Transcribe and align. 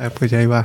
Ah, 0.00 0.10
pues 0.10 0.30
ya 0.30 0.40
iba. 0.40 0.64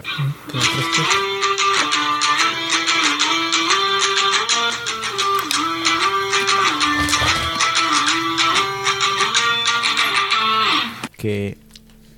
¿Qué, 11.17 11.57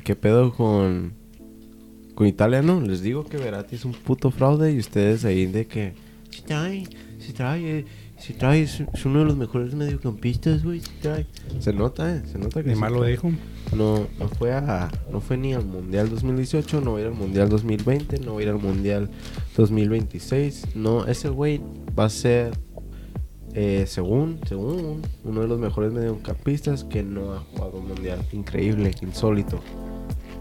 qué 0.03 0.15
pedo 0.17 0.51
con, 0.53 1.13
con 2.15 2.27
Italia, 2.27 2.61
no? 2.61 2.81
Les 2.81 3.01
digo 3.01 3.23
que 3.23 3.37
Verratti 3.37 3.77
es 3.77 3.85
un 3.85 3.93
puto 3.93 4.29
fraude 4.29 4.73
y 4.73 4.79
ustedes 4.79 5.23
ahí 5.23 5.45
de 5.45 5.67
que... 5.67 5.93
Si 6.31 6.41
trae, 6.41 6.83
si 7.19 7.31
trae, 7.31 7.85
si 8.25 8.33
trae, 8.33 8.63
es, 8.63 8.81
uno 9.05 9.19
de 9.19 9.25
los 9.25 9.37
mejores 9.37 9.75
mediocampistas, 9.75 10.63
güey, 10.63 10.79
si 10.79 10.89
trae. 10.99 11.27
Se 11.59 11.71
nota, 11.71 12.11
eh, 12.11 12.23
se 12.25 12.39
nota 12.39 12.63
que 12.63 12.69
Ni 12.69 12.75
mal 12.75 12.91
lo 12.91 13.03
dijo. 13.03 13.31
No, 13.77 14.07
no 14.17 14.27
fue 14.29 14.51
a, 14.51 14.89
no 15.11 15.21
fue 15.21 15.37
ni 15.37 15.53
al 15.53 15.63
Mundial 15.63 16.09
2018, 16.09 16.81
no 16.81 16.93
va 16.93 16.97
a 16.97 17.01
ir 17.01 17.07
al 17.07 17.13
Mundial 17.13 17.49
2020, 17.49 18.21
no 18.21 18.33
va 18.33 18.39
a 18.39 18.43
ir 18.43 18.49
al 18.49 18.57
Mundial 18.57 19.11
2026. 19.55 20.75
No, 20.75 21.05
ese 21.05 21.29
güey 21.29 21.61
va 21.97 22.05
a 22.05 22.09
ser, 22.09 22.53
eh, 23.53 23.85
según, 23.87 24.39
según, 24.47 25.03
uno 25.23 25.41
de 25.41 25.47
los 25.47 25.59
mejores 25.59 25.93
mediocampistas 25.93 26.83
que 26.83 27.03
no 27.03 27.31
ha 27.31 27.41
jugado 27.41 27.77
un 27.77 27.89
Mundial. 27.89 28.25
Increíble, 28.31 28.89
insólito. 29.03 29.59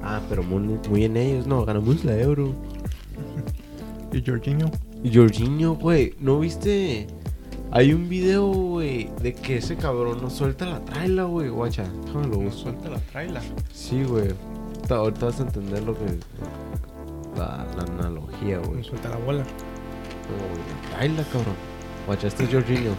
Ah, 0.03 0.23
pero 0.31 0.43
muy, 0.43 0.79
muy 0.89 1.05
en 1.05 1.19
ellos, 1.19 1.47
no, 1.47 1.67
ganamos 1.67 2.03
la 2.03 2.19
Euro. 2.19 2.55
Y 4.11 4.23
Jorginho. 4.25 4.71
Y 5.03 5.13
Jorginho, 5.13 5.75
güey, 5.75 6.15
¿no 6.21 6.39
viste? 6.39 7.09
Hay 7.71 7.93
un 7.93 8.09
video, 8.09 8.47
güey, 8.47 9.11
de 9.21 9.35
que 9.35 9.57
ese 9.57 9.77
cabrón 9.77 10.23
no 10.23 10.31
suelta 10.31 10.65
la 10.65 10.81
traila, 10.85 11.25
güey, 11.25 11.49
guacha. 11.49 11.85
Déjame 12.07 12.29
lo 12.29 12.37
busco. 12.39 12.61
Suelta 12.63 12.89
la 12.91 12.99
traila. 13.01 13.41
Sí, 13.73 14.05
güey. 14.05 14.33
Ahorita- 14.89 15.27
vas 15.27 15.41
a 15.41 15.43
entender 15.43 15.83
lo 15.83 15.95
que. 15.95 16.19
La, 17.37 17.67
la 17.77 17.83
analogía, 17.83 18.59
güey. 18.59 18.85
Suelta 18.85 19.09
la 19.09 19.17
bola. 19.17 19.43
No, 19.43 20.37
güey. 20.49 20.91
Traila, 20.93 21.25
cabrón. 21.25 21.55
Guacha, 22.07 22.29
este 22.29 22.45
es 22.45 22.51
Jorginho. 22.53 22.93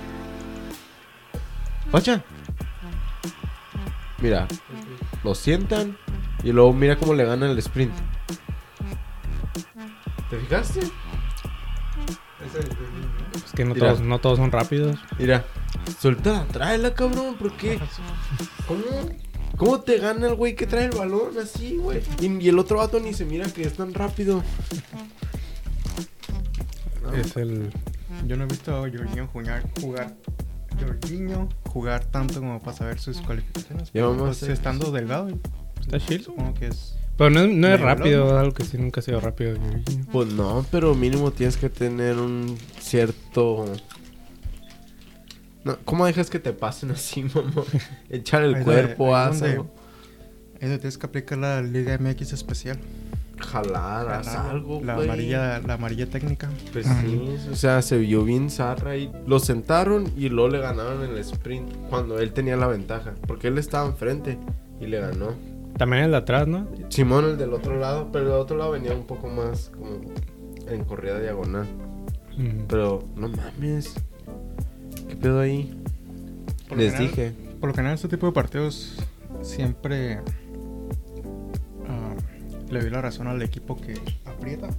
Guacha. 1.92 2.22
Mira, 4.20 4.48
lo 5.24 5.36
sientan 5.36 5.98
y 6.44 6.52
luego 6.52 6.74
mira 6.74 6.98
cómo 6.98 7.14
le 7.14 7.24
gana 7.26 7.50
el 7.50 7.58
sprint. 7.60 7.94
¿Te 10.30 10.38
fijaste? 10.40 10.80
Es 10.80 12.56
que 13.56 13.66
no 13.66 13.74
Mira. 13.74 13.88
todos, 13.88 14.02
no 14.02 14.20
todos 14.20 14.38
son 14.38 14.52
rápidos. 14.52 14.98
Mira, 15.18 15.46
suelta 16.00 16.34
la 16.34 16.46
traila, 16.46 16.94
cabrón. 16.94 17.36
¿Por 17.36 17.56
qué? 17.58 17.80
¿Cómo? 18.68 18.84
¿Cómo 19.58 19.80
te 19.80 19.98
gana 19.98 20.28
el 20.28 20.36
güey 20.36 20.56
que 20.56 20.68
trae 20.68 20.86
el 20.86 20.92
balón 20.92 21.38
así, 21.42 21.78
güey? 21.78 22.02
Y, 22.20 22.44
y 22.44 22.50
el 22.50 22.60
otro 22.60 22.78
vato 22.78 23.00
ni 23.00 23.14
se 23.14 23.26
mira 23.26 23.46
que 23.48 23.64
es 23.64 23.74
tan 23.74 23.94
rápido. 23.94 24.44
Es 27.14 27.38
el. 27.38 27.72
Yo 28.28 28.36
no 28.36 28.44
he 28.44 28.48
visto 28.48 28.76
a 28.76 28.80
Jorginho 28.80 29.28
jugar, 29.28 29.64
jugar 29.80 30.16
Jorginho 30.80 31.50
jugar 31.70 32.06
tanto 32.06 32.40
como 32.40 32.62
para 32.62 32.76
saber 32.76 33.00
sus 33.00 33.22
cualificaciones. 33.22 33.88
Ya 33.88 33.92
pero, 33.94 34.12
vamos 34.12 34.40
pues, 34.40 34.52
estando 34.52 34.92
delgado. 34.92 35.30
Está 35.80 36.00
chido. 36.00 36.24
Supongo 36.26 36.54
que 36.54 36.68
es. 36.68 36.96
Pero 37.18 37.30
no, 37.30 37.40
es- 37.42 37.48
no 37.50 37.68
es 37.68 37.74
Medio 37.80 37.86
rápido, 37.86 38.38
algo 38.40 38.54
que 38.54 38.64
sí 38.66 38.78
nunca 38.78 39.00
ha 39.00 39.04
sido 39.04 39.20
rápido. 39.22 39.58
Pues 40.12 40.28
no, 40.34 40.66
pero 40.72 40.94
mínimo 40.96 41.32
tienes 41.32 41.58
que 41.58 41.70
tener 41.70 42.18
un 42.18 42.58
cierto... 42.80 43.66
No, 45.64 45.78
¿Cómo 45.86 46.06
dejas 46.06 46.30
que 46.30 46.40
te 46.40 46.54
pasen 46.54 46.92
así, 46.92 47.24
mamá? 47.34 47.64
Echar 48.10 48.44
el 48.44 48.56
Ahí 48.56 48.64
cuerpo. 48.64 49.16
Ahí 49.16 49.32
donde 50.62 50.78
tienes 50.78 50.98
que 50.98 51.06
aplicar 51.06 51.38
la 51.38 51.62
Liga 51.62 51.98
MX 51.98 52.34
especial. 52.34 52.78
Jalar, 53.38 54.08
haz 54.10 54.28
algo, 54.30 54.82
la 54.82 54.96
güey. 54.96 55.08
amarilla, 55.08 55.60
la 55.60 55.74
amarilla 55.74 56.06
técnica. 56.10 56.50
Pues 56.72 56.86
sí, 56.86 57.36
o 57.52 57.56
sea, 57.56 57.82
se 57.82 57.98
vio 57.98 58.24
bien 58.24 58.50
zarra 58.50 58.96
y 58.96 59.12
lo 59.28 59.40
sentaron 59.40 60.10
y 60.16 60.30
luego 60.30 60.50
le 60.52 60.60
ganaron 60.60 61.04
el 61.04 61.18
sprint 61.18 61.70
cuando 61.90 62.18
él 62.20 62.32
tenía 62.32 62.56
la 62.56 62.68
ventaja. 62.68 63.14
Porque 63.28 63.50
él 63.50 63.58
estaba 63.58 63.88
enfrente 63.88 64.38
y 64.80 64.86
le 64.88 65.00
ganó. 65.02 65.34
También 65.78 66.04
el 66.04 66.12
de 66.12 66.18
atrás, 66.18 66.48
¿no? 66.48 66.68
Simón, 66.90 67.26
el 67.26 67.38
del 67.38 67.54
otro 67.54 67.78
lado, 67.78 68.10
pero 68.12 68.26
el 68.26 68.32
del 68.32 68.40
otro 68.40 68.58
lado 68.58 68.72
venía 68.72 68.94
un 68.94 69.04
poco 69.06 69.28
más 69.28 69.72
como 69.76 70.00
en 70.70 70.84
corrida 70.86 71.20
diagonal. 71.20 71.66
Mm. 72.38 72.66
Pero 72.68 73.04
no 73.16 73.28
mames. 73.30 73.94
¿Qué 75.10 75.16
pedo 75.16 75.40
ahí? 75.42 75.78
Por 76.70 76.78
Les 76.78 76.94
general- 76.94 77.16
dije. 77.16 77.34
Por 77.60 77.70
lo 77.70 77.76
general, 77.76 77.96
este 77.96 78.08
tipo 78.08 78.26
de 78.28 78.32
partidos 78.32 78.98
siempre 79.42 80.20
ah, 81.88 82.14
le 82.70 82.82
doy 82.82 82.90
la 82.90 83.02
razón 83.02 83.28
al 83.28 83.42
equipo 83.42 83.76
que 83.76 83.96
aprieta. 84.26 84.70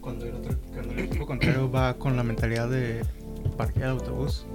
Cuando 0.00 0.26
el, 0.26 0.34
otro, 0.34 0.56
cuando 0.72 0.92
el 0.94 0.98
equipo 1.00 1.26
contrario 1.26 1.70
va 1.70 1.94
con 1.94 2.16
la 2.16 2.22
mentalidad 2.22 2.68
de 2.68 3.02
parquear 3.56 3.90
autobús. 3.90 4.46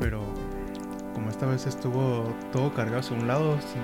Pero 0.00 0.20
como 1.14 1.28
esta 1.30 1.46
vez 1.46 1.66
estuvo 1.66 2.24
todo 2.52 2.72
cargado 2.74 3.00
hacia 3.00 3.16
un 3.16 3.28
lado, 3.28 3.56
sí, 3.60 3.78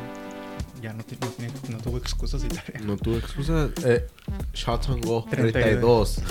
ya 0.82 0.92
no, 0.92 1.04
no, 1.20 1.76
no 1.76 1.78
tuvo 1.78 1.98
excusas 1.98 2.42
Italia. 2.44 2.80
No 2.84 2.96
tuve 2.96 3.18
excusa. 3.18 3.70
Eh, 3.84 4.06
shots 4.54 4.88
on 4.88 5.00
goal. 5.00 5.24
32. 5.30 6.22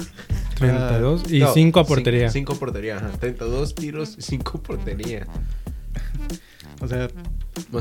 32. 0.55 1.21
32 1.21 1.31
y 1.31 1.39
No, 1.39 1.53
5 1.53 1.79
a 1.79 1.85
portería. 1.85 2.29
cinco 2.31 2.53
a 2.53 2.55
portería, 2.55 2.97
ajá. 2.97 3.11
32 3.19 3.75
tiros 3.75 4.15
y 4.17 4.21
5 4.21 4.61
portería. 4.61 5.27
O 6.79 6.87
sea, 6.87 7.07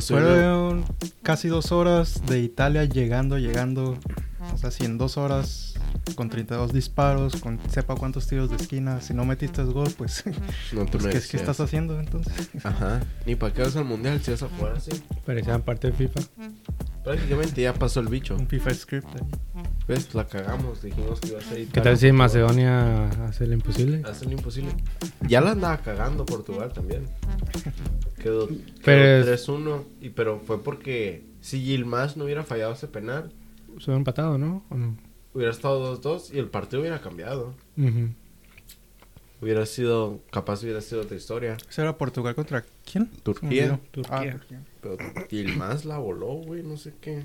fueron 0.00 0.84
casi 1.22 1.48
dos 1.48 1.70
horas 1.72 2.22
de 2.26 2.40
Italia 2.40 2.84
llegando, 2.84 3.38
llegando. 3.38 3.98
O 4.54 4.58
sea, 4.58 4.70
si 4.70 4.84
en 4.84 4.96
dos 4.98 5.16
horas 5.16 5.65
con 6.14 6.28
32 6.30 6.72
disparos, 6.72 7.36
con 7.36 7.58
sepa 7.70 7.94
cuántos 7.94 8.26
tiros 8.26 8.50
de 8.50 8.56
esquina, 8.56 9.00
si 9.00 9.14
no 9.14 9.24
metiste 9.24 9.62
gol, 9.64 9.92
pues, 9.96 10.24
No 10.72 10.86
te 10.86 10.98
pues, 10.98 11.24
¿qué, 11.26 11.30
qué 11.30 11.36
estás 11.36 11.60
haciendo 11.60 11.98
entonces? 11.98 12.48
Ajá. 12.64 13.02
Ni 13.24 13.34
para 13.34 13.52
qué 13.52 13.62
vas 13.62 13.76
al 13.76 13.84
mundial 13.84 14.20
si 14.22 14.30
vas 14.30 14.42
a 14.42 14.48
jugar 14.48 14.72
así. 14.76 14.90
Parecían 15.24 15.62
parte 15.62 15.88
de 15.88 15.92
FIFA. 15.92 16.20
Prácticamente 17.04 17.62
ya 17.62 17.72
pasó 17.72 18.00
el 18.00 18.08
bicho. 18.08 18.34
Un 18.34 18.48
FIFA 18.48 18.74
script. 18.74 19.06
ahí. 19.14 19.64
¿Ves? 19.86 20.12
La 20.14 20.26
cagamos. 20.26 20.82
Dijimos 20.82 21.20
que 21.20 21.28
iba 21.28 21.38
a 21.38 21.42
ser 21.42 21.66
¿Qué 21.68 21.80
tal 21.80 21.96
si 21.96 22.10
Macedonia 22.10 23.08
hace 23.26 23.46
lo 23.46 23.54
imposible? 23.54 24.02
Hace 24.04 24.24
lo 24.24 24.32
imposible. 24.32 24.72
Ya 25.28 25.40
la 25.40 25.52
andaba 25.52 25.78
cagando 25.78 26.26
Portugal 26.26 26.72
también. 26.72 27.04
Quedó, 28.20 28.48
quedó 28.48 28.58
Pero 28.84 29.24
3-1. 29.24 29.84
Y, 30.00 30.10
pero 30.10 30.40
fue 30.40 30.62
porque 30.62 31.24
si 31.40 31.60
Gilmas 31.60 32.16
no 32.16 32.24
hubiera 32.24 32.42
fallado 32.42 32.72
ese 32.72 32.88
penal, 32.88 33.32
Se 33.78 33.84
hubiera 33.84 33.98
empatado, 33.98 34.36
¿no? 34.36 34.64
¿O 34.68 34.74
no? 34.74 34.96
Hubiera 35.36 35.52
estado 35.52 36.00
2-2 36.00 36.34
y 36.34 36.38
el 36.38 36.48
partido 36.48 36.80
hubiera 36.80 37.02
cambiado. 37.02 37.54
Hubiera 39.42 39.66
sido, 39.66 40.20
capaz 40.30 40.62
hubiera 40.62 40.80
sido 40.80 41.02
otra 41.02 41.14
historia. 41.14 41.58
¿Ese 41.68 41.82
era 41.82 41.98
Portugal 41.98 42.34
contra 42.34 42.64
quién? 42.90 43.10
Turquía. 43.22 43.74
Ah, 43.74 43.88
Turquía. 43.92 44.32
Turquía. 44.32 44.62
Pero 44.80 44.96
Gilmas 45.28 45.84
la 45.84 45.98
voló, 45.98 46.28
güey, 46.36 46.62
no 46.62 46.78
sé 46.78 46.94
qué. 47.02 47.22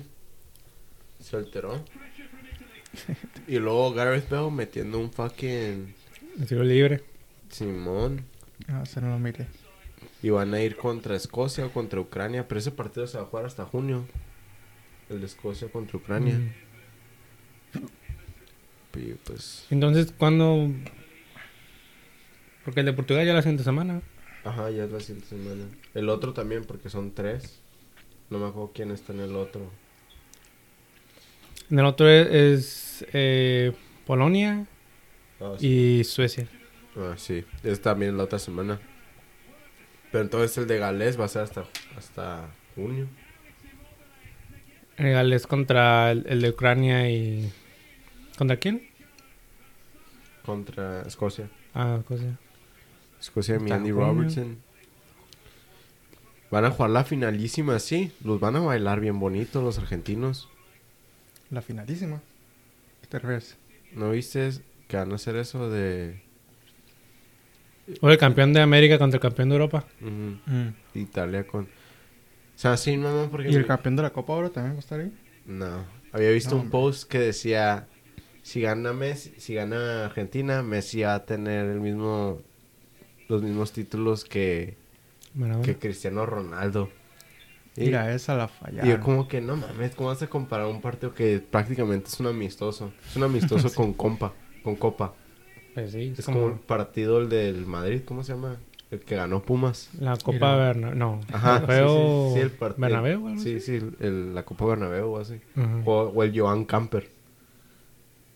Se 1.20 1.36
alteró. 1.36 1.82
Y 3.48 3.58
luego 3.58 3.94
Gareth 3.94 4.28
Bale 4.28 4.50
metiendo 4.50 4.98
un 4.98 5.10
fucking 5.10 5.94
El 6.38 6.46
tiro 6.46 6.62
libre. 6.64 7.02
Simón. 7.48 8.26
Ah, 8.68 8.82
ese 8.82 9.00
no 9.00 9.08
lo 9.08 9.18
miré. 9.18 9.46
Y 10.22 10.28
van 10.28 10.52
a 10.52 10.60
ir 10.60 10.76
contra 10.76 11.16
Escocia 11.16 11.64
o 11.64 11.70
contra 11.70 11.98
Ucrania. 11.98 12.46
Pero 12.46 12.58
ese 12.58 12.72
partido 12.72 13.06
se 13.06 13.16
va 13.16 13.24
a 13.24 13.26
jugar 13.26 13.46
hasta 13.46 13.64
junio. 13.64 14.04
El 15.08 15.20
de 15.20 15.26
Escocia 15.26 15.68
contra 15.68 15.96
Ucrania. 15.96 16.34
Mm. 16.34 16.61
Y 18.94 19.14
pues. 19.24 19.66
Entonces, 19.70 20.12
¿cuándo...? 20.16 20.70
Porque 22.64 22.80
el 22.80 22.86
de 22.86 22.92
Portugal 22.92 23.26
ya 23.26 23.34
la 23.34 23.42
siguiente 23.42 23.64
semana. 23.64 24.02
Ajá, 24.44 24.70
ya 24.70 24.84
es 24.84 24.90
la 24.92 25.00
siguiente 25.00 25.28
semana. 25.28 25.64
El 25.94 26.08
otro 26.08 26.32
también, 26.32 26.64
porque 26.64 26.88
son 26.90 27.12
tres. 27.12 27.60
No 28.30 28.38
me 28.38 28.46
acuerdo 28.46 28.72
quién 28.74 28.90
está 28.92 29.12
en 29.12 29.20
el 29.20 29.34
otro. 29.36 29.68
En 31.70 31.78
el 31.78 31.84
otro 31.86 32.08
es, 32.08 32.28
es, 32.30 33.06
eh, 33.12 33.72
Polonia 34.06 34.66
Ah, 35.40 35.54
sí. 35.58 35.98
y 36.00 36.04
Suecia. 36.04 36.46
Ah, 36.96 37.14
sí. 37.16 37.44
Es 37.64 37.80
también 37.80 38.16
la 38.16 38.24
otra 38.24 38.38
semana. 38.38 38.80
Pero 40.12 40.22
entonces 40.24 40.56
el 40.58 40.66
de 40.66 40.78
Gales 40.78 41.18
va 41.18 41.24
a 41.24 41.28
ser 41.28 41.42
hasta, 41.42 41.64
hasta 41.96 42.48
junio. 42.74 43.08
El 44.98 45.10
Gales 45.12 45.46
contra 45.46 46.12
el, 46.12 46.26
el 46.28 46.42
de 46.42 46.50
Ucrania 46.50 47.10
y... 47.10 47.50
¿Contra 48.42 48.56
quién? 48.56 48.82
Contra 50.44 51.02
Escocia. 51.02 51.48
Ah, 51.74 52.00
cosa. 52.08 52.24
Escocia 53.20 53.56
de 53.56 53.72
Andy. 53.72 53.92
Robertson. 53.92 54.58
Van 56.50 56.64
a 56.64 56.72
jugar 56.72 56.90
la 56.90 57.04
finalísima, 57.04 57.78
sí. 57.78 58.10
Los 58.24 58.40
van 58.40 58.56
a 58.56 58.58
bailar 58.58 58.98
bien 58.98 59.20
bonitos 59.20 59.62
los 59.62 59.78
argentinos. 59.78 60.48
La 61.50 61.62
finalísima. 61.62 62.20
¿Qué 63.02 63.06
te 63.06 63.20
refieres? 63.20 63.56
¿No 63.92 64.10
viste 64.10 64.50
que 64.88 64.96
van 64.96 65.12
a 65.12 65.14
hacer 65.14 65.36
eso 65.36 65.70
de 65.70 66.20
O 68.00 68.10
el 68.10 68.18
campeón 68.18 68.52
de 68.52 68.60
América 68.60 68.98
contra 68.98 69.18
el 69.18 69.22
campeón 69.22 69.50
de 69.50 69.54
Europa. 69.54 69.84
ujú, 70.00 70.72
Italia 70.98 71.46
con... 71.46 71.66
O 71.66 71.68
sea, 72.56 72.76
sí, 72.76 72.96
mamá, 72.96 73.28
porque... 73.30 73.50
¿Y 73.52 73.54
el 73.54 73.66
campeón 73.66 73.94
de 73.94 74.02
la 74.02 74.10
Copa 74.10 74.32
ahora 74.32 74.48
también 74.50 74.72
va 74.74 74.78
a 74.78 74.80
estar 74.80 74.98
ahí? 74.98 75.12
No, 75.46 75.84
Había 76.10 76.30
visto 76.32 76.50
No, 76.50 76.56
un 76.56 76.60
hombre. 76.62 76.72
post 76.72 77.08
que 77.08 77.18
decía, 77.20 77.86
si 78.42 78.60
gana 78.60 78.92
Messi, 78.92 79.32
si 79.38 79.54
gana 79.54 80.06
Argentina, 80.06 80.62
Messi 80.62 81.02
va 81.02 81.14
a 81.14 81.24
tener 81.24 81.66
el 81.66 81.80
mismo, 81.80 82.40
los 83.28 83.42
mismos 83.42 83.72
títulos 83.72 84.24
que, 84.24 84.76
Maradona. 85.34 85.64
que 85.64 85.76
Cristiano 85.76 86.26
Ronaldo. 86.26 86.88
Y, 87.76 87.86
Mira, 87.86 88.12
esa 88.14 88.34
la 88.36 88.46
y 88.46 88.48
fallaron. 88.48 88.90
yo 88.90 89.00
como 89.00 89.28
que, 89.28 89.40
no 89.40 89.56
mames, 89.56 89.94
¿cómo 89.94 90.10
vas 90.10 90.20
a 90.22 90.26
comparar 90.26 90.66
un 90.66 90.80
partido 90.82 91.14
que 91.14 91.38
prácticamente 91.40 92.08
es 92.08 92.20
un 92.20 92.26
amistoso? 92.26 92.92
Es 93.08 93.16
un 93.16 93.22
amistoso 93.22 93.72
con 93.74 93.94
compa, 93.94 94.32
con 94.62 94.76
copa. 94.76 95.14
Pues 95.74 95.92
sí, 95.92 96.12
Es 96.18 96.26
como 96.26 96.48
el 96.48 96.54
partido 96.58 97.18
el 97.18 97.30
del 97.30 97.64
Madrid, 97.64 98.02
¿cómo 98.04 98.22
se 98.24 98.32
llama? 98.34 98.58
El 98.90 99.00
que 99.00 99.16
ganó 99.16 99.40
Pumas. 99.40 99.88
la 99.98 100.18
Copa. 100.18 100.54
Bernabéu. 100.54 100.98
No, 100.98 101.20
Ajá, 101.32 101.60
sí, 101.60 101.66
Bernabéu- 101.66 102.28
sí, 102.28 102.34
sí, 102.34 102.40
el 102.40 102.50
partido. 102.50 102.80
Bernabéu, 102.82 103.26
algo 103.28 103.40
Sí, 103.40 103.58
sí, 103.60 103.76
el- 103.76 103.96
el- 104.00 104.34
la 104.34 104.42
Copa 104.42 104.66
Bernabéu 104.66 105.06
o 105.14 105.18
así. 105.18 105.40
O, 105.86 106.12
o 106.14 106.22
el 106.22 106.38
Joan 106.38 106.66
Camper. 106.66 107.08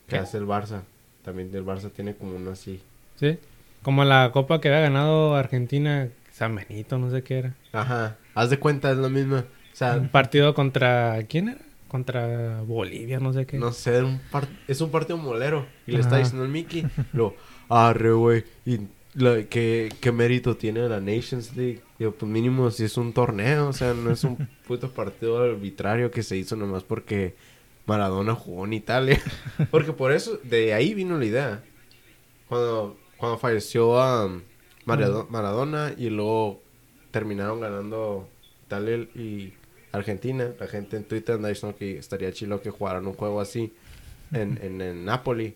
Que 0.06 0.16
¿Qué? 0.16 0.18
hace 0.18 0.38
el 0.38 0.46
Barça. 0.46 0.82
También 1.24 1.50
el 1.54 1.64
Barça 1.64 1.90
tiene 1.90 2.14
como 2.14 2.36
uno 2.36 2.50
así. 2.52 2.80
Sí. 3.16 3.38
Como 3.82 4.04
la 4.04 4.30
Copa 4.32 4.60
que 4.60 4.68
había 4.68 4.80
ganado 4.80 5.34
Argentina, 5.36 6.08
San 6.32 6.54
Benito, 6.54 6.98
no 6.98 7.10
sé 7.10 7.22
qué 7.22 7.38
era. 7.38 7.54
Ajá. 7.72 8.16
Haz 8.34 8.50
de 8.50 8.58
cuenta, 8.58 8.90
es 8.90 8.98
lo 8.98 9.08
mismo. 9.10 9.36
O 9.36 9.44
sea, 9.72 9.96
Un 9.96 10.08
partido 10.08 10.54
contra. 10.54 11.22
¿Quién 11.28 11.48
era? 11.50 11.58
Contra 11.88 12.62
Bolivia, 12.62 13.20
no 13.20 13.32
sé 13.32 13.46
qué. 13.46 13.58
no 13.58 13.70
sé, 13.72 14.02
un 14.02 14.20
par- 14.30 14.48
es 14.66 14.80
un 14.80 14.90
partido 14.90 15.16
molero. 15.18 15.66
Y 15.86 15.92
le 15.92 15.98
está 16.00 16.16
Ajá. 16.16 16.18
diciendo 16.18 16.44
el 16.44 16.50
Mickey. 16.50 16.84
Lo, 17.12 17.34
arre, 17.68 18.12
güey. 18.12 18.44
Y 18.64 18.80
la- 19.14 19.44
¿qué, 19.44 19.88
¿qué 20.00 20.12
mérito 20.12 20.56
tiene 20.56 20.88
la 20.88 21.00
Nations 21.00 21.56
League? 21.56 21.80
Digo, 21.98 22.12
pues 22.12 22.30
mínimo 22.30 22.70
si 22.70 22.84
es 22.84 22.96
un 22.96 23.12
torneo. 23.12 23.68
O 23.68 23.72
sea, 23.72 23.94
no 23.94 24.10
es 24.10 24.24
un 24.24 24.36
puto 24.66 24.90
partido 24.90 25.38
arbitrario 25.42 26.10
que 26.10 26.22
se 26.22 26.36
hizo 26.36 26.56
nomás 26.56 26.82
porque 26.82 27.34
Maradona 27.86 28.34
jugó 28.34 28.64
en 28.64 28.72
Italia. 28.72 29.20
Porque 29.70 29.92
por 29.92 30.12
eso, 30.12 30.38
de 30.42 30.74
ahí 30.74 30.94
vino 30.94 31.18
la 31.18 31.24
idea. 31.24 31.64
Cuando, 32.48 32.96
cuando 33.16 33.38
falleció 33.38 34.00
a 34.00 34.28
Marado- 34.84 35.26
Maradona 35.30 35.92
y 35.96 36.10
luego 36.10 36.60
terminaron 37.10 37.60
ganando 37.60 38.28
Italia 38.66 38.96
y 39.14 39.52
Argentina, 39.92 40.50
la 40.58 40.66
gente 40.66 40.96
en 40.96 41.04
Twitter 41.04 41.36
anda 41.36 41.48
diciendo 41.48 41.76
que 41.78 41.96
estaría 41.98 42.32
chilo 42.32 42.60
que 42.60 42.70
jugaran 42.70 43.06
un 43.06 43.14
juego 43.14 43.40
así 43.40 43.72
en, 44.32 44.58
en, 44.62 44.80
en 44.80 45.04
Napoli. 45.04 45.54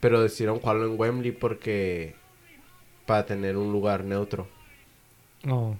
Pero 0.00 0.20
decidieron 0.22 0.58
jugarlo 0.60 0.86
en 0.86 1.00
Wembley 1.00 1.32
porque... 1.32 2.14
Para 3.06 3.24
tener 3.24 3.56
un 3.56 3.72
lugar 3.72 4.04
neutro. 4.04 4.46
Oh, 5.48 5.74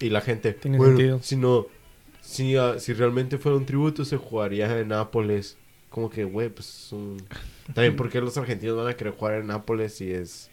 Y 0.00 0.10
la 0.10 0.20
gente... 0.20 0.52
Tiene 0.54 0.76
bueno, 0.76 0.96
sentido. 0.96 1.20
si 1.22 1.36
no... 1.36 1.66
Si, 2.24 2.56
ah, 2.56 2.78
si 2.78 2.94
realmente 2.94 3.38
fuera 3.38 3.56
un 3.56 3.66
tributo 3.66 4.04
se 4.04 4.16
jugaría 4.16 4.78
en 4.78 4.88
Nápoles. 4.88 5.56
Como 5.90 6.10
que, 6.10 6.24
güey, 6.24 6.48
pues 6.48 6.86
es 6.86 6.92
un... 6.92 7.22
También 7.72 7.94
porque 7.94 8.20
los 8.20 8.36
argentinos 8.36 8.76
van 8.76 8.88
a 8.88 8.94
querer 8.94 9.12
jugar 9.12 9.34
en 9.34 9.46
Nápoles 9.46 10.00
y 10.00 10.10
es... 10.10 10.50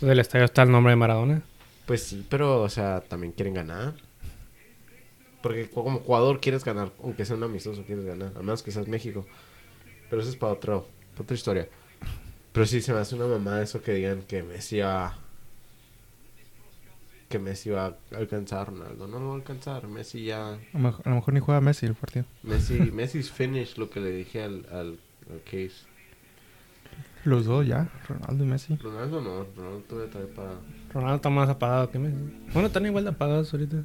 del 0.00 0.20
estadio 0.20 0.44
está 0.44 0.62
el 0.62 0.70
nombre 0.70 0.92
de 0.92 0.96
Maradona. 0.96 1.42
Pues 1.86 2.02
sí, 2.02 2.24
pero, 2.28 2.62
o 2.62 2.68
sea, 2.68 3.00
también 3.00 3.32
quieren 3.32 3.54
ganar. 3.54 3.94
Porque 5.42 5.70
como 5.70 5.98
jugador 6.00 6.40
quieres 6.40 6.64
ganar, 6.64 6.92
aunque 7.02 7.24
sea 7.24 7.36
un 7.36 7.42
amistoso, 7.42 7.82
quieres 7.84 8.04
ganar. 8.04 8.32
A 8.36 8.40
menos 8.40 8.62
que 8.62 8.70
seas 8.70 8.86
México. 8.86 9.26
Pero 10.10 10.22
eso 10.22 10.30
es 10.30 10.36
para, 10.36 10.52
otro, 10.52 10.86
para 11.14 11.22
otra 11.22 11.34
historia. 11.34 11.68
Pero 12.52 12.66
sí, 12.66 12.80
se 12.80 12.92
me 12.92 13.00
hace 13.00 13.14
una 13.14 13.26
mamada 13.26 13.62
eso 13.62 13.82
que 13.82 13.92
digan 13.92 14.22
que 14.22 14.42
Messi 14.42 14.80
va... 14.80 15.18
Que 17.28 17.38
Messi 17.38 17.70
va 17.70 17.86
a 17.86 18.16
alcanzar 18.16 18.60
a 18.60 18.64
Ronaldo. 18.66 19.06
No 19.06 19.18
lo 19.18 19.26
va 19.26 19.32
a 19.32 19.36
alcanzar. 19.36 19.86
Messi 19.86 20.24
ya... 20.24 20.54
A 20.54 20.58
lo 20.72 20.78
mejor, 20.78 21.06
a 21.06 21.10
lo 21.10 21.16
mejor 21.16 21.34
ni 21.34 21.40
juega 21.40 21.60
Messi 21.60 21.86
el 21.86 21.94
partido. 21.94 22.24
Messi, 22.42 22.74
Messi's 22.92 23.30
finish, 23.30 23.76
lo 23.76 23.90
que 23.90 24.00
le 24.00 24.10
dije 24.10 24.42
al, 24.42 24.66
al, 24.72 24.98
al 25.30 25.42
Case. 25.44 25.86
Los 27.24 27.44
dos 27.44 27.66
ya, 27.66 27.90
Ronaldo 28.08 28.44
y 28.44 28.46
Messi. 28.46 28.76
Ronaldo 28.76 29.20
no, 29.20 29.44
Ronaldo 29.56 29.82
todavía 29.88 30.10
trae 30.10 30.24
para... 30.26 30.52
Ronaldo 30.94 31.16
está 31.16 31.28
más 31.28 31.48
apagado 31.50 31.90
que 31.90 31.98
Messi. 31.98 32.16
Bueno, 32.54 32.68
están 32.68 32.86
igual 32.86 33.04
de 33.04 33.10
apagados 33.10 33.52
ahorita. 33.52 33.84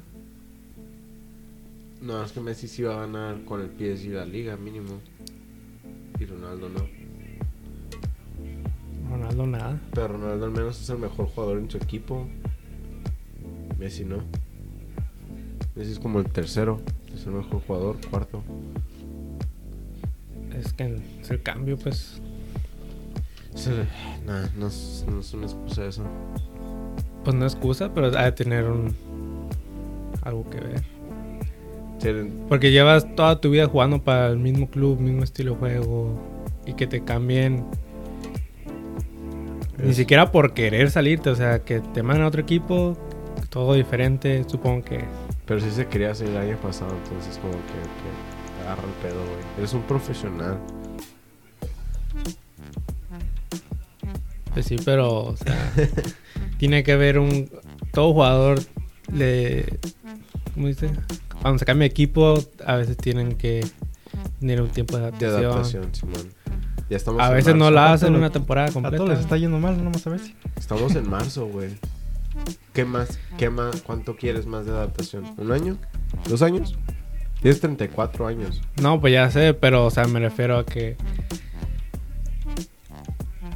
No, 2.00 2.22
es 2.22 2.32
que 2.32 2.40
Messi 2.40 2.68
sí 2.68 2.82
va 2.82 2.94
a 2.94 3.06
ganar 3.06 3.44
con 3.44 3.60
el 3.60 3.68
PSG 3.68 4.12
la 4.12 4.24
liga 4.24 4.56
mínimo. 4.56 5.00
Y 6.18 6.24
Ronaldo 6.24 6.68
no. 6.68 6.86
Ronaldo 9.10 9.46
nada. 9.46 9.80
Pero 9.92 10.08
Ronaldo 10.08 10.46
al 10.46 10.50
menos 10.50 10.80
es 10.80 10.88
el 10.88 10.98
mejor 10.98 11.26
jugador 11.26 11.58
en 11.58 11.70
su 11.70 11.76
equipo. 11.76 12.26
Messi 13.78 14.04
no. 14.04 14.18
Messi 15.74 15.92
es 15.92 15.98
como 15.98 16.20
el 16.20 16.26
tercero. 16.26 16.80
Es 17.14 17.26
el 17.26 17.32
mejor 17.32 17.60
jugador, 17.66 17.96
cuarto. 18.10 18.42
Es 20.56 20.72
que 20.72 21.00
es 21.20 21.30
el 21.30 21.42
cambio, 21.42 21.76
pues. 21.76 22.20
Nah, 24.26 24.46
no, 24.56 24.66
es, 24.66 25.04
no 25.08 25.20
es 25.20 25.32
una 25.32 25.46
excusa 25.46 25.86
eso. 25.86 26.02
Pues 27.22 27.36
no 27.36 27.44
excusa, 27.44 27.92
pero 27.94 28.06
ha 28.18 28.24
de 28.24 28.32
tener 28.32 28.64
un. 28.64 28.94
algo 30.22 30.48
que 30.50 30.60
ver. 30.60 30.82
Porque 32.48 32.70
llevas 32.70 33.14
toda 33.14 33.40
tu 33.40 33.50
vida 33.50 33.66
jugando 33.66 34.02
para 34.02 34.28
el 34.28 34.38
mismo 34.38 34.68
club, 34.68 35.00
mismo 35.00 35.22
estilo 35.22 35.52
de 35.52 35.58
juego. 35.58 36.20
Y 36.66 36.74
que 36.74 36.86
te 36.86 37.02
cambien. 37.02 37.64
Ni 39.82 39.94
siquiera 39.94 40.30
por 40.30 40.54
querer 40.54 40.90
salirte, 40.90 41.30
o 41.30 41.36
sea, 41.36 41.60
que 41.60 41.80
te 41.80 42.02
manden 42.02 42.24
a 42.24 42.28
otro 42.28 42.40
equipo, 42.40 42.96
todo 43.50 43.74
diferente, 43.74 44.44
supongo 44.48 44.84
que. 44.84 45.04
Pero 45.46 45.60
sí 45.60 45.70
se 45.70 45.86
quería 45.86 46.10
hacer 46.12 46.28
el 46.28 46.36
año 46.36 46.56
pasado, 46.58 46.92
entonces 47.04 47.38
como 47.38 47.52
que, 47.52 47.58
que 47.58 48.62
agarra 48.64 48.82
el 48.82 48.90
pedo, 49.02 49.20
güey. 49.20 49.44
Eres 49.58 49.72
un 49.74 49.82
profesional. 49.82 50.58
Pues 54.52 54.66
sí, 54.66 54.76
pero, 54.84 55.24
o 55.24 55.36
sea, 55.36 55.72
tiene 56.58 56.82
que 56.84 56.92
haber 56.92 57.18
un. 57.18 57.50
Todo 57.92 58.12
jugador 58.12 58.60
le. 59.12 59.78
¿Cómo 60.54 60.68
dice? 60.68 60.90
Cuando 61.42 61.58
se 61.58 61.64
cambia 61.64 61.82
de 61.82 61.90
equipo, 61.90 62.38
a 62.64 62.76
veces 62.76 62.96
tienen 62.96 63.34
que 63.36 63.66
tener 64.40 64.62
un 64.62 64.68
tiempo 64.70 64.96
de 64.96 65.02
De 65.02 65.06
adaptación. 65.08 65.44
adaptación, 65.44 65.94
Simón. 65.94 66.28
Ya 66.88 66.96
estamos 66.98 67.20
A 67.22 67.28
en 67.28 67.34
veces 67.34 67.54
no 67.56 67.70
la 67.70 67.86
A 67.88 67.92
hacen 67.94 68.14
una 68.14 68.30
temporada 68.30 68.68
A 68.68 68.72
completa. 68.72 68.96
todos 68.98 69.10
les 69.10 69.18
está 69.20 69.36
yendo 69.36 69.58
mal, 69.58 69.82
no 69.82 69.90
más 69.90 70.06
a 70.06 70.10
Messi. 70.10 70.34
Estamos 70.56 70.94
en 70.94 71.08
marzo, 71.10 71.46
güey. 71.46 71.70
¿Qué 72.72 72.84
más? 72.84 73.18
¿Qué 73.38 73.50
más? 73.50 73.82
¿Cuánto 73.82 74.16
quieres 74.16 74.46
más 74.46 74.66
de 74.66 74.72
adaptación? 74.72 75.34
¿Un 75.36 75.52
año? 75.52 75.76
¿Dos 76.28 76.42
años? 76.42 76.76
Tienes 77.40 77.60
34 77.60 78.26
años. 78.26 78.62
No, 78.80 79.00
pues 79.00 79.12
ya 79.12 79.30
sé, 79.30 79.54
pero, 79.54 79.86
o 79.86 79.90
sea, 79.90 80.06
me 80.06 80.18
refiero 80.18 80.58
a 80.58 80.64
que. 80.64 80.96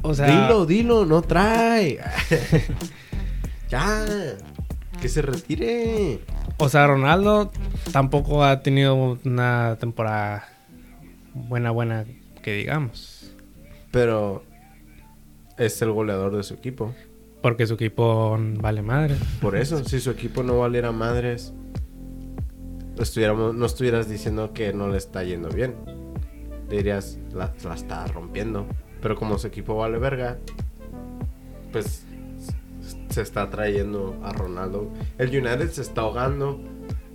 O 0.01 0.13
sea. 0.13 0.27
dilo, 0.27 0.65
dilo, 0.65 1.05
no 1.05 1.21
trae. 1.21 1.99
ya. 3.69 4.05
Que 5.01 5.09
se 5.09 5.21
retire. 5.21 6.19
O 6.57 6.69
sea, 6.69 6.87
Ronaldo 6.87 7.51
tampoco 7.91 8.43
ha 8.43 8.61
tenido 8.61 9.17
una 9.23 9.77
temporada 9.79 10.47
buena, 11.33 11.71
buena, 11.71 12.05
que 12.43 12.53
digamos. 12.53 13.33
Pero 13.91 14.43
es 15.57 15.81
el 15.81 15.91
goleador 15.91 16.35
de 16.35 16.43
su 16.43 16.53
equipo. 16.53 16.93
Porque 17.41 17.65
su 17.67 17.75
equipo 17.75 18.37
vale 18.59 18.81
madre. 18.81 19.15
Por 19.41 19.55
eso, 19.55 19.83
si 19.83 19.99
su 19.99 20.11
equipo 20.11 20.43
no 20.43 20.59
valiera 20.59 20.91
madres, 20.91 21.53
estuviéramos, 22.99 23.55
no 23.55 23.65
estuvieras 23.65 24.09
diciendo 24.09 24.51
que 24.53 24.73
no 24.73 24.89
le 24.89 24.97
está 24.97 25.23
yendo 25.23 25.49
bien. 25.49 25.75
Dirías, 26.69 27.17
la, 27.33 27.53
la 27.63 27.75
está 27.75 28.05
rompiendo. 28.07 28.67
Pero 29.01 29.15
como 29.15 29.37
su 29.37 29.47
equipo 29.47 29.77
vale 29.77 29.97
verga, 29.97 30.37
pues 31.71 32.03
se 33.09 33.21
está 33.21 33.49
trayendo 33.49 34.19
a 34.23 34.33
Ronaldo. 34.33 34.91
El 35.17 35.29
United 35.29 35.69
se 35.69 35.81
está 35.81 36.01
ahogando 36.01 36.59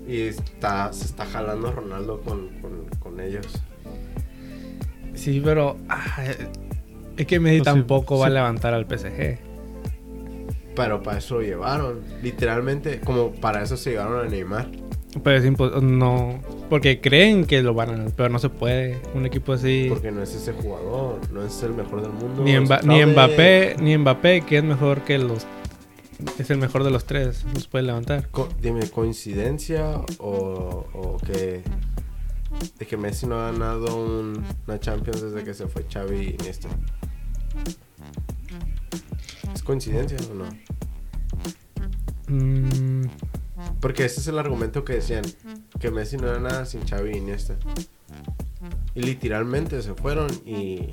y 0.07 0.23
está, 0.23 0.93
se 0.93 1.04
está 1.07 1.26
jalando 1.26 1.69
a 1.69 1.73
Ronaldo 1.73 2.21
con, 2.21 2.49
con, 2.61 2.87
con 2.99 3.21
ellos. 3.21 3.47
Sí, 5.14 5.40
pero. 5.45 5.76
ah, 5.88 6.25
es 7.16 7.26
que 7.26 7.38
Messi 7.38 7.59
sí, 7.59 7.62
tampoco 7.62 8.19
va 8.19 8.26
a 8.26 8.31
levantar 8.31 8.75
al 8.75 8.87
PSG. 8.87 9.53
Pero 10.75 11.02
para 11.02 11.19
eso 11.19 11.37
lo 11.37 11.43
llevaron. 11.43 12.00
Literalmente, 12.23 13.00
como 13.00 13.33
para 13.33 13.62
eso 13.62 13.76
se 13.76 13.90
llevaron 13.90 14.26
a 14.26 14.28
Neymar. 14.28 14.69
Pero 15.23 15.38
es 15.38 15.45
imposible. 15.45 15.81
No. 15.83 16.40
Porque 16.69 17.00
creen 17.00 17.45
que 17.45 17.62
lo 17.62 17.73
van 17.75 17.90
a. 17.90 18.11
Pero 18.16 18.28
no 18.31 18.38
se 18.40 18.49
puede. 18.49 18.99
Un 19.14 19.25
equipo 19.26 19.52
así. 19.52 19.87
Porque 19.88 20.11
no 20.11 20.23
es 20.23 20.35
ese 20.35 20.52
jugador, 20.52 21.21
no 21.33 21.43
es 21.45 21.62
el 21.62 21.73
mejor 21.75 22.02
del 22.02 22.11
mundo. 22.12 22.43
Ni, 22.43 22.52
Mba- 22.54 22.83
ni. 22.83 23.04
Mbappé, 23.07 23.76
ni 23.81 23.97
Mbappé, 23.97 24.40
que 24.40 24.59
es 24.59 24.64
mejor 24.64 25.02
que 25.02 25.19
los. 25.19 25.47
Es 26.38 26.50
el 26.50 26.59
mejor 26.59 26.83
de 26.83 26.90
los 26.90 27.04
tres. 27.04 27.45
Los 27.54 27.69
puede 27.69 27.85
levantar. 27.85 28.28
Co- 28.31 28.49
dime, 28.61 28.88
¿coincidencia 28.90 30.00
o, 30.19 30.87
o 30.93 31.16
que 31.19 31.62
de 32.78 32.87
que 32.87 32.97
Messi 32.97 33.26
no 33.26 33.37
ha 33.40 33.50
ganado 33.52 33.97
un- 33.97 34.43
una 34.66 34.81
Champions 34.81 35.23
desde 35.23 35.45
que 35.45 35.54
se 35.54 35.66
fue 35.69 35.85
Xavi 35.93 36.16
y 36.16 36.31
Iniesta? 36.40 36.69
¿Es 39.53 39.63
coincidencia 39.63 40.17
o 40.31 40.35
no? 40.35 40.45
Mm, 42.29 43.07
Porque 43.81 44.05
ese 44.05 44.21
es 44.21 44.29
el 44.29 44.39
argumento 44.39 44.85
que 44.85 44.95
decían, 44.95 45.25
que 45.79 45.91
Messi 45.91 46.17
no 46.17 46.29
era 46.29 46.41
nada 46.41 46.65
sin 46.67 46.87
Xavi 46.87 47.11
y 47.13 47.17
Iniesta. 47.19 47.57
Y 48.95 49.03
literalmente 49.03 49.83
se 49.83 49.95
fueron 49.95 50.31
y, 50.47 50.89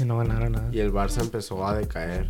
Y 0.00 0.04
no 0.04 0.18
ganaron 0.18 0.52
nada. 0.52 0.68
y 0.72 0.78
el 0.80 0.92
Barça 0.92 1.20
empezó 1.20 1.66
a 1.66 1.74
decaer. 1.76 2.28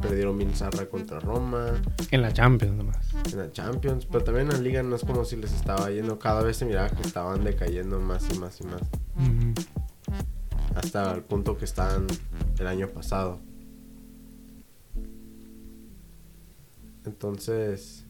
Perdieron 0.00 0.36
Minzarra 0.36 0.86
contra 0.86 1.20
Roma 1.20 1.80
En 2.10 2.22
la 2.22 2.32
Champions 2.32 2.74
nomás. 2.76 2.96
en 3.32 3.38
la 3.38 3.52
Champions, 3.52 4.04
pero 4.10 4.24
también 4.24 4.48
en 4.48 4.54
la 4.54 4.58
liga 4.58 4.82
no 4.82 4.96
es 4.96 5.02
como 5.04 5.24
si 5.24 5.36
les 5.36 5.52
estaba 5.52 5.90
yendo. 5.90 6.18
Cada 6.18 6.42
vez 6.42 6.56
se 6.56 6.64
miraba 6.64 6.88
que 6.88 7.02
estaban 7.02 7.44
decayendo 7.44 8.00
más 8.00 8.24
y 8.34 8.38
más 8.38 8.60
y 8.60 8.64
más. 8.64 8.80
Hasta 10.74 11.12
el 11.12 11.22
punto 11.22 11.56
que 11.56 11.64
estaban 11.66 12.06
el 12.58 12.66
año 12.66 12.88
pasado. 12.88 13.38
Entonces, 17.04 18.04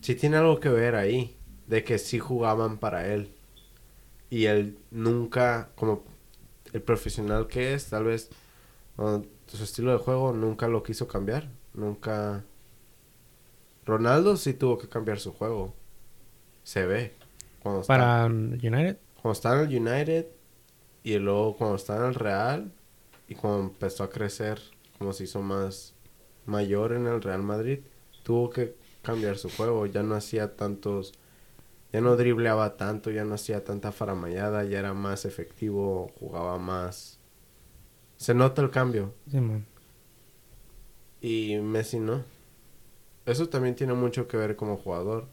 sí 0.00 0.14
tiene 0.14 0.36
algo 0.36 0.60
que 0.60 0.68
ver 0.68 0.94
ahí, 0.94 1.36
de 1.66 1.84
que 1.84 1.98
sí 1.98 2.18
jugaban 2.18 2.78
para 2.78 3.06
él. 3.12 3.32
Y 4.28 4.44
él 4.46 4.78
nunca, 4.90 5.70
como 5.74 6.04
el 6.72 6.82
profesional 6.82 7.46
que 7.48 7.74
es, 7.74 7.86
tal 7.86 8.04
vez 8.04 8.30
su 9.46 9.62
estilo 9.64 9.92
de 9.92 9.98
juego 9.98 10.32
nunca 10.32 10.68
lo 10.68 10.82
quiso 10.82 11.08
cambiar. 11.08 11.48
Nunca... 11.74 12.44
Ronaldo 13.86 14.36
sí 14.36 14.54
tuvo 14.54 14.78
que 14.78 14.88
cambiar 14.88 15.18
su 15.18 15.32
juego. 15.32 15.74
Se 16.62 16.86
ve. 16.86 17.14
Cuando 17.62 17.80
está- 17.80 17.92
Para 17.96 18.26
United. 18.26 18.98
cuando 19.20 19.32
estaba 19.32 19.62
en 19.62 19.70
el 19.70 19.76
United 19.80 20.26
y 21.02 21.18
luego 21.18 21.56
cuando 21.56 21.76
estaba 21.76 22.00
en 22.04 22.08
el 22.10 22.14
Real 22.14 22.72
y 23.28 23.34
cuando 23.34 23.60
empezó 23.62 24.04
a 24.04 24.10
crecer, 24.10 24.60
como 24.98 25.12
se 25.12 25.24
hizo 25.24 25.40
más 25.42 25.94
mayor 26.50 26.92
en 26.92 27.06
el 27.06 27.22
Real 27.22 27.42
Madrid, 27.42 27.80
tuvo 28.22 28.50
que 28.50 28.76
cambiar 29.02 29.38
su 29.38 29.50
juego. 29.50 29.86
Ya 29.86 30.02
no 30.02 30.14
hacía 30.14 30.56
tantos, 30.56 31.12
ya 31.92 32.00
no 32.00 32.16
dribleaba 32.16 32.76
tanto, 32.76 33.10
ya 33.10 33.24
no 33.24 33.34
hacía 33.34 33.64
tanta 33.64 33.92
faramayada, 33.92 34.64
ya 34.64 34.78
era 34.80 34.94
más 34.94 35.24
efectivo, 35.24 36.08
jugaba 36.18 36.58
más. 36.58 37.20
Se 38.16 38.34
nota 38.34 38.62
el 38.62 38.70
cambio 38.70 39.14
Simón. 39.30 39.66
y 41.20 41.56
Messi 41.58 41.98
no. 41.98 42.24
Eso 43.26 43.48
también 43.48 43.74
tiene 43.76 43.94
mucho 43.94 44.28
que 44.28 44.36
ver 44.36 44.56
como 44.56 44.76
jugador. 44.76 45.28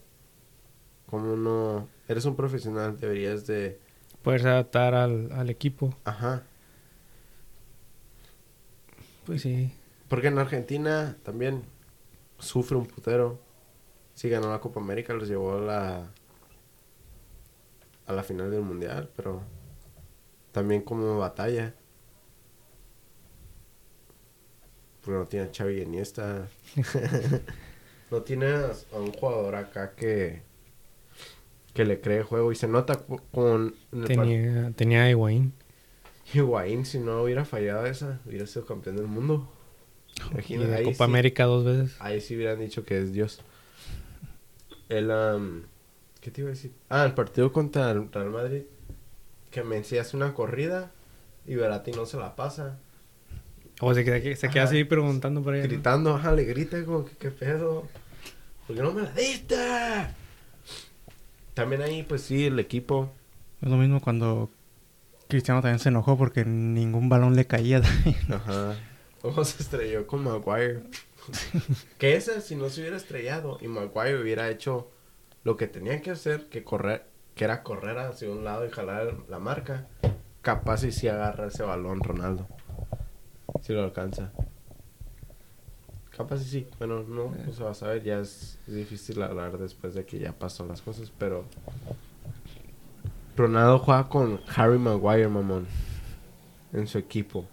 Como 1.06 1.36
no 1.36 1.88
eres 2.08 2.24
un 2.26 2.36
profesional, 2.36 2.98
deberías 2.98 3.46
de 3.46 3.80
Poderse 4.22 4.48
adaptar 4.48 4.94
al, 4.94 5.32
al 5.32 5.50
equipo. 5.50 5.94
Ajá. 6.04 6.42
Pues 9.24 9.42
sí. 9.42 9.77
Porque 10.08 10.28
en 10.28 10.38
Argentina 10.38 11.16
también 11.22 11.64
sufre 12.38 12.76
un 12.76 12.86
putero. 12.86 13.38
Sí 14.14 14.28
ganó 14.28 14.50
la 14.50 14.60
Copa 14.60 14.80
América, 14.80 15.12
los 15.14 15.28
llevó 15.28 15.56
a 15.56 15.60
la 15.60 16.10
a 18.06 18.12
la 18.12 18.22
final 18.22 18.50
del 18.50 18.62
mundial, 18.62 19.10
pero 19.14 19.42
también 20.50 20.82
como 20.82 21.18
batalla. 21.18 21.74
Porque 25.02 25.18
no 25.18 25.26
tiene 25.26 25.46
a 25.46 25.50
Xavi 25.54 25.82
Iniesta. 25.82 26.48
no 28.10 28.22
tiene 28.22 28.46
a 28.46 28.98
un 28.98 29.12
jugador 29.12 29.54
acá 29.54 29.94
que 29.94 30.42
que 31.74 31.84
le 31.84 32.00
cree 32.00 32.24
juego 32.24 32.50
y 32.50 32.56
se 32.56 32.66
nota 32.66 33.04
con 33.30 33.72
Tenía, 34.04 34.72
tenía 34.72 35.04
a 35.04 35.10
Higuaín. 35.10 35.52
Higuaín, 36.34 36.84
si 36.84 36.98
no 36.98 37.22
hubiera 37.22 37.44
fallado 37.44 37.86
esa, 37.86 38.20
hubiera 38.26 38.48
sido 38.48 38.66
campeón 38.66 38.96
del 38.96 39.06
mundo. 39.06 39.48
Y 40.26 40.32
Imagina, 40.32 40.64
de 40.66 40.76
ahí 40.76 40.84
Copa 40.84 40.96
sí- 40.96 41.02
América 41.04 41.44
dos 41.44 41.64
veces. 41.64 41.96
Ahí 42.00 42.20
sí 42.20 42.36
hubieran 42.36 42.58
dicho 42.60 42.84
que 42.84 42.98
es 43.00 43.12
Dios. 43.12 43.40
El, 44.88 45.10
am, 45.10 45.62
¿qué 46.20 46.30
te 46.30 46.40
iba 46.40 46.48
a 46.48 46.52
decir? 46.52 46.72
Ah, 46.88 47.04
el 47.04 47.12
partido 47.12 47.52
contra 47.52 47.90
el 47.90 48.10
Real 48.12 48.30
Madrid. 48.30 48.62
Que 49.50 49.62
Messi 49.62 49.98
hace 49.98 50.16
una 50.16 50.34
corrida 50.34 50.90
y 51.46 51.54
Verratti 51.54 51.92
no 51.92 52.04
se 52.06 52.16
la 52.18 52.36
pasa. 52.36 52.78
O 53.80 53.94
se 53.94 54.04
queda, 54.04 54.18
se 54.36 54.48
queda 54.48 54.62
Ajá. 54.64 54.70
así 54.72 54.84
preguntando 54.84 55.42
por 55.42 55.54
ahí. 55.54 55.60
¿no? 55.62 55.68
Gritando, 55.68 56.14
ajá, 56.16 56.32
le 56.32 56.44
grita 56.44 56.84
como 56.84 57.04
que 57.04 57.16
qué 57.16 57.30
pedo. 57.30 57.86
¿Por 58.66 58.76
qué 58.76 58.82
no 58.82 58.92
me 58.92 59.02
la 59.02 59.12
diste? 59.12 59.56
También 61.54 61.82
ahí, 61.82 62.02
pues 62.02 62.22
sí, 62.22 62.46
el 62.46 62.58
equipo. 62.58 63.10
Es 63.62 63.68
lo 63.68 63.76
mismo 63.76 64.00
cuando 64.00 64.50
Cristiano 65.28 65.60
también 65.60 65.78
se 65.78 65.88
enojó 65.88 66.16
porque 66.18 66.44
ningún 66.44 67.08
balón 67.08 67.34
le 67.36 67.46
caía. 67.46 67.80
Ajá. 68.30 68.76
Se 69.44 69.62
estrelló 69.62 70.06
con 70.06 70.24
Maguire. 70.24 70.82
que 71.98 72.16
esa, 72.16 72.40
si 72.40 72.56
no 72.56 72.68
se 72.70 72.80
hubiera 72.80 72.96
estrellado 72.96 73.58
y 73.60 73.68
Maguire 73.68 74.20
hubiera 74.20 74.48
hecho 74.50 74.90
lo 75.44 75.56
que 75.56 75.66
tenía 75.66 76.00
que 76.00 76.10
hacer, 76.10 76.48
que 76.48 76.64
correr, 76.64 77.06
que 77.34 77.44
era 77.44 77.62
correr 77.62 77.98
hacia 77.98 78.30
un 78.30 78.44
lado 78.44 78.66
y 78.66 78.70
jalar 78.70 79.14
la 79.28 79.38
marca, 79.38 79.86
capaz 80.42 80.84
y 80.84 80.92
si 80.92 81.08
agarra 81.08 81.48
ese 81.48 81.62
balón 81.62 82.00
Ronaldo. 82.00 82.46
Si 83.62 83.72
lo 83.72 83.82
alcanza. 83.82 84.32
Capaz 86.16 86.40
y 86.42 86.44
sí. 86.44 86.68
Bueno, 86.78 87.02
no, 87.04 87.30
no 87.30 87.52
se 87.52 87.62
va 87.62 87.70
a 87.70 87.74
saber. 87.74 88.02
Ya 88.02 88.18
es, 88.18 88.58
es 88.66 88.74
difícil 88.74 89.22
hablar 89.22 89.56
después 89.58 89.94
de 89.94 90.04
que 90.04 90.18
ya 90.18 90.32
pasó 90.32 90.66
las 90.66 90.82
cosas, 90.82 91.12
pero... 91.16 91.44
Ronaldo 93.36 93.78
juega 93.78 94.08
con 94.08 94.40
Harry 94.54 94.78
Maguire, 94.78 95.28
mamón. 95.28 95.66
En 96.72 96.86
su 96.88 96.98
equipo. 96.98 97.46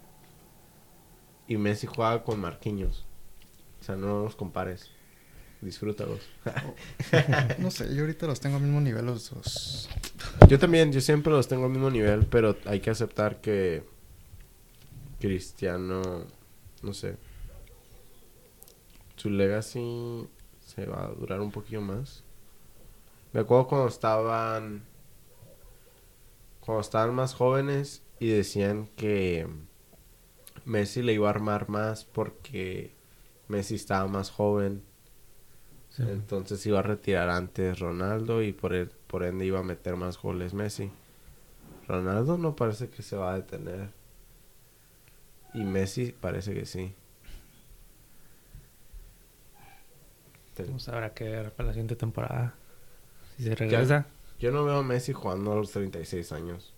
Y 1.48 1.56
Messi 1.56 1.86
juega 1.86 2.22
con 2.22 2.40
Marquinhos. 2.40 3.04
O 3.80 3.84
sea, 3.84 3.96
no 3.96 4.24
los 4.24 4.36
compares. 4.36 4.90
Disfrútalos. 5.60 6.20
no 7.58 7.70
sé, 7.70 7.94
yo 7.94 8.02
ahorita 8.02 8.26
los 8.26 8.40
tengo 8.40 8.56
al 8.56 8.62
mismo 8.62 8.80
nivel 8.80 9.06
los 9.06 9.30
dos. 9.30 9.88
Yo 10.48 10.58
también, 10.58 10.92
yo 10.92 11.00
siempre 11.00 11.32
los 11.32 11.48
tengo 11.48 11.64
al 11.64 11.70
mismo 11.70 11.90
nivel, 11.90 12.26
pero 12.26 12.56
hay 12.66 12.80
que 12.80 12.90
aceptar 12.90 13.40
que 13.40 13.84
Cristiano, 15.18 16.24
no 16.82 16.92
sé, 16.92 17.16
su 19.16 19.30
legacy 19.30 20.28
se 20.60 20.84
va 20.84 21.06
a 21.06 21.08
durar 21.08 21.40
un 21.40 21.50
poquillo 21.50 21.80
más. 21.80 22.22
Me 23.32 23.40
acuerdo 23.40 23.68
cuando 23.68 23.88
estaban, 23.88 24.84
cuando 26.60 26.80
estaban 26.80 27.14
más 27.14 27.34
jóvenes 27.34 28.02
y 28.20 28.28
decían 28.28 28.88
que 28.94 29.48
Messi 30.66 31.00
le 31.00 31.12
iba 31.12 31.28
a 31.28 31.30
armar 31.30 31.68
más 31.68 32.04
porque 32.04 32.92
Messi 33.48 33.76
estaba 33.76 34.06
más 34.08 34.30
joven. 34.30 34.82
Sí. 35.90 36.02
Entonces 36.02 36.66
iba 36.66 36.80
a 36.80 36.82
retirar 36.82 37.30
antes 37.30 37.78
Ronaldo 37.78 38.42
y 38.42 38.52
por, 38.52 38.74
el, 38.74 38.88
por 38.88 39.22
ende 39.22 39.46
iba 39.46 39.60
a 39.60 39.62
meter 39.62 39.96
más 39.96 40.20
goles 40.20 40.52
Messi. 40.52 40.90
Ronaldo 41.86 42.36
no 42.36 42.56
parece 42.56 42.90
que 42.90 43.02
se 43.02 43.16
va 43.16 43.32
a 43.32 43.36
detener. 43.36 43.90
Y 45.54 45.62
Messi 45.62 46.12
parece 46.12 46.52
que 46.52 46.66
sí. 46.66 46.94
Pues 50.56 50.88
habrá 50.88 51.14
que 51.14 51.24
ver 51.24 51.52
para 51.52 51.68
la 51.68 51.72
siguiente 51.74 51.96
temporada. 51.96 52.54
Si 53.36 53.44
se 53.44 53.54
regresa. 53.54 54.06
Yo 54.40 54.50
no 54.50 54.64
veo 54.64 54.78
a 54.78 54.82
Messi 54.82 55.12
jugando 55.12 55.52
a 55.52 55.54
los 55.54 55.70
36 55.70 56.32
años. 56.32 56.74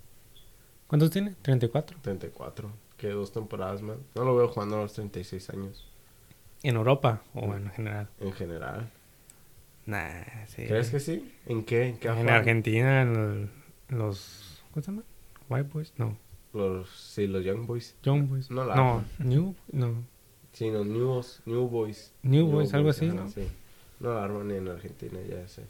¿Cuántos 0.86 1.10
tiene? 1.10 1.34
34. 1.42 1.98
34. 2.02 2.87
Que 2.98 3.08
dos 3.08 3.32
temporadas 3.32 3.80
más. 3.80 3.96
No 4.14 4.24
lo 4.24 4.36
veo 4.36 4.48
jugando 4.48 4.76
a 4.76 4.82
los 4.82 4.92
36 4.92 5.48
años. 5.50 5.86
¿En 6.62 6.76
Europa 6.76 7.22
o 7.34 7.54
en 7.54 7.70
general? 7.70 8.08
En 8.20 8.32
general. 8.32 8.90
Nah, 9.86 10.44
sí. 10.48 10.66
¿Crees 10.66 10.90
que 10.90 11.00
sí? 11.00 11.32
¿En 11.46 11.64
qué? 11.64 11.86
¿En 11.88 11.98
qué 11.98 12.08
En? 12.08 12.28
Argentina, 12.28 13.02
en 13.02 13.16
el- 13.16 13.96
los. 13.96 14.62
¿Cómo 14.72 14.82
se 14.84 14.90
llama? 14.90 15.02
White 15.48 15.70
Boys? 15.72 15.94
No. 15.96 16.18
Los, 16.52 16.90
sí, 16.90 17.26
los 17.26 17.44
Young 17.44 17.66
Boys. 17.66 17.94
Young 18.02 18.28
Boys. 18.28 18.50
No 18.50 18.64
la 18.64 18.74
No. 18.74 19.04
New. 19.18 19.54
No. 19.72 19.94
Sí, 20.52 20.70
los 20.70 20.84
New, 20.86 21.22
New 21.46 21.68
Boys. 21.68 22.12
New 22.22 22.46
Boys, 22.48 22.74
algo 22.74 22.90
así, 22.90 23.06
ajá, 23.06 23.14
¿no? 23.14 23.28
Sí. 23.30 23.46
No 24.00 24.14
la 24.14 24.24
arman 24.24 24.48
ni 24.48 24.54
en 24.54 24.68
Argentina, 24.68 25.18
ya 25.28 25.46
sé. 25.48 25.62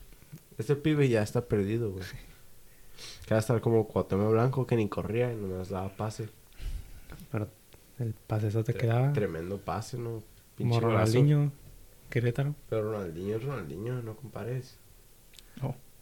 Este 0.56 0.74
pibe 0.76 1.08
ya 1.08 1.22
está 1.22 1.42
perdido, 1.46 1.90
güey. 1.92 2.04
Que 3.26 3.34
va 3.34 3.36
a 3.36 3.40
estar 3.40 3.60
como 3.60 3.86
Cuauhtémoc 3.86 4.32
Blanco 4.32 4.66
que 4.66 4.74
ni 4.76 4.88
corría 4.88 5.32
y 5.32 5.36
nomás 5.36 5.68
daba 5.68 5.90
pase. 5.90 6.28
El 7.98 8.14
pasesote 8.14 8.72
Tre- 8.74 8.78
quedaba. 8.80 9.12
Tremendo 9.12 9.58
pase, 9.58 9.98
¿no? 9.98 10.10
Como 10.10 10.22
Pinche 10.56 10.78
brazo. 10.80 10.90
Ronaldinho. 10.92 11.52
Querétaro. 12.10 12.54
Pero 12.70 12.92
Ronaldinho 12.92 13.36
es 13.36 13.44
Ronaldinho, 13.44 14.02
no 14.02 14.16
compares. 14.16 14.78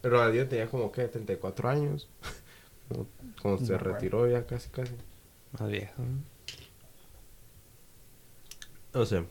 Pero 0.02 0.16
Ronaldinho 0.18 0.46
tenía 0.48 0.68
como 0.68 0.92
que 0.92 1.08
34 1.08 1.68
años. 1.68 2.08
Como, 2.88 3.08
como 3.42 3.58
se 3.58 3.72
No, 3.72 3.78
retiró 3.78 4.30
ya 4.30 4.46
casi 4.46 4.68
casi. 4.70 4.92
Más 5.58 5.68
viejo. 5.68 5.94
¿no? 8.92 9.00
O 9.00 9.04
sea, 9.04 9.24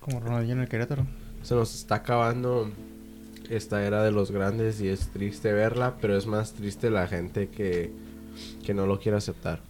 Como 0.00 0.20
Ronaldinho 0.20 0.54
en 0.54 0.60
el 0.62 0.68
Querétaro. 0.70 1.06
se 1.42 1.54
nos 1.54 1.74
está 1.74 1.96
acabando 1.96 2.70
esta 3.50 3.84
era 3.86 4.02
de 4.02 4.12
los 4.12 4.30
grandes 4.30 4.80
y 4.80 4.88
es 4.88 5.08
triste 5.10 5.52
verla, 5.52 5.98
pero 6.00 6.16
es 6.16 6.26
más 6.26 6.54
triste 6.54 6.88
la 6.88 7.06
gente 7.06 7.50
que, 7.50 7.92
que 8.64 8.72
no 8.72 8.86
lo 8.86 8.98
quiere 8.98 9.18
aceptar. 9.18 9.60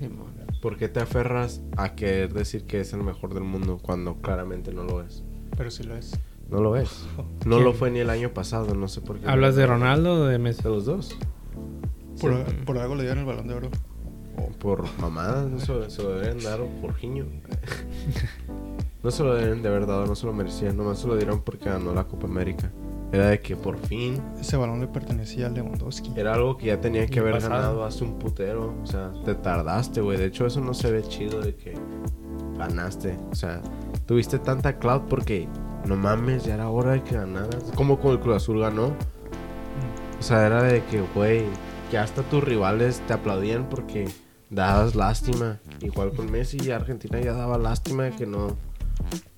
Simón. 0.00 0.32
¿Por 0.60 0.76
qué 0.76 0.88
te 0.88 1.00
aferras 1.00 1.62
a 1.76 1.94
querer 1.94 2.32
decir 2.34 2.64
que 2.64 2.80
es 2.80 2.92
el 2.92 3.02
mejor 3.02 3.32
del 3.34 3.44
mundo 3.44 3.78
cuando 3.82 4.16
claramente 4.16 4.72
no 4.72 4.84
lo 4.84 5.02
es? 5.02 5.22
Pero 5.56 5.70
sí 5.70 5.82
lo 5.84 5.96
es. 5.96 6.18
No 6.50 6.60
lo 6.60 6.72
ves. 6.72 7.06
No 7.46 7.56
¿Quién? 7.56 7.64
lo 7.64 7.72
fue 7.72 7.90
ni 7.90 8.00
el 8.00 8.10
año 8.10 8.34
pasado, 8.34 8.74
no 8.74 8.86
sé 8.88 9.00
por 9.00 9.18
qué. 9.18 9.28
¿Hablas 9.28 9.56
de 9.56 9.66
Ronaldo 9.66 10.12
o 10.14 10.24
de 10.26 10.38
Messi? 10.38 10.62
De 10.62 10.68
los 10.68 10.84
dos. 10.84 11.16
Por, 12.20 12.44
por 12.66 12.76
algo 12.78 12.94
le 12.94 13.02
dieron 13.02 13.20
el 13.20 13.24
balón 13.24 13.48
de 13.48 13.54
oro. 13.54 13.70
Por 14.58 14.84
mamadas, 15.00 15.48
no 15.48 15.58
se, 15.58 15.90
se 15.90 16.02
lo 16.02 16.18
deben 16.18 16.42
dar 16.42 16.60
o 16.60 16.66
por 16.80 16.94
giño. 16.94 17.24
no 19.02 19.10
se 19.10 19.22
lo 19.22 19.34
deben 19.34 19.62
de 19.62 19.68
haber 19.68 19.86
dado, 19.86 20.04
no 20.06 20.14
se 20.14 20.26
lo 20.26 20.32
merecían. 20.34 20.76
Nomás 20.76 20.98
se 20.98 21.06
lo 21.08 21.16
dieron 21.16 21.40
porque 21.40 21.66
ganó 21.70 21.94
la 21.94 22.04
Copa 22.04 22.26
América. 22.26 22.70
Era 23.12 23.26
de 23.26 23.40
que 23.40 23.56
por 23.56 23.76
fin 23.76 24.22
Ese 24.40 24.56
balón 24.56 24.80
le 24.80 24.86
pertenecía 24.86 25.46
a 25.46 25.50
Lewandowski. 25.50 26.12
Era 26.16 26.34
algo 26.34 26.56
que 26.56 26.66
ya 26.66 26.80
tenía 26.80 27.06
que 27.06 27.20
haber 27.20 27.34
pasado. 27.34 27.54
ganado 27.54 27.84
hace 27.84 28.04
un 28.04 28.18
putero. 28.18 28.74
O 28.82 28.86
sea, 28.86 29.10
te 29.24 29.34
tardaste, 29.34 30.00
güey. 30.00 30.16
De 30.18 30.26
hecho, 30.26 30.46
eso 30.46 30.60
no 30.60 30.74
se 30.74 30.90
ve 30.92 31.02
chido 31.02 31.40
de 31.40 31.54
que 31.54 31.74
ganaste. 32.56 33.18
O 33.30 33.34
sea, 33.34 33.60
tuviste 34.06 34.38
tanta 34.38 34.78
cloud 34.78 35.02
porque 35.08 35.48
no 35.86 35.96
mames, 35.96 36.44
ya 36.44 36.54
era 36.54 36.68
hora 36.68 36.92
de 36.92 37.02
que 37.02 37.16
ganaras. 37.16 37.72
Como 37.74 37.98
con 37.98 38.12
el 38.12 38.20
Cruz 38.20 38.36
Azul 38.36 38.60
ganó. 38.60 38.92
O 40.18 40.22
sea, 40.22 40.46
era 40.46 40.62
de 40.62 40.84
que, 40.84 41.02
güey, 41.14 41.44
que 41.90 41.98
hasta 41.98 42.22
tus 42.22 42.44
rivales 42.44 43.02
te 43.06 43.14
aplaudían 43.14 43.68
porque 43.68 44.08
dabas 44.50 44.94
lástima. 44.94 45.58
Igual 45.80 46.12
con 46.12 46.30
Messi 46.30 46.58
y 46.62 46.70
Argentina 46.70 47.20
ya 47.20 47.32
daba 47.32 47.58
lástima 47.58 48.04
de 48.04 48.10
que 48.12 48.26
no. 48.26 48.56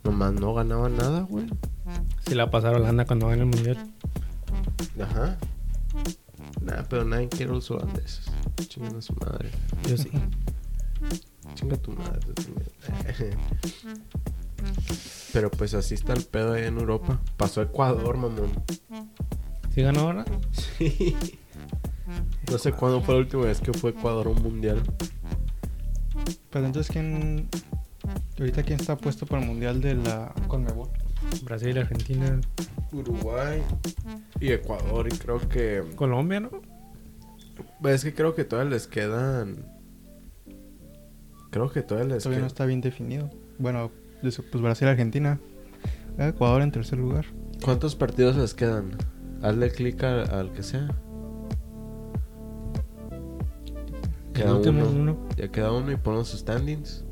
Nomás 0.03 0.33
no 0.33 0.53
ganaba 0.53 0.89
nada, 0.89 1.21
güey. 1.21 1.47
Si 2.27 2.35
la 2.35 2.51
pasara 2.51 2.77
Holanda 2.77 3.05
cuando 3.05 3.29
gane 3.29 3.43
el 3.43 3.47
mundial. 3.47 3.93
Ajá. 5.01 5.39
Nah, 6.61 6.83
pero 6.89 7.05
nadie 7.05 7.29
quiere 7.29 7.53
los 7.53 7.71
holandeses. 7.71 8.27
Chingan 8.69 8.97
a 8.97 9.03
su 9.03 9.15
madre. 9.15 9.51
Yo 9.89 9.97
sí. 9.97 10.11
Chinga 11.55 11.77
tu 11.77 11.93
madre. 11.93 12.21
Pero 15.33 15.51
pues 15.51 15.75
así 15.75 15.95
está 15.95 16.13
el 16.13 16.25
pedo 16.25 16.53
ahí 16.53 16.65
en 16.65 16.79
Europa. 16.79 17.21
Pasó 17.37 17.61
a 17.61 17.65
Ecuador, 17.65 18.17
mamón. 18.17 18.53
¿Sí 19.75 19.83
ganó 19.83 20.01
ahora? 20.01 20.25
Sí. 20.53 21.17
No 22.51 22.59
sé 22.59 22.73
cuándo 22.73 23.01
fue 23.01 23.15
la 23.15 23.21
última 23.21 23.45
vez 23.45 23.61
que 23.61 23.73
fue 23.73 23.91
Ecuador 23.91 24.27
a 24.27 24.31
un 24.31 24.43
mundial. 24.43 24.83
Pero 26.51 26.67
entonces, 26.67 26.93
¿quién. 26.93 27.49
Ahorita, 28.39 28.63
¿quién 28.63 28.81
está 28.81 28.97
puesto 28.97 29.27
para 29.27 29.43
el 29.43 29.49
mundial 29.49 29.81
de 29.81 29.95
la 29.95 30.35
Conmebol? 30.49 30.91
Brasil, 31.45 31.79
Argentina, 31.79 32.41
Uruguay 32.93 33.63
y 34.41 34.53
Ecuador. 34.53 35.09
Y 35.13 35.17
creo 35.17 35.49
que. 35.49 35.83
Colombia, 35.97 36.41
¿no? 36.41 36.51
Es 37.85 38.05
que 38.05 38.15
creo 38.15 38.35
que 38.35 38.45
todavía 38.45 38.73
les 38.73 38.87
quedan. 38.87 39.67
Creo 41.51 41.71
que 41.71 41.83
todavía 41.83 42.15
les 42.15 42.23
Todavía 42.23 42.41
no 42.41 42.47
está 42.47 42.65
bien 42.65 42.81
definido. 42.81 43.31
Bueno, 43.59 43.91
pues 44.21 44.41
Brasil, 44.53 44.89
Argentina. 44.89 45.39
Ecuador 46.19 46.63
en 46.63 46.73
tercer 46.73 46.99
lugar. 46.99 47.27
¿Cuántos 47.65 47.95
partidos 47.95 48.37
les 48.37 48.55
quedan? 48.55 48.97
Hazle 49.43 49.71
clic 49.71 50.03
al, 50.05 50.31
al 50.31 50.53
que 50.53 50.63
sea. 50.63 50.89
Queda 54.35 54.55
uno. 54.55 54.89
uno. 54.89 55.29
Ya 55.37 55.49
queda 55.49 55.73
uno 55.73 55.93
y 55.93 55.97
ponemos 55.97 56.29
sus 56.29 56.41
standings. 56.41 57.05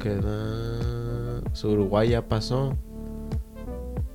Queda. 0.00 1.07
Su 1.58 1.70
Uruguay 1.70 2.10
ya 2.10 2.28
pasó. 2.28 2.76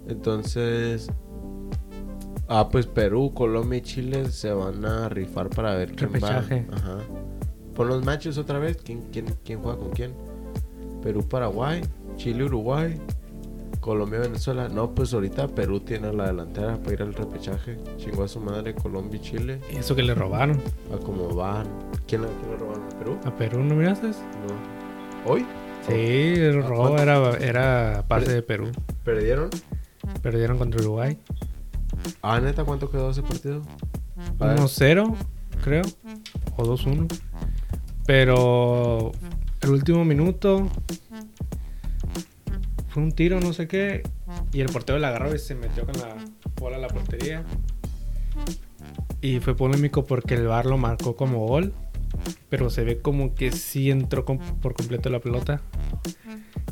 Entonces. 0.07 1.12
Ah, 2.47 2.69
pues 2.69 2.88
Perú, 2.88 3.33
Colombia 3.33 3.79
y 3.79 3.81
Chile 3.81 4.29
se 4.29 4.53
van 4.53 4.85
a 4.85 5.09
rifar 5.09 5.50
para 5.50 5.75
ver 5.75 5.93
quién 5.93 6.13
va. 6.23 6.38
Ajá. 6.38 7.00
Pon 7.75 7.89
los 7.89 8.05
matches 8.05 8.38
otra 8.38 8.59
vez. 8.59 8.77
¿Quién, 8.77 9.01
quién, 9.12 9.25
quién 9.43 9.62
juega 9.62 9.77
con 9.77 9.89
quién? 9.89 10.13
Perú, 11.01 11.27
Paraguay. 11.27 11.81
Chile, 12.15 12.45
Uruguay. 12.45 12.97
Colombia, 13.81 14.19
Venezuela. 14.19 14.69
No, 14.69 14.95
pues 14.95 15.13
ahorita 15.13 15.50
Perú 15.50 15.81
tiene 15.81 16.13
la 16.13 16.27
delantera 16.27 16.77
para 16.77 16.93
ir 16.93 17.01
al 17.01 17.13
repechaje. 17.13 17.77
Chingó 17.97 18.23
a 18.23 18.29
su 18.29 18.39
madre 18.39 18.73
Colombia 18.73 19.19
y 19.19 19.21
Chile. 19.21 19.59
Y 19.69 19.75
Eso 19.75 19.97
que 19.97 20.03
le 20.03 20.15
robaron 20.15 20.62
A 20.93 20.97
cómo 20.97 21.27
van. 21.35 21.67
¿Quién, 22.07 22.21
quién 22.21 22.51
le 22.51 22.57
robaron? 22.57 22.84
¿Perú? 22.97 23.17
a 23.25 23.36
Perú, 23.36 23.60
¿no 23.60 23.75
miraste? 23.75 24.08
No. 24.08 25.29
¿Hoy? 25.29 25.45
Sí, 25.88 25.93
el 25.93 26.60
¿A 26.60 26.67
robo 26.67 26.98
era, 26.98 27.38
era 27.38 28.06
parte 28.08 28.32
de 28.32 28.41
Perú. 28.41 28.72
¿Perdieron? 29.04 29.50
Perdieron 30.22 30.58
contra 30.58 30.82
Uruguay. 30.82 31.17
Ah, 32.22 32.39
neta, 32.39 32.63
¿cuánto 32.63 32.89
quedó 32.89 33.12
ese 33.12 33.22
partido? 33.22 33.62
A 34.39 34.48
ver. 34.48 34.60
1-0, 34.60 35.15
creo. 35.63 35.84
O 36.56 36.63
2-1. 36.63 37.08
Pero 38.06 39.12
el 39.62 39.69
último 39.69 40.04
minuto 40.06 40.69
fue 42.89 43.04
un 43.04 43.12
tiro, 43.12 43.39
no 43.39 43.54
sé 43.54 43.67
qué. 43.67 44.04
Y 44.52 44.62
el 44.62 44.69
portero 44.69 45.00
la 45.00 45.10
agarró 45.10 45.34
y 45.34 45.39
se 45.39 45.56
metió 45.56 45.86
con 45.86 45.96
la 46.00 46.15
bola 46.60 46.78
a 46.78 46.80
la 46.80 46.88
portería. 46.88 47.43
Y 49.22 49.39
fue 49.39 49.56
polémico 49.56 50.06
porque 50.06 50.36
el 50.36 50.48
VAR 50.48 50.65
lo 50.65 50.78
marcó 50.78 51.15
como 51.15 51.48
gol. 51.48 51.74
Pero 52.49 52.69
se 52.69 52.84
ve 52.84 52.99
como 52.99 53.36
que 53.36 53.52
sí 53.52 53.89
entró 53.89 54.26
por 54.26 54.73
completo 54.73 55.10
la 55.10 55.19
pelota. 55.19 55.62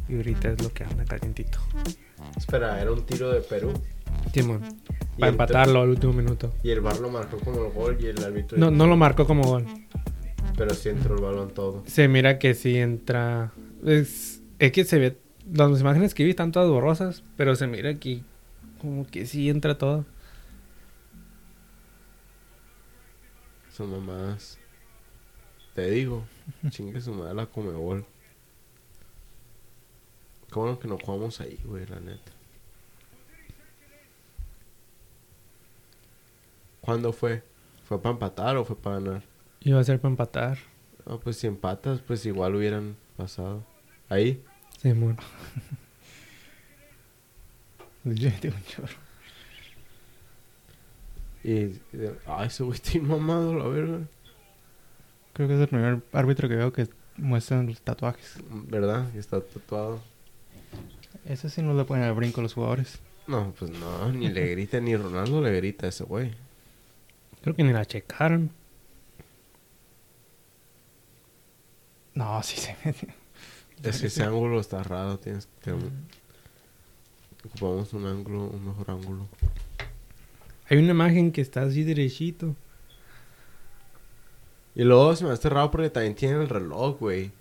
Y 0.08 0.16
ahorita 0.16 0.50
es 0.52 0.62
lo 0.64 0.74
que 0.74 0.84
anda 0.84 1.06
calientito. 1.06 1.60
Espera, 2.38 2.82
era 2.82 2.92
un 2.92 3.06
tiro 3.06 3.32
de 3.32 3.42
Perú. 3.42 3.74
Timón. 4.32 4.62
Para 5.18 5.32
empatarlo 5.32 5.82
al 5.82 5.90
último 5.90 6.14
minuto. 6.14 6.54
Y 6.64 6.72
el 6.72 6.82
bar 6.82 7.00
lo 7.00 7.10
marcó 7.10 7.38
como 7.38 7.66
el 7.66 7.72
gol 7.72 7.98
y 8.00 8.08
el 8.08 8.24
árbitro. 8.24 8.58
No, 8.58 8.72
no 8.72 8.88
lo 8.88 8.98
marcó 8.98 9.26
como 9.26 9.44
gol. 9.44 9.66
Pero 10.58 10.74
sí 10.74 10.90
entró 10.90 11.16
el 11.16 11.22
balón 11.22 11.54
todo. 11.54 11.84
Se 11.88 12.08
mira 12.08 12.40
que 12.40 12.54
sí 12.54 12.78
entra. 12.78 13.52
Es, 13.86 14.42
es 14.60 14.72
que 14.72 14.84
se 14.84 15.00
ve. 15.00 15.18
Las 15.52 15.82
imágenes 15.82 16.14
que 16.14 16.24
vi 16.24 16.30
están 16.30 16.52
todas 16.52 16.70
borrosas, 16.70 17.24
pero 17.36 17.56
se 17.56 17.68
mira 17.68 17.96
que 17.96 18.22
como 18.80 19.06
que 19.06 19.26
sí 19.26 19.50
entra 19.50 19.78
todo. 19.78 20.06
Son 23.72 23.90
mamadas. 23.90 24.61
Te 25.76 25.90
digo, 25.90 26.26
chingue 26.70 27.02
su 27.02 27.14
madre 27.14 27.34
la 27.34 27.46
comebol. 27.46 28.06
Qué 30.52 30.60
bueno 30.60 30.80
que 30.80 30.88
no 30.88 30.98
jugamos 30.98 31.40
ahí, 31.40 31.60
güey, 31.64 31.86
la 31.86 32.00
neta. 32.00 32.32
¿Cuándo 36.82 37.14
fue? 37.14 37.44
¿Fue 37.86 38.02
para 38.02 38.14
empatar 38.14 38.58
o 38.58 38.66
fue 38.66 38.76
para 38.76 39.00
ganar? 39.00 39.24
Iba 39.62 39.80
a 39.80 39.84
ser 39.84 40.02
para 40.02 40.12
empatar. 40.12 40.58
Ah, 41.06 41.18
pues 41.24 41.38
si 41.38 41.48
empatas, 41.48 42.02
pues 42.02 42.26
igual 42.26 42.56
hubieran 42.56 42.98
pasado. 43.16 43.64
Ahí. 44.10 44.44
Simón. 44.82 45.18
Yo 48.04 48.32
tengo 48.40 48.56
un 48.56 48.64
chorro. 48.64 48.98
Y, 51.44 51.80
ay, 52.26 52.48
ese 52.48 52.64
güey 52.64 52.76
está 52.76 53.00
mamado, 53.00 53.54
la 53.54 53.68
verga. 53.68 54.00
Creo 55.34 55.48
que 55.48 55.56
es 55.56 55.62
el 55.62 55.68
primer 55.68 56.02
árbitro 56.14 56.50
que 56.50 56.56
veo 56.56 56.74
que 56.74 56.88
muestran 57.18 57.68
los 57.68 57.82
tatuajes. 57.82 58.38
¿Verdad? 58.50 59.10
Y 59.16 59.18
está 59.18 59.42
tatuado. 59.42 60.02
Ese 61.26 61.50
sí 61.50 61.62
no 61.62 61.74
le 61.74 61.86
ponen 61.86 62.06
al 62.06 62.14
brinco 62.14 62.42
a 62.42 62.44
los 62.44 62.54
jugadores. 62.54 63.00
No, 63.28 63.54
pues 63.58 63.72
no, 63.72 64.12
ni 64.12 64.30
le 64.30 64.48
grita, 64.52 64.80
ni 64.80 64.96
Ronaldo 64.96 65.42
le 65.42 65.56
grita 65.56 65.86
a 65.86 65.90
ese 65.90 66.04
güey. 66.04 66.34
Creo 67.42 67.56
que 67.56 67.64
ni 67.64 67.72
la 67.72 67.86
checaron. 67.86 68.52
No, 72.14 72.42
sí 72.44 72.58
se 72.58 72.76
metió. 72.84 73.10
Es 73.84 74.02
que 74.02 74.08
ese 74.08 74.24
ángulo 74.24 74.60
está 74.60 74.84
raro, 74.84 75.18
tienes 75.18 75.48
que... 75.62 75.74
Ocupamos 77.46 77.94
un 77.94 78.06
ángulo, 78.06 78.48
un 78.48 78.68
mejor 78.68 78.92
ángulo. 78.92 79.28
Hay 80.70 80.78
una 80.78 80.92
imagen 80.92 81.32
que 81.32 81.42
está 81.42 81.64
así 81.64 81.84
derechito. 81.84 82.56
Y 84.76 84.84
luego 84.84 85.16
se 85.16 85.26
me 85.26 85.32
hace 85.32 85.50
raro 85.50 85.70
porque 85.72 85.90
también 85.90 86.16
tienen 86.16 86.42
el 86.42 86.50
reloj, 86.50 86.98
güey. 87.00 87.32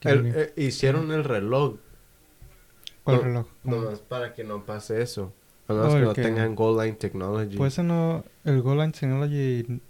¿Qué 0.00 0.10
El- 0.10 0.32
eh, 0.34 0.52
hicieron 0.56 1.10
el 1.12 1.24
reloj. 1.24 1.76
¿Cuál 3.04 3.16
No, 3.16 3.22
reloj? 3.22 3.46
Nomás 3.64 3.98
para 4.00 4.32
que 4.34 4.44
no 4.44 4.64
pase 4.64 5.02
eso. 5.02 5.32
Además 5.68 5.92
Oh, 5.92 5.94
que 5.96 6.00
no 6.02 6.12
que- 6.14 6.22
tengan 6.22 6.54
goal 6.54 6.84
line 6.84 6.96
technology. 6.96 7.56
Pues 7.56 7.72
ese 7.74 7.82
no. 7.82 8.24
El 8.44 8.62
Goal 8.62 8.78
Line 8.78 8.92
Technology. 8.92 9.80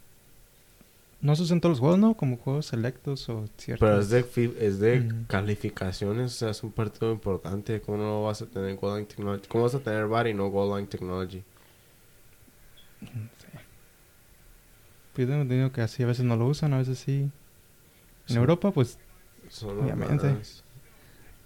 No 1.23 1.37
se 1.37 1.43
usa 1.43 1.55
en 1.55 1.61
todos 1.61 1.73
los 1.75 1.81
juegos, 1.81 1.99
¿no? 1.99 2.15
Como 2.15 2.37
juegos 2.37 2.67
selectos 2.67 3.29
o 3.29 3.45
ciertos. 3.57 3.87
Pero 3.89 4.01
es 4.01 4.09
de, 4.11 4.57
es 4.61 4.81
de 4.81 5.01
Mm. 5.01 5.25
calificaciones, 5.29 6.33
o 6.33 6.35
sea, 6.37 6.51
es 6.51 6.63
un 6.63 6.73
partido 6.73 7.13
importante. 7.13 7.81
¿Cómo 7.81 7.99
no 7.99 8.25
vas 8.25 8.43
a 8.43 8.47
tener 8.47 8.75
goal 8.77 8.97
line 8.97 9.07
technology? 9.07 9.47
¿Cómo 9.49 9.65
vas 9.65 9.75
a 9.75 9.79
tener 9.81 10.07
VAR 10.09 10.27
y 10.27 10.35
no 10.35 10.49
goal 10.49 10.77
line 10.77 10.89
technology? 10.89 11.43
Pues 15.15 15.29
tengo 15.29 15.43
entendido 15.43 15.73
que 15.73 15.83
así 15.83 16.03
a 16.03 16.07
veces 16.07 16.25
no 16.25 16.37
lo 16.37 16.47
usan, 16.47 16.73
a 16.73 16.79
veces 16.79 16.99
sí. 16.99 17.23
En 17.23 17.31
Sí. 18.27 18.37
Europa, 18.37 18.71
pues. 18.73 18.99
Son 19.49 19.79
Obviamente. 19.81 20.27
mamadas. 20.27 20.65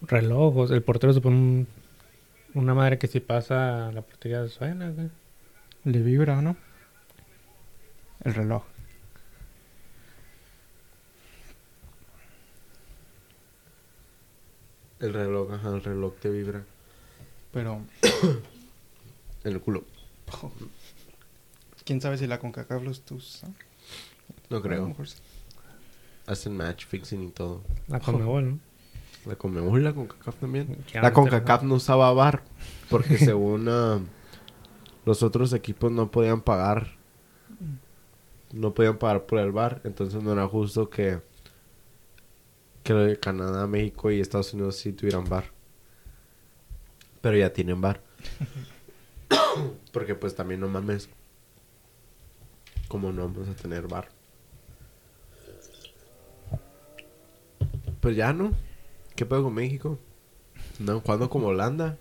Relojos. 0.03 0.71
El 0.71 0.83
portero 0.83 1.13
se 1.13 1.21
pone 1.21 1.37
un- 1.37 1.69
una 2.55 2.75
madre 2.75 2.99
que 2.99 3.07
si 3.09 3.21
pasa 3.21 3.91
la 3.93 4.03
portería 4.03 4.47
suena. 4.49 4.91
güey. 4.91 5.11
Le 5.85 6.01
vibra, 6.03 6.41
¿no? 6.43 6.57
El 8.25 8.35
reloj. 8.35 8.63
El 15.01 15.13
reloj, 15.13 15.53
ajá, 15.53 15.69
el 15.75 15.83
reloj 15.83 16.15
te 16.21 16.31
vibra 16.31 16.65
Pero 17.53 17.81
en 19.45 19.53
el 19.53 19.61
culo. 19.61 19.85
Quién 21.87 22.01
sabe 22.03 22.19
si 22.19 22.27
la 22.27 22.39
CONCACAF 22.39 22.83
los 22.83 23.03
usa. 23.11 23.49
No 24.51 24.57
A 24.57 24.61
lo 24.61 24.63
creo. 24.63 24.89
mejor 24.89 25.09
sí. 25.09 25.17
Hacen 26.27 26.57
match 26.57 26.85
fixing 26.85 27.23
y 27.23 27.31
todo. 27.31 27.63
La 27.87 28.01
Conmebol, 28.01 28.51
¿no? 28.51 28.59
La 29.25 29.37
Conmebol 29.37 29.81
y 29.81 29.85
la 29.85 29.95
CONCACAF 29.95 30.37
también. 30.37 30.85
La 30.93 31.13
CONCACAF 31.13 31.63
no 31.63 31.77
usaba 31.77 32.13
VAR 32.13 32.43
porque 32.91 33.17
según 33.19 33.69
ah, 33.69 34.01
los 35.05 35.23
otros 35.23 35.53
equipos 35.53 35.91
no 35.91 36.11
podían 36.11 36.43
pagar. 36.43 36.95
No 38.53 38.75
podían 38.75 38.99
pagar 38.99 39.27
por 39.27 39.39
el 39.39 39.51
VAR. 39.51 39.81
Entonces 39.85 40.23
no 40.23 40.33
era 40.33 40.47
justo 40.47 40.91
que, 40.91 41.21
que 42.85 43.19
Canadá, 43.21 43.67
México 43.67 44.11
y 44.11 44.21
Estados 44.21 44.53
Unidos 44.55 44.77
sí 44.77 44.93
tuvieran 44.93 45.25
VAR. 45.25 45.51
Pero 47.21 47.37
ya 47.37 47.53
tienen 47.53 47.81
VAR. 47.81 48.01
porque 49.93 50.15
pues 50.15 50.35
también 50.35 50.61
no 50.61 50.69
mames. 50.69 51.09
Como 52.89 53.13
no 53.13 53.29
vamos 53.29 53.49
a 53.49 53.55
tener 53.55 53.87
VAR. 53.89 54.09
Pues 58.01 58.17
ya 58.17 58.33
no. 58.33 58.53
¿Qué 59.15 59.25
pedo 59.27 59.43
con 59.45 59.55
México? 59.55 59.99
No, 60.79 61.01
jugando 61.01 61.29
como 61.31 61.49
Holanda. 61.49 61.97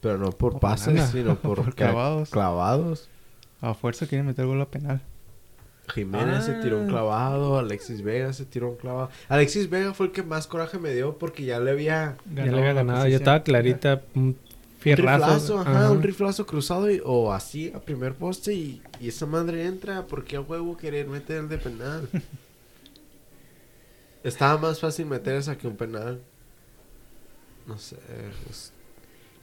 Pero 0.00 0.18
no 0.18 0.30
por 0.32 0.58
pases, 0.58 0.88
Holanda. 0.88 1.06
sino 1.12 1.36
por, 1.36 1.74
clavados. 1.76 2.30
clavados. 2.30 3.08
A 3.60 3.74
fuerza 3.74 4.06
quieren 4.06 4.26
meter 4.26 4.46
gol 4.46 4.60
a 4.60 4.66
penal. 4.66 5.00
Jiménez 5.94 6.44
se 6.44 6.54
tiró 6.54 6.78
un 6.78 6.86
Ah. 6.86 6.90
clavado, 6.90 7.58
Alexis 7.58 8.02
Vega 8.02 8.32
se 8.32 8.44
tiró 8.44 8.70
un 8.70 8.76
clavado. 8.76 9.10
Alexis 9.28 9.68
Vega 9.68 9.92
fue 9.94 10.06
el 10.06 10.12
que 10.12 10.22
más 10.22 10.46
coraje 10.46 10.78
me 10.78 10.92
dio 10.94 11.18
porque 11.18 11.44
ya 11.44 11.60
le 11.60 11.70
había 11.70 12.16
Ya 12.34 12.46
le 12.46 12.58
había 12.58 12.72
ganado. 12.72 13.06
Ya 13.06 13.16
estaba 13.16 13.42
clarita. 13.42 14.02
Un 14.14 14.36
fierrazo. 14.82 15.24
riflazo, 15.26 15.60
ajá, 15.60 15.70
Ajá. 15.84 15.90
un 15.92 16.02
riflazo 16.02 16.46
cruzado 16.46 16.90
y- 16.90 17.00
o 17.04 17.32
así 17.32 17.72
a 17.74 17.80
primer 17.80 18.14
poste 18.14 18.54
y, 18.54 18.82
y 19.00 19.08
esa 19.08 19.26
madre 19.26 19.66
entra 19.66 20.06
porque 20.06 20.36
a 20.36 20.40
huevo 20.40 20.76
querer 20.76 21.06
meter 21.08 21.38
el 21.38 21.48
de 21.48 21.58
penal. 21.58 22.08
Estaba 24.24 24.56
más 24.58 24.78
fácil 24.80 25.06
meter 25.06 25.34
esa 25.36 25.56
que 25.58 25.66
un 25.66 25.76
penal. 25.76 26.20
No 27.66 27.78
sé, 27.78 27.96
es- 28.50 28.72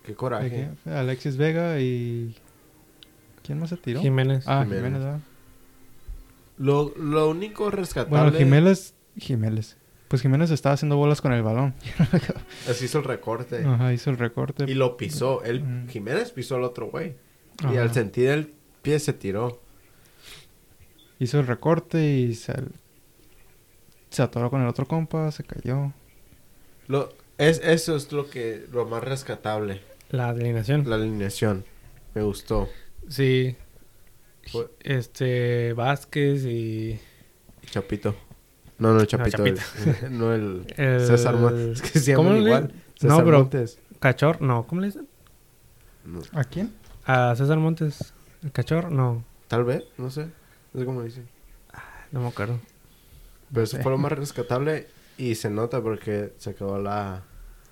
qué 0.03 0.09
¿De 0.11 0.15
coraje. 0.15 0.69
qué? 0.85 0.89
Alexis 0.91 1.37
Vega 1.37 1.79
y. 1.79 2.35
¿Quién 3.43 3.59
más 3.59 3.69
se 3.69 3.77
tiró? 3.77 4.01
Jiménez. 4.01 4.45
Ah, 4.47 4.63
Jiménez. 4.63 4.93
Jiménez. 4.93 5.21
Lo, 6.57 6.93
lo 6.97 7.29
único 7.29 7.69
rescatable 7.71 8.21
Bueno, 8.23 8.37
Jiménez. 8.37 8.93
Jiménez. 9.17 9.77
Pues 10.09 10.21
Jiménez 10.21 10.49
estaba 10.51 10.73
haciendo 10.73 10.97
bolas 10.97 11.21
con 11.21 11.31
el 11.31 11.41
balón. 11.43 11.73
así 12.69 12.85
hizo 12.85 12.97
el 12.97 13.03
recorte 13.05 13.63
Ajá, 13.63 13.93
hizo 13.93 14.09
el 14.09 14.17
recorte. 14.17 14.65
y 14.67 14.73
lo 14.73 14.97
pisó. 14.97 15.43
Él, 15.43 15.61
Mm. 15.63 15.87
Jiménez 15.87 16.31
pisó 16.31 16.55
al 16.57 16.63
otro 16.63 16.87
güey. 16.87 17.15
Y 17.71 17.77
al 17.77 17.93
sentir 17.93 18.29
el 18.29 18.53
pie 18.81 18.99
se 18.99 19.13
tiró. 19.13 19.61
Hizo 21.19 21.39
el 21.39 21.47
recorte 21.47 22.03
y 22.03 22.33
se, 22.35 22.53
se 24.09 24.21
atoró 24.23 24.49
con 24.49 24.61
el 24.61 24.67
otro 24.67 24.85
compa, 24.87 25.31
se 25.31 25.43
cayó. 25.43 25.93
Lo, 26.87 27.13
es, 27.37 27.61
eso 27.63 27.95
es 27.95 28.11
lo 28.11 28.29
que 28.29 28.65
lo 28.71 28.85
más 28.85 29.03
rescatable. 29.03 29.81
La 30.09 30.29
alineación. 30.29 30.89
La 30.89 30.95
alineación. 30.95 31.65
Me 32.15 32.23
gustó. 32.23 32.67
Sí. 33.09 33.55
Fue- 34.51 34.69
Este. 34.81 35.73
Vázquez 35.73 36.45
y. 36.45 36.99
Chapito. 37.69 38.15
No, 38.79 38.93
no 38.93 38.99
el 39.01 39.07
Chapito. 39.07 39.37
Chapito. 39.37 39.61
el- 40.05 40.17
no 40.17 40.33
el, 40.33 40.65
El- 40.77 41.05
César 41.05 41.35
Montes. 41.35 41.81
Es 41.83 41.91
que 41.91 41.99
se 41.99 42.13
¿Cómo 42.15 42.29
llaman 42.29 42.43
le- 42.43 42.49
igual. 42.49 42.73
No, 42.73 43.09
César 43.09 43.25
bro. 43.25 43.39
Montes. 43.39 43.79
Cachor. 43.99 44.41
No, 44.41 44.65
¿cómo 44.67 44.81
le 44.81 44.87
dicen? 44.87 45.07
No. 46.05 46.19
¿A 46.33 46.43
quién? 46.45 46.73
A 47.05 47.35
César 47.35 47.57
Montes. 47.59 48.13
¿El 48.43 48.51
cachor? 48.51 48.91
No. 48.91 49.23
Tal 49.47 49.63
vez, 49.65 49.83
no 49.97 50.09
sé. 50.09 50.27
No 50.73 50.79
sé 50.79 50.85
cómo 50.85 51.03
dicen. 51.03 51.27
No 52.11 52.21
me 52.21 52.27
acuerdo. 52.27 52.59
Pero 53.49 53.61
No 53.61 53.63
eso 53.63 53.77
fue 53.81 53.91
lo 53.91 53.97
más 53.97 54.11
rescatable. 54.13 54.87
Y 55.17 55.35
se 55.35 55.49
nota 55.49 55.81
porque 55.81 56.33
se 56.37 56.55
quedó 56.55 56.79
la. 56.79 57.23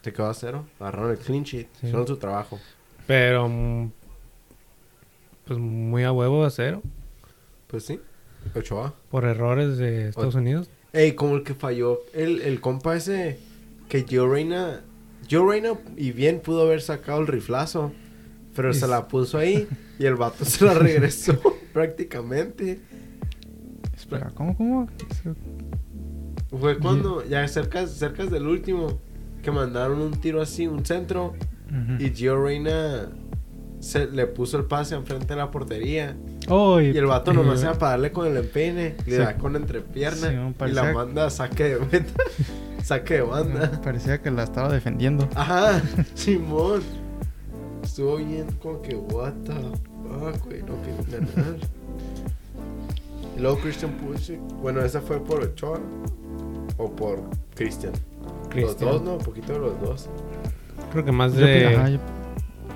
Se 0.02 0.12
quedó 0.13 0.30
a 0.30 0.34
cero. 0.34 0.65
Agarraron 0.80 1.12
el 1.12 1.17
clean 1.17 1.43
sheet. 1.43 1.67
Sí. 1.80 1.88
Hicieron 1.88 2.06
su 2.08 2.17
trabajo. 2.17 2.60
Pero. 3.06 3.48
mm, 3.48 3.91
Pues 5.46 5.60
muy 5.60 6.04
a 6.04 6.12
huevo 6.12 6.43
a 6.43 6.50
cero. 6.50 6.82
Pues 7.67 7.86
sí. 7.86 8.00
Ochoa. 8.56 8.93
Por 9.10 9.26
errores 9.26 9.78
de 9.78 10.10
Estados 10.10 10.36
O- 10.36 10.39
Unidos. 10.39 10.70
Ey, 10.97 11.13
como 11.13 11.36
el 11.36 11.43
que 11.43 11.53
falló. 11.53 12.01
El, 12.12 12.41
el 12.41 12.60
compa 12.60 12.95
ese. 12.95 13.38
Que 13.88 14.03
Joe 14.10 14.27
Reina. 14.27 14.81
Joe 15.29 15.47
Reina 15.47 15.73
y 15.95 16.12
bien 16.12 16.39
pudo 16.39 16.63
haber 16.63 16.81
sacado 16.81 17.21
el 17.21 17.27
riflazo. 17.27 17.91
Pero 18.55 18.73
se 18.73 18.88
la 18.88 19.07
puso 19.07 19.38
ahí. 19.38 19.67
y 19.99 20.05
el 20.05 20.15
vato 20.15 20.43
se 20.43 20.65
la 20.65 20.73
regresó. 20.73 21.39
prácticamente. 21.73 22.79
Espera, 23.95 24.31
¿cómo, 24.33 24.57
cómo? 24.57 24.89
Fue 26.60 26.79
cuando. 26.79 27.23
Ya 27.27 27.47
cerca, 27.47 27.86
cerca 27.86 28.25
del 28.25 28.47
último. 28.47 28.99
Que 29.43 29.51
mandaron 29.51 30.01
un 30.01 30.19
tiro 30.19 30.41
así, 30.41 30.65
un 30.65 30.83
centro. 30.83 31.36
Y 31.99 32.10
Gio 32.10 32.43
Reina. 32.43 33.12
Se, 33.79 34.07
le 34.07 34.25
puso 34.27 34.57
el 34.57 34.65
pase 34.65 34.95
enfrente 34.95 35.27
de 35.27 35.35
la 35.35 35.51
portería. 35.51 36.15
Oh, 36.49 36.81
Y 36.81 36.97
el 36.97 37.05
vato 37.05 37.31
nomás 37.33 37.59
y- 37.61 37.63
era 37.63 37.73
para 37.75 37.91
darle 37.91 38.11
con 38.11 38.25
el 38.27 38.35
empeine. 38.37 38.95
Le 39.05 39.17
Sí. 39.17 39.21
da 39.21 39.37
con 39.37 39.55
entrepierna. 39.55 40.29
Sí, 40.29 40.35
no, 40.35 40.67
y 40.67 40.71
la 40.71 40.93
manda 40.93 41.27
a 41.27 41.29
saque 41.29 41.75
de 41.75 41.79
meta. 41.79 42.13
saque 42.83 43.15
de 43.15 43.21
banda. 43.21 43.79
Parecía 43.83 44.21
que 44.21 44.31
la 44.31 44.43
estaba 44.43 44.69
defendiendo. 44.71 45.29
Ajá, 45.35 45.81
Simón. 46.15 46.81
Estuvo 47.83 48.17
bien 48.17 48.47
como 48.61 48.81
que, 48.81 48.95
what 48.95 49.33
the 49.45 49.53
fuck, 49.53 50.45
güey, 50.45 50.61
no 50.63 50.81
querían 50.81 51.27
ganar. 51.35 51.55
y 53.37 53.39
luego 53.41 53.59
Christian 53.59 53.91
Pulisic. 53.91 54.39
Bueno, 54.61 54.81
esa 54.83 55.01
fue 55.01 55.19
por 55.23 55.41
Ochoa 55.41 55.79
o 56.77 56.91
por 56.95 57.21
Christian. 57.55 57.93
Los 58.55 58.79
dos, 58.79 59.01
¿no? 59.03 59.13
Un 59.13 59.23
poquito 59.23 59.53
de 59.53 59.59
los 59.59 59.79
dos. 59.81 60.09
Creo 60.91 61.05
que 61.05 61.11
más 61.11 61.33
Yo 61.33 61.45
de. 61.45 61.67
ajá, 61.75 61.89
yo, 61.89 61.99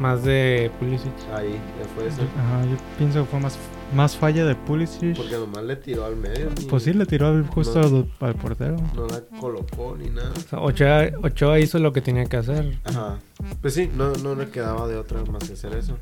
Más 0.01 0.23
de 0.23 0.71
Pulisic. 0.79 1.11
Ahí, 1.31 1.51
ya 1.79 1.87
fue 1.95 2.07
eso. 2.07 2.21
ajá, 2.23 2.65
yo 2.65 2.75
pienso 2.97 3.19
que 3.23 3.29
fue 3.29 3.39
más, 3.39 3.55
más 3.93 4.17
falla 4.17 4.45
de 4.45 4.55
Pulisic. 4.55 5.15
Porque 5.15 5.33
nomás 5.35 5.63
le 5.63 5.75
tiró 5.75 6.05
al 6.05 6.15
medio. 6.15 6.49
ni- 6.57 6.65
Pues 6.65 6.83
sí, 6.83 6.93
le 6.93 7.05
tiró 7.05 7.27
al- 7.27 7.45
justo 7.45 7.79
No. 7.87 8.07
al, 8.25 8.33
portero. 8.35 8.77
No 8.95 9.05
la 9.05 9.21
colocó 9.39 9.95
ni 9.97 10.09
nada. 10.09 10.31
O 10.35 10.39
sea, 10.39 10.59
Ochoa, 10.59 11.03
Ochoa 11.21 11.59
hizo 11.59 11.77
lo 11.77 11.93
que 11.93 12.01
tenía 12.01 12.25
que 12.25 12.37
hacer. 12.37 12.79
Ajá. 12.83 13.19
Pues 13.61 13.75
sí, 13.75 13.91
no, 13.95 14.11
no 14.13 14.33
le 14.33 14.49
quedaba 14.49 14.87
de 14.87 14.95
otra 14.97 15.23
más 15.25 15.43
que 15.47 15.53
hacer 15.53 15.73
eso. 15.75 15.95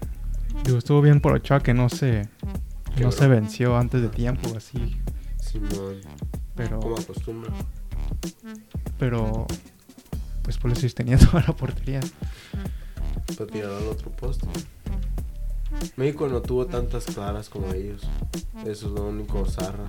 Digo, 0.64 0.78
estuvo 0.78 1.02
bien 1.02 1.20
por 1.20 1.34
Ochoa 1.34 1.60
que 1.60 1.74
no 1.74 1.90
se, 1.90 2.30
no 3.02 3.12
se 3.12 3.28
venció 3.28 3.76
antes 3.78 4.02
de 4.02 4.08
tiempo, 4.08 4.50
así. 4.56 4.96
Simón, 5.42 5.96
Pero, 6.56 6.80
como 6.80 6.96
acostumbra. 6.98 7.52
pero, 8.98 9.46
pues 10.44 10.58
Pulisic 10.58 10.94
tenía 10.94 11.18
toda 11.32 11.44
la 11.46 11.54
portería. 11.54 12.00
Para 13.38 13.52
tirar 13.52 13.72
al 13.72 13.88
otro 13.88 14.12
poste. 14.12 14.48
México 15.98 16.28
no 16.28 16.42
tuvo 16.42 16.66
tantas 16.66 17.06
claras 17.06 17.50
como 17.50 17.72
ellos. 17.74 18.02
Eso 18.66 18.88
es 18.88 18.92
lo 18.92 19.08
único 19.08 19.46
zarra. 19.46 19.86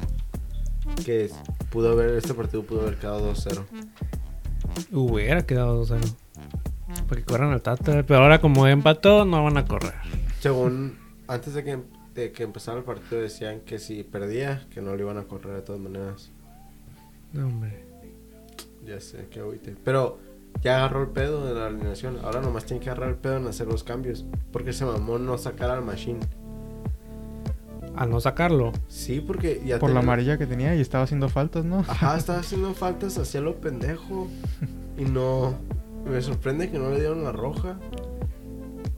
Que 1.04 1.24
es- 1.26 1.34
pudo 1.70 1.92
haber, 1.92 2.10
este 2.16 2.34
partido 2.34 2.62
pudo 2.62 2.82
haber 2.82 2.96
quedado 2.98 3.20
2-0. 3.20 3.64
Hubiera 4.92 5.46
quedado 5.46 5.76
2-0. 5.84 6.00
Porque 7.08 7.24
corran 7.24 7.52
al 7.52 7.62
Tata. 7.62 8.02
Pero 8.04 8.20
ahora, 8.20 8.40
como 8.40 8.66
empató, 8.66 9.24
no 9.24 9.42
van 9.44 9.56
a 9.56 9.64
correr. 9.64 9.94
Según, 10.40 10.98
antes 11.28 11.54
de 11.54 11.64
que, 11.64 11.78
de 12.14 12.32
que 12.32 12.42
empezara 12.42 12.78
el 12.78 12.84
partido 12.84 13.20
decían 13.20 13.60
que 13.60 13.78
si 13.78 14.02
perdía, 14.02 14.66
que 14.70 14.80
no 14.82 14.94
lo 14.94 15.00
iban 15.02 15.18
a 15.18 15.24
correr 15.24 15.54
de 15.56 15.62
todas 15.62 15.80
maneras. 15.80 16.30
No, 17.32 17.46
hombre. 17.46 17.84
Ya 18.86 19.00
sé, 19.00 19.28
que 19.30 19.40
agüite. 19.40 19.76
Pero 19.84 20.18
ya 20.62 20.76
agarró 20.76 21.02
el 21.02 21.08
pedo 21.08 21.46
de 21.46 21.54
la 21.54 21.66
alineación. 21.66 22.18
Ahora 22.22 22.40
nomás 22.40 22.66
tiene 22.66 22.82
que 22.82 22.90
agarrar 22.90 23.10
el 23.10 23.16
pedo 23.16 23.38
en 23.38 23.46
hacer 23.46 23.66
los 23.66 23.82
cambios. 23.82 24.26
Porque 24.52 24.72
se 24.72 24.84
mamó 24.84 25.18
no 25.18 25.38
sacar 25.38 25.70
al 25.70 25.82
machine. 25.82 26.20
Al 27.96 28.10
no 28.10 28.20
sacarlo. 28.20 28.72
Sí, 28.88 29.20
porque 29.20 29.62
ya 29.64 29.78
Por 29.78 29.90
la 29.90 30.00
amarilla 30.00 30.38
que 30.38 30.46
tenía 30.46 30.74
y 30.74 30.80
estaba 30.80 31.04
haciendo 31.04 31.28
faltas, 31.28 31.64
¿no? 31.64 31.80
Ajá, 31.80 32.16
estaba 32.18 32.40
haciendo 32.40 32.74
faltas 32.74 33.18
hacia 33.18 33.40
lo 33.40 33.56
pendejo. 33.56 34.28
Y 34.98 35.04
no. 35.04 35.54
Me 36.04 36.20
sorprende 36.20 36.70
que 36.70 36.78
no 36.78 36.90
le 36.90 37.00
dieron 37.00 37.24
la 37.24 37.32
roja. 37.32 37.78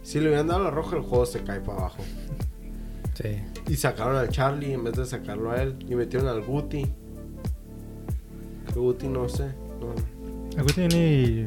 Si 0.03 0.21
le 0.21 0.29
hubieran 0.29 0.49
dado 0.49 0.65
la 0.65 0.71
roja, 0.71 0.97
el 0.97 1.03
juego 1.03 1.27
se 1.27 1.43
cae 1.43 1.61
para 1.61 1.79
abajo. 1.79 2.03
Sí. 3.15 3.41
Y 3.69 3.77
sacaron 3.77 4.17
al 4.17 4.31
Charlie 4.31 4.73
en 4.73 4.83
vez 4.83 4.95
de 4.95 5.07
sacarlo 5.07 5.53
a 5.53 5.63
él. 5.63 5.77
Y 5.89 5.95
metieron 5.95 6.29
al 6.29 6.43
Guti. 6.43 6.93
Que 8.73 8.81
Guti 8.81 9.07
no 9.07 9.29
sé. 9.29 9.47
No, 9.81 9.95
Agustín 10.59 10.89
ni, 10.89 11.47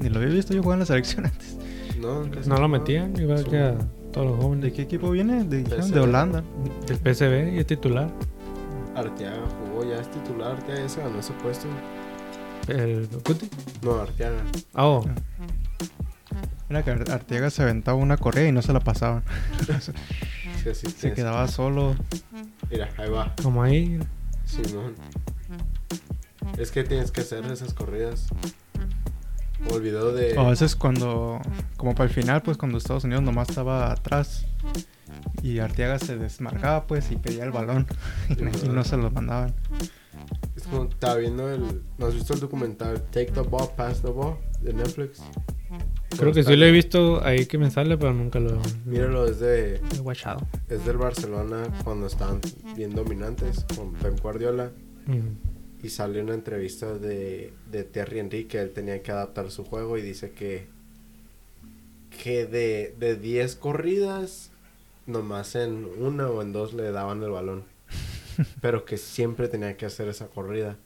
ni 0.00 0.08
lo 0.08 0.18
había 0.20 0.32
visto 0.34 0.54
yo 0.54 0.62
jugar 0.62 0.76
en 0.76 0.80
la 0.80 0.86
selección 0.86 1.26
antes. 1.26 1.56
no, 2.00 2.28
casi 2.30 2.48
No 2.48 2.56
lo 2.58 2.68
metían, 2.68 3.18
igual 3.20 3.44
que 3.44 3.58
a 3.58 3.76
todos 4.12 4.26
los 4.26 4.36
¿De 4.38 4.42
jóvenes. 4.42 4.72
qué 4.72 4.82
equipo 4.82 5.10
viene? 5.10 5.44
De, 5.44 5.62
de 5.62 6.00
Holanda. 6.00 6.42
Del 6.86 6.96
PSV 6.98 7.54
y 7.54 7.58
es 7.58 7.66
titular. 7.66 8.10
Arteaga 8.94 9.38
jugó, 9.70 9.84
ya 9.88 10.00
es 10.00 10.10
titular. 10.10 10.52
Arteaga 10.52 10.80
ya 10.82 10.88
se 10.88 11.00
ganó 11.00 11.18
ese 11.20 11.32
puesto. 11.34 11.66
El 12.66 13.06
Guti. 13.24 13.48
No, 13.82 13.94
Arteaga. 14.00 14.42
Ah, 14.74 14.86
oh. 14.86 15.04
Era 16.68 16.82
que 16.82 16.90
Ar- 16.90 17.10
Arteaga 17.10 17.48
se 17.50 17.62
aventaba 17.62 17.96
una 17.96 18.16
correa 18.16 18.48
y 18.48 18.52
no 18.52 18.62
se 18.62 18.72
la 18.72 18.80
pasaban. 18.80 19.22
Sí, 20.64 20.74
sí, 20.74 20.86
Se 20.90 21.12
quedaba 21.14 21.46
solo. 21.46 21.94
Mira, 22.68 22.88
ahí 22.98 23.08
va. 23.08 23.32
Como 23.42 23.62
ahí. 23.62 23.98
Simón. 24.44 24.94
Es 26.58 26.70
que 26.70 26.84
tienes 26.84 27.10
que 27.10 27.22
hacer 27.22 27.44
esas 27.46 27.74
corridas. 27.74 28.28
O 29.70 29.76
el 29.76 29.82
video 29.82 30.12
de. 30.12 30.36
O 30.38 30.40
a 30.42 30.50
veces 30.50 30.76
cuando, 30.76 31.40
como 31.76 31.94
para 31.94 32.08
el 32.08 32.14
final, 32.14 32.42
pues 32.42 32.56
cuando 32.56 32.78
Estados 32.78 33.04
Unidos 33.04 33.24
nomás 33.24 33.48
estaba 33.48 33.90
atrás 33.90 34.46
y 35.42 35.58
Arteaga 35.58 35.98
se 35.98 36.16
desmarcaba, 36.16 36.86
pues, 36.86 37.10
y 37.10 37.16
pedía 37.16 37.44
el 37.44 37.50
balón 37.50 37.86
y 38.28 38.68
no 38.68 38.84
se 38.84 38.96
lo 38.96 39.10
mandaban. 39.10 39.54
Es 40.56 40.64
como 40.64 40.84
estaba 40.84 41.16
viendo 41.16 41.52
el. 41.52 41.82
¿No 41.98 42.06
has 42.06 42.14
visto 42.14 42.34
el 42.34 42.40
documental 42.40 43.02
Take 43.10 43.32
the 43.32 43.40
Ball, 43.40 43.68
Pass 43.76 44.02
the 44.02 44.10
Ball 44.10 44.36
de 44.60 44.72
Netflix? 44.72 45.22
Creo 46.16 46.32
que 46.32 46.42
sí 46.42 46.56
lo 46.56 46.64
he 46.64 46.72
visto 46.72 47.22
ahí 47.24 47.46
que 47.46 47.58
me 47.58 47.70
sale, 47.70 47.98
pero 47.98 48.12
nunca 48.14 48.40
lo 48.40 48.60
Míralo, 48.86 49.26
es 49.26 49.40
de. 49.40 49.80
he 49.94 50.00
watchado. 50.00 50.46
Es 50.68 50.84
del 50.84 50.96
Barcelona 50.96 51.68
cuando 51.84 52.06
estaban 52.06 52.40
bien 52.74 52.94
dominantes 52.94 53.66
con 53.76 53.92
Pep 53.94 54.20
Guardiola. 54.20 54.70
Mm. 55.06 55.57
Y 55.82 55.90
sale 55.90 56.22
una 56.22 56.34
entrevista 56.34 56.94
de, 56.94 57.52
de 57.70 57.84
Terry 57.84 58.18
Henry 58.18 58.44
que 58.44 58.60
él 58.60 58.72
tenía 58.72 59.02
que 59.02 59.12
adaptar 59.12 59.50
su 59.50 59.64
juego 59.64 59.96
y 59.96 60.02
dice 60.02 60.32
que. 60.32 60.68
Que 62.22 62.46
de, 62.46 62.94
de 62.98 63.16
10 63.16 63.56
corridas, 63.56 64.50
nomás 65.06 65.54
en 65.54 65.84
una 65.98 66.28
o 66.28 66.42
en 66.42 66.52
dos 66.52 66.74
le 66.74 66.90
daban 66.90 67.22
el 67.22 67.30
balón. 67.30 67.64
Pero 68.60 68.84
que 68.84 68.96
siempre 68.96 69.48
tenía 69.48 69.76
que 69.76 69.86
hacer 69.86 70.08
esa 70.08 70.26
corrida. 70.28 70.76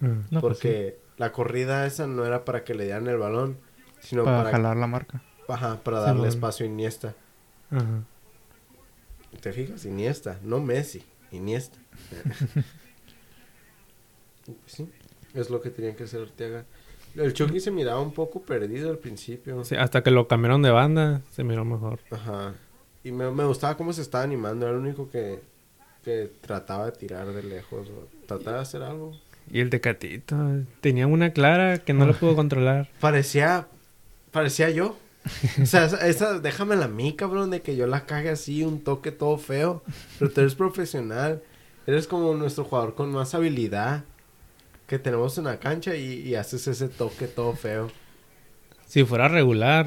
Mm. 0.00 0.06
No, 0.30 0.40
pues 0.40 0.58
porque 0.58 0.98
la 1.16 1.32
corrida 1.32 1.86
esa 1.86 2.06
no 2.06 2.24
era 2.24 2.44
para 2.44 2.62
que 2.62 2.74
le 2.74 2.84
dieran 2.84 3.06
el 3.08 3.16
balón, 3.16 3.56
sino 4.00 4.24
para, 4.24 4.38
para, 4.38 4.50
jalar 4.50 4.76
la 4.76 4.86
marca. 4.86 5.22
ajá, 5.48 5.80
para 5.82 6.00
darle 6.00 6.28
espacio 6.28 6.66
a 6.66 6.68
Iniesta. 6.68 7.14
Ajá. 7.70 8.04
¿Te 9.40 9.52
fijas? 9.52 9.84
Iniesta, 9.84 10.38
no 10.42 10.60
Messi, 10.60 11.04
Iniesta. 11.30 11.78
Pues 14.52 14.72
sí, 14.72 14.88
es 15.34 15.50
lo 15.50 15.60
que 15.60 15.70
tenía 15.70 15.94
que 15.96 16.04
hacer 16.04 16.22
Arteaga. 16.22 16.64
El 17.14 17.32
Chucky 17.32 17.60
se 17.60 17.70
miraba 17.70 18.00
un 18.00 18.12
poco 18.12 18.42
perdido 18.42 18.90
al 18.90 18.98
principio. 18.98 19.64
Sí, 19.64 19.74
hasta 19.74 20.02
que 20.02 20.10
lo 20.10 20.28
cambiaron 20.28 20.60
de 20.62 20.70
banda, 20.70 21.22
se 21.30 21.44
miró 21.44 21.64
mejor. 21.64 21.98
Ajá. 22.10 22.54
Y 23.04 23.10
me, 23.12 23.30
me 23.30 23.44
gustaba 23.44 23.76
cómo 23.76 23.92
se 23.94 24.02
estaba 24.02 24.24
animando. 24.24 24.66
Era 24.66 24.74
el 24.74 24.82
único 24.82 25.08
que, 25.10 25.40
que 26.04 26.30
trataba 26.42 26.86
de 26.86 26.92
tirar 26.92 27.26
de 27.32 27.42
lejos. 27.42 27.88
O 27.88 28.08
trataba 28.26 28.56
de 28.56 28.62
hacer 28.62 28.82
algo. 28.82 29.12
Y 29.50 29.60
el 29.60 29.70
Tecatito, 29.70 30.36
tenía 30.80 31.06
una 31.06 31.30
clara 31.32 31.78
que 31.78 31.94
no 31.94 32.04
lo 32.04 32.12
pudo 32.14 32.34
controlar. 32.36 32.90
Parecía. 33.00 33.66
Parecía 34.30 34.68
yo. 34.70 34.98
O 35.62 35.66
sea, 35.66 35.86
esa, 35.86 36.06
esa- 36.06 36.38
déjamela 36.40 36.84
a 36.84 36.88
mí, 36.88 37.14
cabrón, 37.16 37.50
de 37.50 37.62
que 37.62 37.76
yo 37.76 37.86
la 37.86 38.04
cague 38.04 38.28
así, 38.28 38.62
un 38.62 38.80
toque 38.84 39.10
todo 39.10 39.38
feo. 39.38 39.82
Pero 40.18 40.30
tú 40.30 40.40
eres 40.42 40.54
profesional. 40.54 41.42
Eres 41.86 42.06
como 42.06 42.34
nuestro 42.34 42.64
jugador 42.64 42.94
con 42.94 43.10
más 43.12 43.34
habilidad 43.34 44.04
que 44.86 44.98
tenemos 44.98 45.36
en 45.38 45.44
la 45.44 45.58
cancha 45.58 45.94
y, 45.96 46.20
y 46.20 46.34
haces 46.34 46.66
ese 46.68 46.88
toque 46.88 47.26
todo 47.26 47.52
feo. 47.54 47.90
Si 48.86 49.04
fuera 49.04 49.28
regular, 49.28 49.86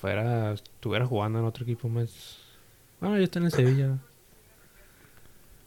fuera, 0.00 0.52
estuviera 0.52 1.06
jugando 1.06 1.38
en 1.38 1.44
otro 1.46 1.64
equipo 1.64 1.88
más. 1.88 2.38
Bueno, 3.00 3.16
yo 3.16 3.24
estoy 3.24 3.40
en 3.40 3.46
el 3.46 3.52
Sevilla. 3.52 3.98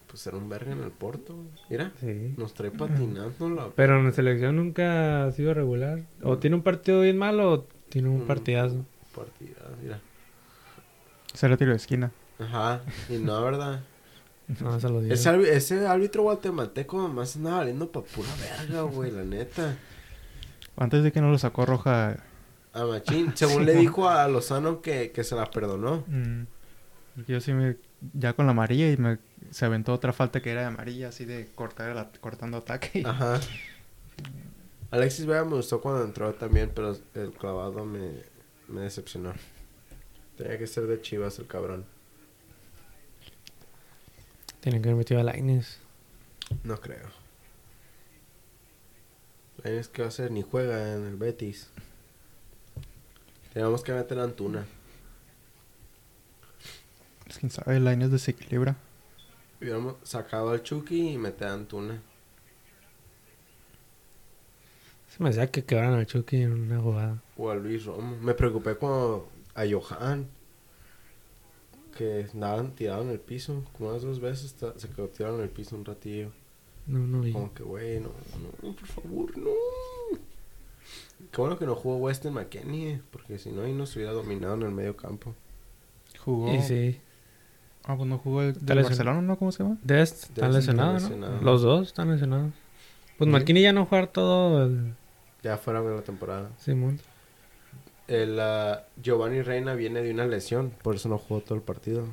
Pues 0.07 0.27
era 0.27 0.37
un 0.37 0.47
verga 0.47 0.71
en 0.73 0.83
el 0.83 0.91
Porto. 0.91 1.35
Mira, 1.69 1.91
Sí. 1.99 2.35
nos 2.37 2.53
trae 2.53 2.69
patinando 2.69 3.49
la 3.49 3.69
Pero 3.75 3.97
en 3.99 4.05
la 4.05 4.11
selección 4.11 4.55
nunca 4.57 5.25
ha 5.25 5.31
sido 5.31 5.55
regular. 5.55 6.03
O 6.21 6.37
tiene 6.37 6.55
un 6.55 6.61
partido 6.61 7.01
bien 7.01 7.17
malo 7.17 7.51
o 7.51 7.59
tiene 7.89 8.09
un 8.09 8.23
Mm. 8.23 8.27
partidazo. 8.27 8.85
partida. 9.15 9.61
Mira. 9.81 9.99
Era 11.41 11.57
tiro 11.57 11.71
de 11.71 11.77
esquina. 11.77 12.11
Ajá, 12.39 12.81
y 13.09 13.17
no, 13.17 13.43
¿verdad? 13.43 13.81
No, 14.61 14.79
se 14.79 14.89
lo 14.89 15.01
digo. 15.01 15.13
Ese, 15.13 15.53
ese 15.55 15.87
árbitro 15.87 16.23
guatemalteco 16.23 16.97
nomás 17.01 17.35
andaba 17.35 17.57
valiendo 17.59 17.91
pa' 17.91 18.03
pura 18.03 18.29
verga, 18.39 18.81
güey, 18.83 19.11
la 19.11 19.23
neta. 19.23 19.77
Antes 20.75 21.03
de 21.03 21.11
que 21.11 21.21
no 21.21 21.29
lo 21.31 21.37
sacó 21.37 21.65
roja. 21.65 22.17
A 22.73 22.85
Machín, 22.85 23.31
según 23.35 23.65
le 23.67 23.73
dijo 23.75 24.09
a 24.09 24.27
Lozano 24.27 24.81
que, 24.81 25.11
que 25.11 25.23
se 25.23 25.35
la 25.35 25.49
perdonó. 25.51 26.03
mm, 26.07 26.43
yo 27.27 27.39
sí 27.39 27.53
me. 27.53 27.77
Ya 28.13 28.33
con 28.33 28.45
la 28.47 28.51
amarilla 28.51 28.89
y 28.91 28.97
me. 28.97 29.19
Se 29.51 29.65
aventó 29.65 29.93
otra 29.93 30.11
falta 30.13 30.41
que 30.41 30.51
era 30.51 30.61
de 30.61 30.67
amarilla, 30.67 31.09
así 31.09 31.25
de 31.25 31.49
cortar 31.55 31.91
el 31.91 31.97
at- 31.97 32.17
cortando 32.19 32.57
ataque. 32.57 33.03
Ajá. 33.05 33.39
Alexis 34.91 35.25
Vega 35.25 35.43
me 35.45 35.55
gustó 35.55 35.81
cuando 35.81 36.03
entró 36.03 36.33
también, 36.33 36.71
pero 36.73 36.95
el 37.15 37.31
clavado 37.31 37.85
me, 37.85 38.11
me 38.67 38.81
decepcionó. 38.81 39.33
Tenía 40.37 40.57
que 40.57 40.67
ser 40.67 40.85
de 40.87 41.01
Chivas 41.01 41.39
el 41.39 41.47
cabrón. 41.47 41.85
Tienen 44.63 44.81
que 44.81 44.87
haber 44.87 44.99
metido 44.99 45.19
a 45.19 45.23
Lainez. 45.23 45.79
No 46.63 46.79
creo. 46.79 47.09
Es 49.65 49.89
que 49.89 50.03
va 50.03 50.07
a 50.07 50.11
ser 50.11 50.31
ni 50.31 50.41
juega 50.41 50.95
en 50.95 51.05
el 51.05 51.17
Betis. 51.17 51.67
Tenemos 53.53 53.83
que 53.83 53.91
meter 53.91 54.19
a 54.19 54.23
Antuna. 54.23 54.65
Pues, 57.25 57.39
Quién 57.39 57.51
sabe, 57.51 57.75
el 57.75 57.83
Lainez 57.83 58.09
desequilibra. 58.09 58.77
Hubiéramos 59.59 59.95
sacado 60.03 60.51
al 60.51 60.63
Chucky 60.63 61.09
y 61.09 61.17
meter 61.17 61.49
a 61.49 61.53
Antuna. 61.55 62.01
Se 65.09 65.21
me 65.21 65.27
hacía 65.27 65.51
que 65.51 65.65
quedaran 65.65 65.95
al 65.95 66.07
Chucky 66.07 66.37
en 66.37 66.53
una 66.53 66.79
jugada. 66.79 67.21
O 67.35 67.49
a 67.51 67.55
Luis 67.55 67.83
Romo. 67.83 68.15
Me 68.15 68.33
preocupé 68.33 68.75
cuando 68.75 69.29
a 69.55 69.63
Johan. 69.69 70.29
Que 71.97 72.27
andaban 72.33 72.73
tirados 72.75 73.05
en 73.05 73.11
el 73.11 73.19
piso. 73.19 73.63
Como 73.77 73.89
unas 73.89 74.01
dos 74.01 74.19
veces 74.19 74.55
se 74.75 74.89
quedó 74.89 75.07
tirado 75.09 75.37
en 75.37 75.43
el 75.43 75.49
piso 75.49 75.75
un 75.75 75.85
ratillo. 75.85 76.31
No, 76.87 76.99
no 76.99 77.21
vi. 77.21 77.31
Como 77.31 77.53
que, 77.53 77.63
güey, 77.63 77.99
no, 77.99 78.09
no, 78.61 78.73
por 78.75 78.87
favor, 78.87 79.37
no. 79.37 79.51
Qué 81.31 81.41
bueno 81.41 81.57
que 81.57 81.65
no 81.65 81.75
jugó 81.75 81.97
Weston 81.97 82.33
McKenney. 82.33 83.01
Porque 83.11 83.37
si 83.37 83.51
no, 83.51 83.61
ahí 83.63 83.73
nos 83.73 83.95
hubiera 83.95 84.11
dominado 84.11 84.55
en 84.55 84.63
el 84.63 84.71
medio 84.71 84.95
campo. 84.97 85.33
Jugó. 86.19 86.53
Y 86.53 86.61
sí. 86.61 86.99
Ah, 87.85 87.95
pues 87.97 88.07
no 88.09 88.17
jugó 88.17 88.41
el 88.41 88.53
del 88.53 88.61
lesionado. 88.77 88.83
Barcelona, 88.87 89.21
¿no? 89.21 89.37
¿Cómo 89.37 89.51
se 89.51 89.63
llama? 89.63 89.77
Dest 89.83 90.23
está 90.29 90.47
lesionados, 90.49 91.03
¿no? 91.03 91.09
lesionado. 91.09 91.41
Los 91.41 91.61
dos 91.61 91.87
están 91.87 92.11
lesionados. 92.11 92.51
Pues 93.17 93.27
Ujú. 93.27 93.31
Marquini 93.31 93.61
ya 93.61 93.73
no 93.73 93.85
jugar 93.85 94.07
todo 94.07 94.65
el 94.65 94.93
Ya 95.43 95.57
fuera 95.57 95.81
de 95.81 95.95
la 95.95 96.01
temporada. 96.01 96.49
Simón. 96.57 96.99
El 98.07 98.39
ah, 98.39 98.85
Giovanni 99.01 99.41
Reina 99.41 99.73
viene 99.75 100.01
de 100.01 100.11
una 100.11 100.25
lesión. 100.25 100.71
Por 100.81 100.95
eso 100.95 101.09
no 101.09 101.17
jugó 101.17 101.41
todo 101.41 101.55
el 101.55 101.61
partido. 101.61 102.07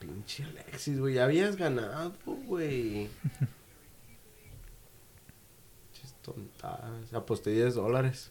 Pinche 0.00 0.44
Alexis, 0.44 0.98
güey. 0.98 1.14
Ya 1.14 1.24
habías 1.24 1.56
ganado, 1.56 2.12
güey. 2.46 3.04
Pinches 5.92 6.14
tontadas. 6.22 7.14
Aposté 7.14 7.50
10 7.50 7.74
dólares. 7.74 8.30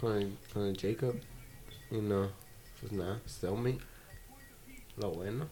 Con 0.00 0.16
el, 0.16 0.36
con 0.52 0.64
el 0.64 0.78
Jacob. 0.78 1.14
Y 1.90 1.96
no. 1.96 2.30
Pues 2.80 2.92
nada, 2.92 3.20
sell 3.26 3.56
me. 3.56 3.78
Lo 4.96 5.10
bueno. 5.10 5.48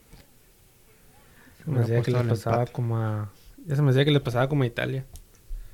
Se 1.64 1.70
me 1.70 1.80
hacía 1.80 2.02
que 2.02 2.10
les 2.10 2.24
pasaba 2.24 2.56
empate. 2.58 2.72
como 2.72 2.98
a... 2.98 3.32
Ya 3.66 3.76
se 3.76 3.82
me 3.82 3.90
hacía 3.90 4.04
que 4.04 4.10
les 4.10 4.22
pasaba 4.22 4.48
como 4.48 4.62
a 4.62 4.66
Italia. 4.66 5.04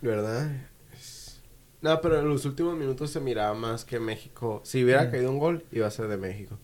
¿Verdad? 0.00 0.50
No, 1.80 2.00
pero 2.00 2.18
en 2.18 2.28
los 2.28 2.44
últimos 2.44 2.76
minutos 2.76 3.10
se 3.10 3.20
miraba 3.20 3.54
más 3.54 3.84
que 3.84 4.00
México. 4.00 4.60
Si 4.64 4.82
hubiera 4.82 5.04
Mm. 5.04 5.10
caído 5.10 5.30
un 5.30 5.38
gol, 5.38 5.64
iba 5.70 5.86
a 5.86 5.90
ser 5.90 6.08
de 6.08 6.16
México. 6.16 6.58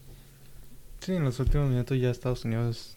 Sí, 1.01 1.15
en 1.15 1.25
los 1.25 1.39
últimos 1.39 1.69
minutos 1.69 1.99
ya 2.01 2.11
Estados 2.11 2.45
Unidos 2.45 2.97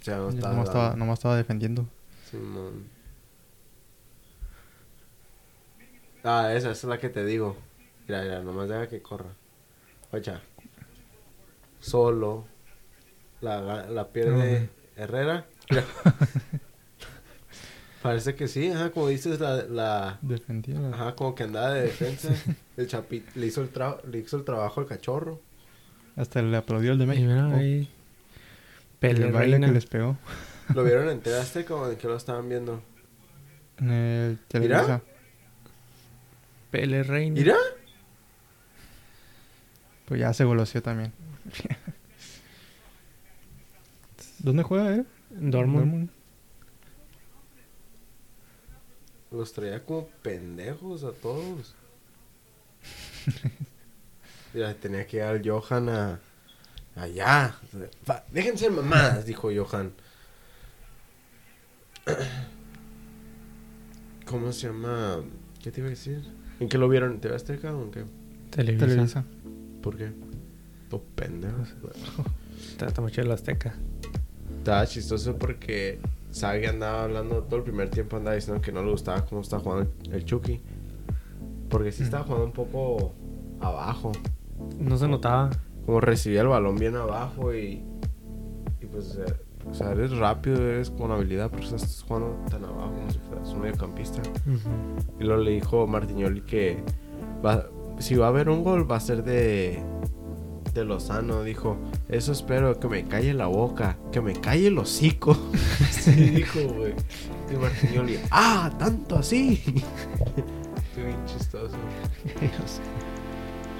sea, 0.00 0.18
no 0.18 0.30
ya 0.30 0.36
estaba 0.36 0.52
nomás, 0.54 0.68
estaba, 0.68 0.84
dando. 0.90 0.98
nomás 0.98 1.18
estaba 1.18 1.36
defendiendo. 1.36 1.86
Simón. 2.30 2.84
Ah, 6.24 6.52
esa, 6.52 6.70
esa 6.70 6.72
es 6.72 6.84
la 6.84 6.98
que 6.98 7.08
te 7.08 7.24
digo. 7.24 7.56
Mira, 8.06 8.22
mira, 8.22 8.40
nomás 8.40 8.68
deja 8.68 8.88
que 8.88 9.00
corra. 9.02 9.30
Oye. 10.12 10.34
Solo. 11.80 12.44
La, 13.40 13.86
la 13.86 14.08
pierde 14.08 14.68
Herrera. 14.96 15.46
Mira. 15.70 15.84
Parece 18.02 18.34
que 18.36 18.46
sí, 18.46 18.70
ajá, 18.70 18.90
como 18.90 19.08
dices, 19.08 19.40
la, 19.40 19.64
la, 19.64 20.18
Defendía. 20.22 20.78
la- 20.78 20.90
Ajá, 20.94 21.16
como 21.16 21.34
que 21.34 21.42
andaba 21.44 21.74
de 21.74 21.82
defensa. 21.82 22.28
El 22.76 22.86
Chapi 22.86 23.24
le 23.34 23.46
hizo 23.46 23.60
el, 23.62 23.72
tra- 23.72 24.00
le 24.04 24.18
hizo 24.18 24.36
el 24.36 24.44
trabajo 24.44 24.80
al 24.80 24.86
cachorro. 24.86 25.40
Hasta 26.14 26.40
le 26.42 26.56
aplaudió 26.56 26.92
el 26.92 26.98
de 26.98 27.04
Y 27.04 27.06
México. 27.08 27.26
mira 27.28 27.56
ahí... 27.56 27.78
el 27.80 27.88
Pele 29.00 29.30
baile 29.32 29.52
Reina. 29.52 29.66
que 29.68 29.72
les 29.72 29.86
pegó. 29.86 30.16
¿Lo 30.74 30.84
vieron 30.84 31.08
en 31.08 31.20
TV 31.20 31.36
Azteca 31.38 31.74
o 31.74 31.90
en 31.90 31.96
qué 31.98 32.06
lo 32.06 32.16
estaban 32.16 32.48
viendo? 32.48 32.80
En 33.78 33.90
el 33.90 34.38
Televisa. 34.46 35.02
Pele 36.70 37.02
Reina. 37.02 37.34
¿Mira? 37.34 37.56
Pues 40.06 40.20
ya 40.20 40.32
se 40.32 40.44
goloseó 40.44 40.80
también. 40.82 41.12
¿Dónde 44.38 44.62
juega 44.62 44.94
él? 44.94 45.06
Dortmund. 45.30 46.10
Los 49.30 49.52
traía 49.52 49.84
como 49.84 50.08
pendejos 50.22 51.04
a 51.04 51.12
todos. 51.12 51.74
Mira, 54.54 54.74
tenía 54.74 55.06
que 55.06 55.18
ir 55.18 55.22
al 55.22 55.48
Johan 55.48 55.88
a... 55.88 56.20
Allá. 56.96 57.54
Va, 58.08 58.24
déjense 58.32 58.70
mamadas, 58.70 59.24
dijo 59.24 59.50
Johan. 59.54 59.92
¿Cómo 64.26 64.52
se 64.52 64.66
llama? 64.66 65.22
¿Qué 65.62 65.70
te 65.70 65.80
iba 65.80 65.86
a 65.86 65.90
decir? 65.90 66.24
¿En 66.58 66.68
qué 66.68 66.76
lo 66.76 66.88
vieron? 66.88 67.12
¿En 67.12 67.20
TV 67.20 67.36
Azteca 67.36 67.72
o 67.72 67.84
en 67.84 67.90
qué? 67.92 68.04
Televisa. 68.50 68.86
Televisa. 68.86 69.24
¿Por 69.80 69.96
qué? 69.96 70.10
Todo 70.90 71.04
pendejos. 71.14 71.68
Está, 72.70 72.86
está 72.86 73.00
muy 73.00 73.12
chido 73.12 73.28
la 73.28 73.34
Azteca. 73.34 73.76
Estaba 74.58 74.84
chistoso 74.84 75.38
porque 75.38 76.00
Sague 76.38 76.68
andaba 76.68 77.04
hablando 77.04 77.42
todo 77.42 77.56
el 77.56 77.62
primer 77.64 77.90
tiempo 77.90 78.16
andaba 78.16 78.36
diciendo 78.36 78.60
que 78.62 78.70
no 78.72 78.82
le 78.82 78.90
gustaba 78.90 79.24
cómo 79.24 79.40
estaba 79.40 79.62
jugando 79.62 79.90
el, 80.04 80.14
el 80.14 80.24
Chucky. 80.24 80.60
Porque 81.68 81.90
sí 81.92 82.02
estaba 82.04 82.24
jugando 82.24 82.46
un 82.46 82.52
poco 82.52 83.12
abajo. 83.60 84.12
No 84.78 84.96
se 84.96 85.08
notaba. 85.08 85.50
Como 85.84 86.00
recibía 86.00 86.42
el 86.42 86.48
balón 86.48 86.76
bien 86.76 86.96
abajo 86.96 87.52
y. 87.54 87.82
Y 88.80 88.86
pues. 88.86 89.18
o 89.68 89.74
sea, 89.74 89.90
eres 89.92 90.16
rápido, 90.16 90.56
eres 90.66 90.90
con 90.90 91.10
habilidad, 91.10 91.50
pero 91.50 91.62
estás 91.64 92.04
jugando 92.06 92.36
tan 92.50 92.64
abajo 92.64 92.92
como 92.94 93.10
si 93.10 93.18
fueras 93.18 93.48
un 93.50 93.60
mediocampista. 93.60 94.22
Y 95.18 95.24
luego 95.24 95.42
le 95.42 95.50
dijo 95.52 95.86
Martiñoli 95.86 96.42
que 96.42 96.82
va- 97.44 97.66
si 97.98 98.14
va 98.14 98.26
a 98.26 98.28
haber 98.28 98.48
un 98.48 98.62
gol 98.62 98.90
va 98.90 98.96
a 98.96 99.00
ser 99.00 99.24
de 99.24 99.82
de 100.72 100.84
Lozano, 100.84 101.42
dijo, 101.42 101.76
eso 102.08 102.32
espero, 102.32 102.78
que 102.80 102.88
me 102.88 103.04
calle 103.06 103.34
la 103.34 103.46
boca, 103.46 103.98
que 104.12 104.20
me 104.20 104.32
calle 104.34 104.68
el 104.68 104.78
hocico. 104.78 105.36
Así 105.80 106.12
dijo, 106.12 106.60
güey. 106.74 106.94
Y 107.52 107.56
Martiñoli, 107.56 108.18
ah, 108.30 108.70
tanto 108.78 109.16
así. 109.16 109.62
Qué 110.94 111.02
bien 111.04 111.24
chistoso. 111.26 111.74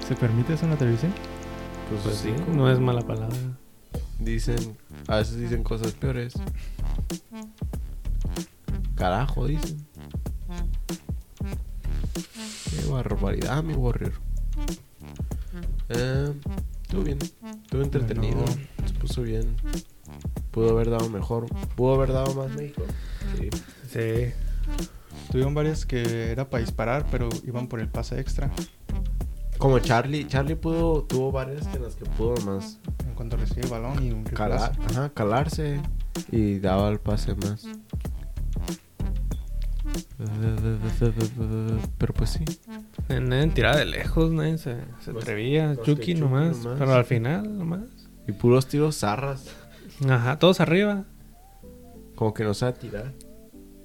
¿Se 0.07 0.15
permite 0.15 0.53
eso 0.53 0.65
en 0.65 0.71
la 0.71 0.77
televisión? 0.77 1.13
Pues, 1.89 2.01
Pues 2.01 2.15
sí, 2.17 2.33
sí, 2.35 2.43
no 2.55 2.71
es 2.71 2.79
mala 2.79 3.01
palabra. 3.01 3.35
dicen, 4.19 4.75
a 5.07 5.17
veces 5.17 5.37
dicen 5.37 5.63
cosas 5.63 5.91
peores. 5.93 6.33
Carajo, 8.95 9.45
dicen. 9.47 9.85
Qué 12.69 12.89
barbaridad, 12.91 13.63
mi 13.63 13.73
warrior. 13.73 14.13
Eh, 15.89 16.33
estuvo 16.89 17.03
bien, 17.03 17.19
estuvo 17.19 17.83
entretenido, 17.83 18.43
se 18.47 18.93
puso 18.95 19.21
bien. 19.21 19.55
Pudo 20.49 20.71
haber 20.71 20.89
dado 20.89 21.07
mejor, 21.07 21.45
pudo 21.75 21.93
haber 21.93 22.11
dado 22.11 22.33
más 22.33 22.49
México. 22.55 22.81
Sí. 23.37 23.49
Sí. 23.87 24.33
Tuvieron 25.31 25.53
varias 25.53 25.85
que 25.85 26.31
era 26.31 26.49
para 26.49 26.61
disparar, 26.61 27.05
pero 27.11 27.29
iban 27.45 27.67
por 27.67 27.79
el 27.79 27.89
pase 27.89 28.19
extra. 28.19 28.49
Como 29.59 29.77
Charlie, 29.77 30.25
Charlie 30.25 30.55
pudo, 30.55 31.03
tuvo 31.03 31.31
varias 31.31 31.67
en 31.75 31.83
las 31.83 31.95
que 31.95 32.05
pudo 32.05 32.33
más 32.45 32.79
En 33.05 33.13
cuanto 33.13 33.37
recibe 33.37 33.63
el 33.63 33.69
balón 33.69 34.03
y 34.03 34.11
un 34.11 34.23
calar, 34.23 34.71
ajá, 34.89 35.09
calarse 35.09 35.81
y 36.31 36.57
daba 36.57 36.89
el 36.89 36.99
pase 36.99 37.35
más. 37.35 37.67
Pero 41.97 42.13
pues 42.13 42.29
sí. 42.31 42.45
Nadie 43.09 43.47
tiraba 43.47 43.77
de 43.77 43.85
lejos, 43.85 44.31
nadie 44.31 44.57
se, 44.57 44.75
se 45.03 45.11
Pues, 45.11 45.23
atrevía. 45.23 45.75
que 45.75 45.81
Chucky 45.83 45.91
Chucky 46.13 46.15
nomás, 46.15 46.57
nomás. 46.63 46.79
Pero 46.79 46.93
al 46.93 47.05
final, 47.05 47.57
nomás. 47.57 47.81
Y 48.27 48.31
puros 48.31 48.67
tiros 48.67 48.97
zarras. 48.99 49.45
Ajá, 50.07 50.37
todos 50.39 50.59
arriba. 50.61 51.05
Como 52.15 52.33
que 52.33 52.43
no 52.43 52.53
sabe 52.53 52.73
tirar. 52.73 53.13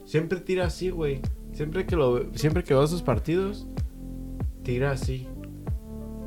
Siempre 0.04 0.40
tira 0.40 0.66
así, 0.66 0.90
güey. 0.90 1.20
Siempre 1.52 1.86
que 1.86 1.96
lo 1.96 2.32
siempre 2.34 2.64
que 2.64 2.74
veo 2.74 2.86
sus 2.86 3.02
partidos, 3.02 3.66
tira 4.62 4.90
así. 4.92 5.28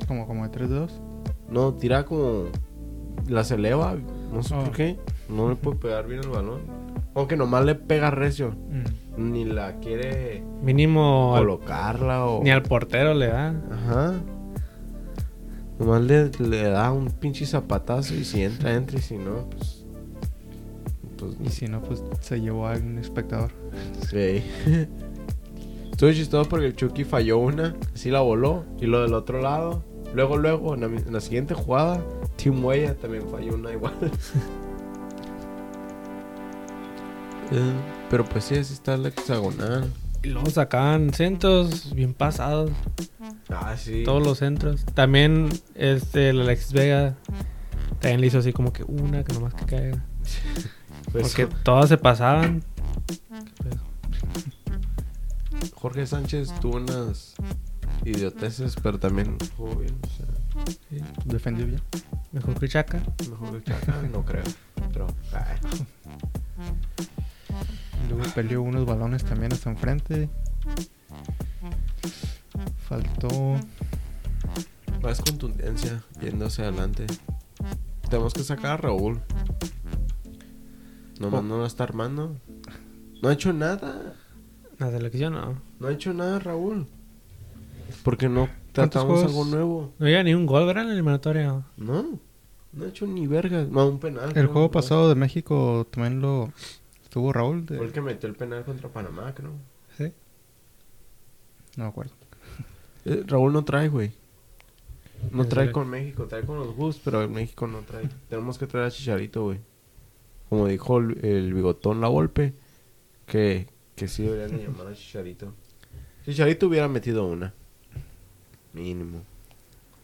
Como, 0.08 0.26
como 0.26 0.44
de 0.44 0.50
3 0.50 0.70
2 0.70 1.02
No, 1.50 1.74
tira 1.74 2.06
como 2.06 2.46
las 3.28 3.52
eleva, 3.52 3.96
no 4.32 4.42
sé 4.42 4.56
Oh. 4.56 4.64
por 4.64 4.72
qué. 4.74 4.98
No 5.30 5.50
le 5.50 5.56
puede 5.58 5.78
pegar 5.78 6.08
bien 6.08 6.22
el 6.24 6.30
balón. 6.30 6.62
Aunque 7.18 7.36
nomás 7.36 7.66
le 7.66 7.76
pega 7.76 8.12
recio. 8.12 8.52
Mm. 9.18 9.32
Ni 9.32 9.44
la 9.46 9.80
quiere 9.80 10.44
Mínimo 10.62 11.34
colocarla 11.36 12.26
o 12.28 12.44
ni 12.44 12.52
al 12.52 12.62
portero 12.62 13.14
le 13.16 13.28
da. 13.28 13.50
Ajá. 13.72 14.14
Nomás 15.80 16.02
le, 16.04 16.30
le 16.40 16.64
da 16.70 16.92
un 16.92 17.08
pinche 17.10 17.46
zapatazo 17.46 18.14
y 18.14 18.24
si 18.24 18.44
entra, 18.44 18.74
entra 18.76 18.98
y 19.00 19.02
si 19.02 19.18
no, 19.18 19.50
pues. 19.50 19.86
Pues 21.18 21.36
Y 21.44 21.50
si 21.50 21.66
no, 21.68 21.82
pues 21.82 22.04
se 22.22 22.40
llevó 22.40 22.68
a 22.68 22.74
un 22.76 23.00
espectador. 23.00 23.52
Sí. 24.10 24.44
Estuvo 25.92 26.12
chistoso 26.12 26.48
porque 26.48 26.68
el 26.68 26.76
Chucky 26.76 27.04
falló 27.04 27.40
una, 27.40 27.76
así 27.96 28.12
la 28.12 28.22
voló. 28.22 28.66
Y 28.80 28.86
lo 28.86 29.02
del 29.02 29.16
otro 29.16 29.42
lado, 29.42 29.84
luego, 30.14 30.38
luego, 30.38 30.76
en 30.76 30.82
la, 30.82 30.88
mi- 30.88 30.98
en 31.00 31.12
la 31.14 31.22
siguiente 31.22 31.56
jugada, 31.56 32.00
Tim 32.36 32.64
Weah 32.64 32.94
también 32.94 33.24
falló 33.32 33.56
una 33.56 33.72
igual. 33.74 33.94
Eh, 37.52 37.74
Pero 38.10 38.26
pues 38.26 38.46
sí, 38.46 38.56
así 38.56 38.74
está 38.74 38.98
la 38.98 39.10
hexagonal. 39.10 39.92
Y 40.24 40.30
luego 40.30 40.50
sacaban 40.50 41.14
centros 41.14 41.94
bien 41.94 42.14
pasados. 42.14 42.72
Ah, 43.50 43.76
sí. 43.78 44.04
Todos 44.04 44.24
los 44.24 44.40
centros. 44.40 44.84
También 44.94 45.50
este, 45.76 46.30
el 46.30 46.42
Alexis 46.42 46.74
Vega 46.74 47.16
también 48.00 48.22
le 48.22 48.28
hizo 48.28 48.40
así 48.40 48.52
como 48.54 48.74
que 48.74 48.84
una 48.84 49.24
que 49.24 49.34
nomás 49.34 49.54
que 49.54 49.66
caiga. 49.66 50.04
Pues, 51.12 51.24
Porque 51.34 51.46
todas 51.64 51.88
se 51.88 51.98
pasaban. 51.98 52.62
Jorge 55.76 56.06
Sánchez 56.06 56.54
tuvo 56.60 56.78
unas 56.78 57.34
idioteces, 58.04 58.76
pero 58.84 59.00
también 59.00 59.38
jugó 59.56 59.76
bien. 59.78 59.96
O 60.04 60.08
sea, 60.18 60.26
Sí, 60.90 60.98
Defendió 61.24 61.66
bien. 61.66 61.82
Mejor 62.34 62.60
que 62.60 62.68
Chaca. 62.68 63.02
mejor 63.30 63.62
que 63.62 63.72
Chaca, 63.72 64.02
no 64.12 64.26
creo. 64.26 64.44
Pero, 64.92 65.08
ay, 65.32 65.58
Luego 68.10 68.24
peleó 68.34 68.62
unos 68.62 68.86
balones 68.86 69.24
también 69.24 69.54
hasta 69.54 69.70
enfrente. 69.70 70.30
Faltó. 72.88 73.56
más 75.02 75.22
contundencia 75.22 76.04
yendo 76.22 76.46
hacia 76.48 76.66
adelante. 76.66 77.06
Tenemos 78.10 78.34
que 78.34 78.44
sacar 78.44 78.72
a 78.72 78.78
Raúl. 78.78 79.20
Nomás 81.20 81.42
Oh. 81.42 81.44
no 81.44 81.62
la 81.62 81.68
está 81.68 81.84
armando. 81.84 82.36
No 83.22 83.30
ha 83.30 83.34
hecho 83.34 83.54
nada. 83.54 84.16
La 84.80 84.92
selección 84.92 85.34
no. 85.34 85.62
No 85.80 85.88
ha 85.88 85.92
hecho 85.92 86.14
nada 86.14 86.40
Raúl. 86.40 86.88
Porque 88.04 88.30
no 88.30 88.48
¿Cuántos 88.74 88.92
tratamos 88.92 89.24
algo 89.24 89.46
nuevo. 89.46 89.94
No 89.98 90.06
llega 90.06 90.24
ni 90.24 90.34
un 90.34 90.46
gol, 90.46 90.66
¿verdad? 90.66 90.84
En 90.84 90.90
la 90.90 90.94
eliminatoria. 90.96 91.64
No. 91.78 92.20
No 92.74 92.86
ha 92.86 92.88
hecho 92.88 93.08
ni 93.08 93.28
verga. 93.28 93.66
No, 93.70 93.88
un 93.88 94.00
penal. 94.00 94.32
El 94.36 94.48
juego 94.48 94.68
¿no? 94.68 94.72
pasado 94.72 95.10
de 95.10 95.16
México 95.16 95.88
también 95.92 96.22
lo. 96.22 96.52
Estuvo 97.08 97.32
Raúl. 97.32 97.66
de- 97.66 97.78
Fue 97.78 97.86
el 97.86 97.94
que 97.94 98.02
metió 98.02 98.28
el 98.28 98.36
penal 98.36 98.66
contra 98.66 98.90
Panamá, 98.90 99.34
creo. 99.34 99.52
Sí. 99.98 100.12
No 101.78 101.86
me 101.86 101.90
acuerdo. 101.90 102.12
Eh, 103.06 103.24
Raúl 103.26 103.54
no 103.54 103.64
trae, 103.64 103.88
güey. 103.88 104.12
No 105.32 105.48
trae 105.48 105.72
con 105.72 105.90
México, 105.90 106.26
trae 106.26 106.44
con 106.44 106.58
los 106.58 106.76
Bus, 106.76 107.00
pero 107.04 107.24
en 107.24 107.32
México 107.32 107.66
no 107.66 107.80
trae. 107.80 108.10
Tenemos 108.30 108.58
que 108.58 108.68
traer 108.68 108.88
a 108.88 108.92
Chicharito, 108.92 109.44
güey. 109.46 109.60
Como 110.50 110.68
dijo 110.68 110.98
el, 110.98 111.24
el 111.26 111.54
bigotón 111.54 112.02
La 112.02 112.10
Volpe, 112.10 112.54
que, 113.26 113.68
que 113.96 114.08
sí 114.10 114.24
deberían 114.24 114.58
de 114.58 114.66
llamar 114.68 114.88
a 114.88 114.94
Chicharito. 114.94 115.54
Chicharito 116.26 116.68
hubiera 116.68 116.88
metido 116.90 117.26
una. 117.26 117.54
Mínimo. 118.74 119.22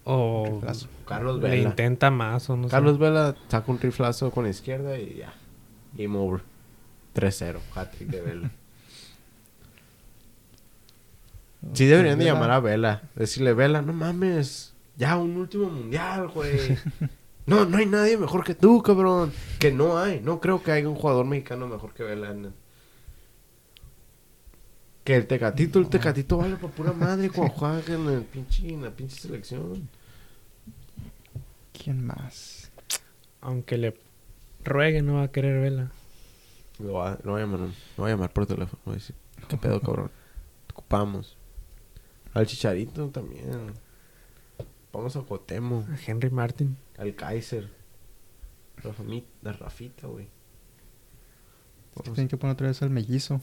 O 0.06 0.50
Riflazo. 0.54 0.88
Carlos 1.06 1.42
le 1.42 1.50
Vela. 1.50 1.70
intenta 1.70 2.10
más 2.10 2.50
o 2.50 2.56
no 2.58 2.70
Carlos 2.70 2.94
sé. 2.96 3.00
Vela 3.04 3.36
saca 3.50 3.72
un 3.72 3.80
riflazo 3.80 4.32
con 4.32 4.46
la 4.46 4.50
izquierda 4.50 4.98
y 4.98 5.16
ya. 5.18 5.34
Game 5.94 6.18
over. 6.18 6.42
3-0. 7.14 7.60
Hat-trick 7.76 8.10
de 8.10 8.22
Vela. 8.22 8.52
Sí 11.74 11.86
deberían 11.86 12.20
de 12.20 12.26
Vela- 12.26 12.34
llamar 12.34 12.52
a 12.52 12.60
Vela. 12.60 13.04
Decirle, 13.16 13.54
Vela, 13.54 13.82
no 13.82 13.94
mames. 13.94 14.74
Ya, 14.98 15.18
un 15.18 15.38
último 15.38 15.70
mundial, 15.70 16.28
güey. 16.30 16.78
No, 17.46 17.66
no 17.66 17.78
hay 17.78 17.86
nadie 17.86 18.18
mejor 18.18 18.46
que 18.46 18.56
tú, 18.56 18.82
cabrón. 18.82 19.34
Que 19.60 19.70
no 19.70 19.98
hay. 19.98 20.22
No 20.22 20.40
creo 20.40 20.64
que 20.64 20.72
haya 20.72 20.88
un 20.88 20.96
jugador 20.96 21.26
mexicano 21.26 21.68
mejor 21.68 21.94
que 21.94 22.02
Vela. 22.04 22.34
Que 25.04 25.18
el 25.18 25.28
Tecatito, 25.28 25.80
el 25.80 25.90
Tecatito 25.90 26.38
vale 26.38 26.56
por 26.56 26.72
pura 26.72 26.94
madre 26.94 27.30
cuando 27.30 27.54
juega 27.58 27.82
en, 27.94 28.08
el 28.08 28.22
pinche, 28.24 28.70
en 28.70 28.84
la 28.84 28.92
pinche 28.92 29.20
selección. 29.20 29.90
¿Quién 31.74 32.06
más? 32.06 32.72
Aunque 33.42 33.78
le 33.78 33.98
ruegue, 34.64 35.02
no 35.02 35.16
va 35.16 35.24
a 35.24 35.32
querer 35.32 35.60
verla. 35.60 35.92
Lo 36.84 36.94
voy 36.94 37.08
a, 37.08 37.46
llamar, 37.46 37.60
lo 37.62 37.72
voy 37.96 38.12
a 38.12 38.14
llamar 38.14 38.34
por 38.34 38.46
teléfono. 38.46 38.82
Voy 38.84 38.94
a 38.94 38.98
decir, 38.98 39.16
¿qué 39.48 39.56
pedo, 39.56 39.80
cabrón? 39.80 40.12
Te 40.68 40.74
ocupamos. 40.74 41.38
Al 42.34 42.46
Chicharito 42.46 43.08
también. 43.10 43.74
Vamos 44.92 45.16
a 45.16 45.22
Cotemo. 45.22 45.88
A 45.90 45.98
Henry 46.06 46.30
Martin. 46.30 46.76
Al 46.98 47.16
Kaiser. 47.16 47.70
La 49.42 49.54
Rafita, 49.54 50.08
güey. 50.08 50.28
Que 51.96 52.12
tienen 52.12 52.28
que 52.28 52.36
poner 52.36 52.56
otra 52.56 52.68
vez 52.68 52.82
al 52.82 52.90
mellizo. 52.90 53.40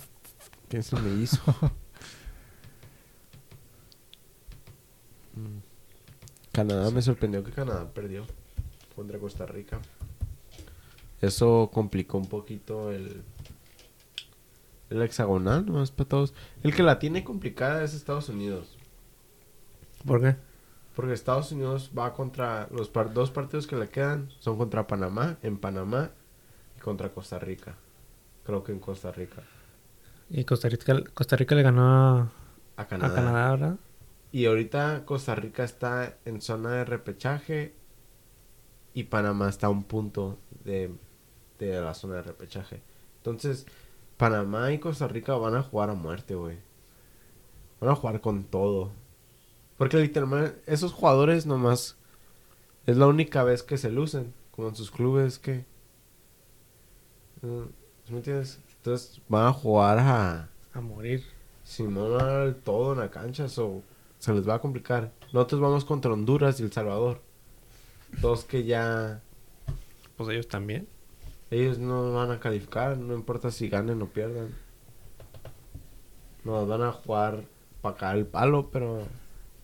¿Qué 0.68 0.78
es 0.78 0.92
el 0.92 1.02
mellizo? 1.02 1.40
Mm. 5.32 5.60
Canadá, 6.50 6.90
me 6.90 7.00
sorprendió 7.00 7.44
que 7.44 7.52
Canadá 7.52 7.88
perdió 7.94 8.26
contra 8.96 9.16
Costa 9.20 9.46
Rica. 9.46 9.80
Eso 11.20 11.70
complicó 11.72 12.18
un 12.18 12.26
poquito 12.28 12.90
el, 12.92 13.22
el 14.90 15.02
hexagonal, 15.02 15.66
más 15.66 15.90
para 15.90 16.08
todos. 16.08 16.34
El 16.62 16.74
que 16.74 16.82
la 16.82 16.98
tiene 16.98 17.24
complicada 17.24 17.84
es 17.84 17.94
Estados 17.94 18.28
Unidos. 18.28 18.76
¿Por 20.06 20.20
qué? 20.20 20.36
Porque 20.94 21.12
Estados 21.14 21.52
Unidos 21.52 21.90
va 21.96 22.12
contra 22.12 22.68
los 22.70 22.88
par- 22.88 23.12
dos 23.12 23.30
partidos 23.30 23.66
que 23.66 23.76
le 23.76 23.88
quedan 23.88 24.28
son 24.40 24.56
contra 24.58 24.86
Panamá, 24.86 25.38
en 25.42 25.58
Panamá 25.58 26.10
y 26.76 26.80
contra 26.80 27.10
Costa 27.12 27.38
Rica. 27.38 27.76
Creo 28.44 28.64
que 28.64 28.72
en 28.72 28.80
Costa 28.80 29.12
Rica. 29.12 29.42
Y 30.30 30.44
Costa 30.44 30.68
Rica, 30.68 31.02
Costa 31.14 31.36
Rica 31.36 31.54
le 31.54 31.62
ganó 31.62 31.82
a, 31.86 32.32
A 32.76 32.86
a 33.00 33.10
Canadá. 33.12 33.14
Canadá, 33.14 33.50
¿verdad? 33.52 33.78
Y 34.32 34.46
ahorita 34.46 35.04
Costa 35.04 35.34
Rica 35.34 35.64
está 35.64 36.16
en 36.24 36.40
zona 36.40 36.72
de 36.72 36.84
repechaje 36.84 37.74
y 38.94 39.04
Panamá 39.04 39.48
está 39.48 39.66
a 39.68 39.70
un 39.70 39.84
punto 39.84 40.38
de, 40.64 40.90
de 41.66 41.80
la 41.80 41.94
zona 41.94 42.16
de 42.16 42.22
repechaje. 42.22 42.82
Entonces, 43.18 43.66
Panamá 44.16 44.72
y 44.72 44.78
Costa 44.78 45.08
Rica 45.08 45.34
van 45.34 45.54
a 45.54 45.62
jugar 45.62 45.90
a 45.90 45.94
muerte, 45.94 46.34
güey. 46.34 46.58
Van 47.80 47.90
a 47.90 47.94
jugar 47.94 48.20
con 48.20 48.44
todo. 48.44 48.92
Porque 49.78 49.96
literalmente 49.96 50.60
esos 50.66 50.92
jugadores 50.92 51.46
nomás 51.46 51.96
es 52.86 52.96
la 52.96 53.06
única 53.06 53.44
vez 53.44 53.62
que 53.62 53.78
se 53.78 53.90
lucen, 53.90 54.34
como 54.50 54.68
en 54.68 54.76
sus 54.76 54.90
clubes 54.90 55.38
que... 55.38 55.64
¿Sí 57.40 58.12
¿Me 58.12 58.18
entiendes? 58.18 58.60
Entonces 58.76 59.20
van 59.28 59.46
a 59.46 59.52
jugar 59.52 59.98
a... 59.98 60.50
A 60.74 60.80
morir. 60.80 61.24
Simón 61.64 62.12
va 62.12 62.22
a 62.22 62.26
dar 62.26 62.54
todo 62.54 62.92
en 62.92 62.98
la 62.98 63.10
cancha, 63.10 63.48
so, 63.48 63.82
se 64.18 64.34
les 64.34 64.46
va 64.48 64.56
a 64.56 64.60
complicar. 64.60 65.12
Nosotros 65.32 65.60
vamos 65.60 65.84
contra 65.84 66.12
Honduras 66.12 66.60
y 66.60 66.62
El 66.62 66.72
Salvador. 66.72 67.22
Dos 68.20 68.44
que 68.44 68.64
ya 68.64 69.22
Pues 70.16 70.28
ellos 70.30 70.48
también. 70.48 70.88
Ellos 71.50 71.78
no 71.78 72.12
van 72.12 72.30
a 72.30 72.40
calificar, 72.40 72.96
no 72.96 73.14
importa 73.14 73.50
si 73.50 73.68
ganen 73.68 74.00
o 74.02 74.06
pierdan. 74.06 74.54
Nos 76.44 76.66
van 76.68 76.82
a 76.82 76.92
jugar 76.92 77.42
para 77.82 77.96
caer 77.96 78.18
el 78.18 78.26
palo, 78.26 78.70
pero 78.70 79.02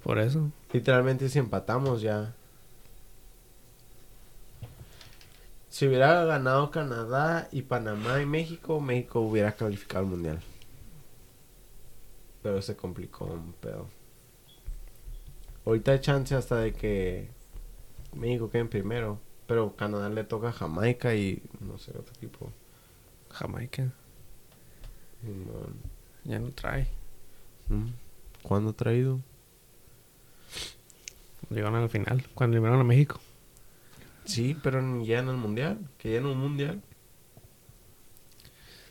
Por 0.02 0.18
eso. 0.18 0.50
literalmente 0.72 1.28
si 1.28 1.38
empatamos 1.38 2.02
ya. 2.02 2.34
Si 5.68 5.86
hubiera 5.86 6.24
ganado 6.24 6.70
Canadá 6.70 7.48
y 7.52 7.62
Panamá 7.62 8.20
y 8.22 8.26
México, 8.26 8.80
México 8.80 9.20
hubiera 9.20 9.52
calificado 9.52 10.04
al 10.04 10.10
mundial. 10.10 10.40
Pero 12.42 12.62
se 12.62 12.76
complicó 12.76 13.26
un 13.26 13.52
pedo. 13.52 13.86
Ahorita 15.66 15.92
hay 15.92 15.98
chance 16.00 16.34
hasta 16.34 16.56
de 16.56 16.72
que 16.72 17.28
México 18.14 18.48
quede 18.48 18.62
en 18.62 18.68
primero. 18.68 19.18
Pero 19.46 19.76
Canadá 19.76 20.08
le 20.08 20.24
toca 20.24 20.48
a 20.48 20.52
Jamaica 20.52 21.14
y 21.14 21.42
no 21.60 21.78
sé, 21.78 21.92
otro 21.92 22.12
equipo. 22.16 22.50
Jamaica. 23.30 23.92
Ya 26.24 26.38
no 26.38 26.50
trae. 26.50 26.88
Mm. 27.68 27.86
¿Cuándo 28.42 28.70
ha 28.70 28.72
traído? 28.74 29.20
Llegaron 31.50 31.76
al 31.76 31.88
final. 31.88 32.24
Cuando 32.34 32.56
eliminaron 32.56 32.80
a 32.80 32.84
México. 32.84 33.20
Sí, 34.24 34.56
pero 34.62 34.80
ya 35.04 35.20
en 35.20 35.28
el 35.28 35.36
mundial. 35.36 35.78
Que 35.98 36.12
ya 36.12 36.18
en 36.18 36.26
un 36.26 36.38
mundial. 36.38 36.82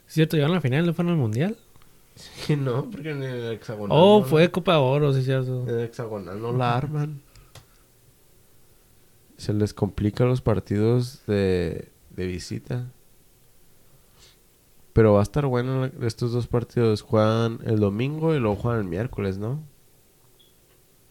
¿Cierto? 0.08 0.38
Llegaron 0.38 0.56
al 0.56 0.62
final, 0.62 0.86
no 0.86 0.93
fueron 0.93 1.14
al 1.14 1.20
mundial. 1.20 1.58
No, 2.58 2.89
porque 2.89 3.10
en 3.12 3.24
el 3.24 3.51
hexagonal. 3.53 3.97
Oh, 3.99 4.20
no- 4.22 4.26
fue 4.26 4.49
Copa 4.49 4.74
de 4.74 4.78
Oro, 4.80 5.14
sí, 5.14 5.22
cierto. 5.24 5.64
En 5.64 5.70
el 5.80 5.82
hexagonal 5.86 6.41
no 6.41 6.53
la 6.53 6.78
arman. 6.78 7.22
Se 9.38 9.53
les 9.53 9.73
complica 9.73 10.25
los 10.25 10.41
partidos 10.41 11.21
de, 11.27 11.91
de 12.11 12.27
visita. 12.27 12.91
Pero 14.93 15.13
va 15.13 15.19
a 15.19 15.23
estar 15.23 15.45
bueno 15.45 15.81
la- 15.88 16.07
estos 16.07 16.31
dos 16.31 16.47
partidos. 16.47 17.01
Juegan 17.01 17.59
el 17.65 17.79
domingo 17.79 18.33
y 18.33 18.39
luego 18.39 18.55
juegan 18.55 18.81
el 18.81 18.88
miércoles, 18.88 19.38
¿no? 19.38 19.61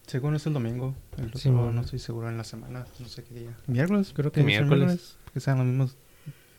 Según 0.07 0.35
es 0.35 0.47
el 0.47 0.53
domingo. 0.55 0.95
El 1.18 1.27
otro 1.27 1.39
Sí, 1.39 1.51
bueno. 1.51 1.72
no 1.72 1.81
estoy 1.83 1.99
seguro 1.99 2.29
en 2.29 2.37
la 2.39 2.45
semana. 2.45 2.87
No 2.99 3.09
sé 3.09 3.22
qué 3.25 3.35
día. 3.35 3.57
¿Miércoles? 3.66 4.12
Creo 4.14 4.33
que 4.33 4.43
miércoles. 4.43 5.18
Que 5.33 5.41
sean 5.41 5.59
los 5.59 5.66
mismos 5.66 5.97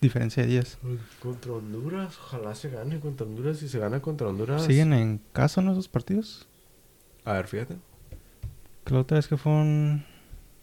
diferencia 0.01 0.43
de 0.43 0.49
días. 0.49 0.77
Contra 1.19 1.53
Honduras. 1.53 2.15
Ojalá 2.19 2.53
se 2.53 2.69
gane 2.69 2.99
contra 2.99 3.25
Honduras. 3.25 3.57
Si 3.57 3.69
se 3.69 3.79
gana 3.79 4.01
contra 4.01 4.27
Honduras. 4.27 4.63
¿Siguen 4.63 4.93
en 4.93 5.19
casa 5.31 5.61
¿no, 5.61 5.71
esos 5.71 5.87
partidos? 5.87 6.47
A 7.23 7.33
ver, 7.33 7.47
fíjate. 7.47 7.75
Que 8.83 8.93
la 8.93 8.99
otra 8.99 9.17
vez 9.17 9.27
que 9.27 9.37
fueron... 9.37 10.05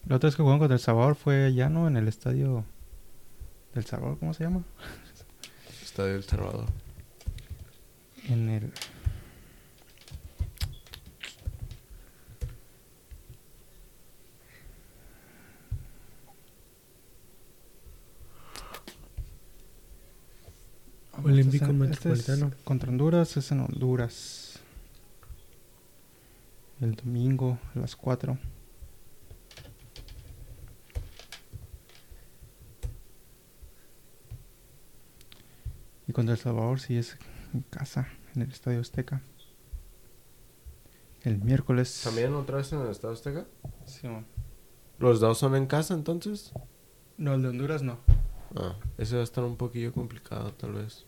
La 0.06 0.16
otra 0.16 0.28
vez 0.28 0.36
que 0.36 0.42
jugaron 0.42 0.58
contra 0.58 0.74
El 0.74 0.80
Salvador 0.80 1.14
fue 1.14 1.44
allá, 1.46 1.68
¿no? 1.68 1.86
En 1.88 1.96
el 1.96 2.08
estadio 2.08 2.64
del 3.74 3.84
Salvador, 3.84 4.18
¿cómo 4.18 4.34
se 4.34 4.44
llama? 4.44 4.62
Estadio 5.82 6.16
El 6.16 6.24
Salvador. 6.24 6.66
En 8.28 8.48
el... 8.48 8.72
Olímpico 21.22 21.66
Este 21.66 21.72
es- 21.74 21.78
Metropolitano. 21.78 22.46
este 22.46 22.56
es 22.58 22.64
contra 22.64 22.90
Honduras 22.90 23.36
es 23.36 23.50
en 23.52 23.60
Honduras. 23.60 24.58
El 26.80 26.94
domingo 26.96 27.58
a 27.74 27.78
las 27.78 27.94
4. 27.94 28.38
Y 36.12 36.14
contra 36.14 36.34
El 36.34 36.38
Salvador 36.38 36.78
sí 36.78 36.98
es 36.98 37.16
en 37.54 37.62
casa, 37.62 38.06
en 38.34 38.42
el 38.42 38.50
Estadio 38.50 38.80
Azteca. 38.80 39.22
El 41.22 41.38
miércoles. 41.38 42.02
¿También 42.04 42.34
otra 42.34 42.58
vez 42.58 42.70
en 42.74 42.82
el 42.82 42.88
Estado 42.88 43.14
Azteca? 43.14 43.46
Sí. 43.86 44.06
¿Los 44.98 45.20
dos 45.20 45.38
son 45.38 45.56
en 45.56 45.66
casa 45.66 45.94
entonces? 45.94 46.52
no, 47.16 47.32
el 47.32 47.40
de 47.40 47.48
Honduras 47.48 47.82
no. 47.82 47.96
Ah, 48.56 48.76
ese 48.98 49.14
va 49.14 49.22
a 49.22 49.24
estar 49.24 49.42
un 49.42 49.56
poquillo 49.56 49.90
complicado, 49.94 50.52
tal 50.52 50.74
vez. 50.74 51.06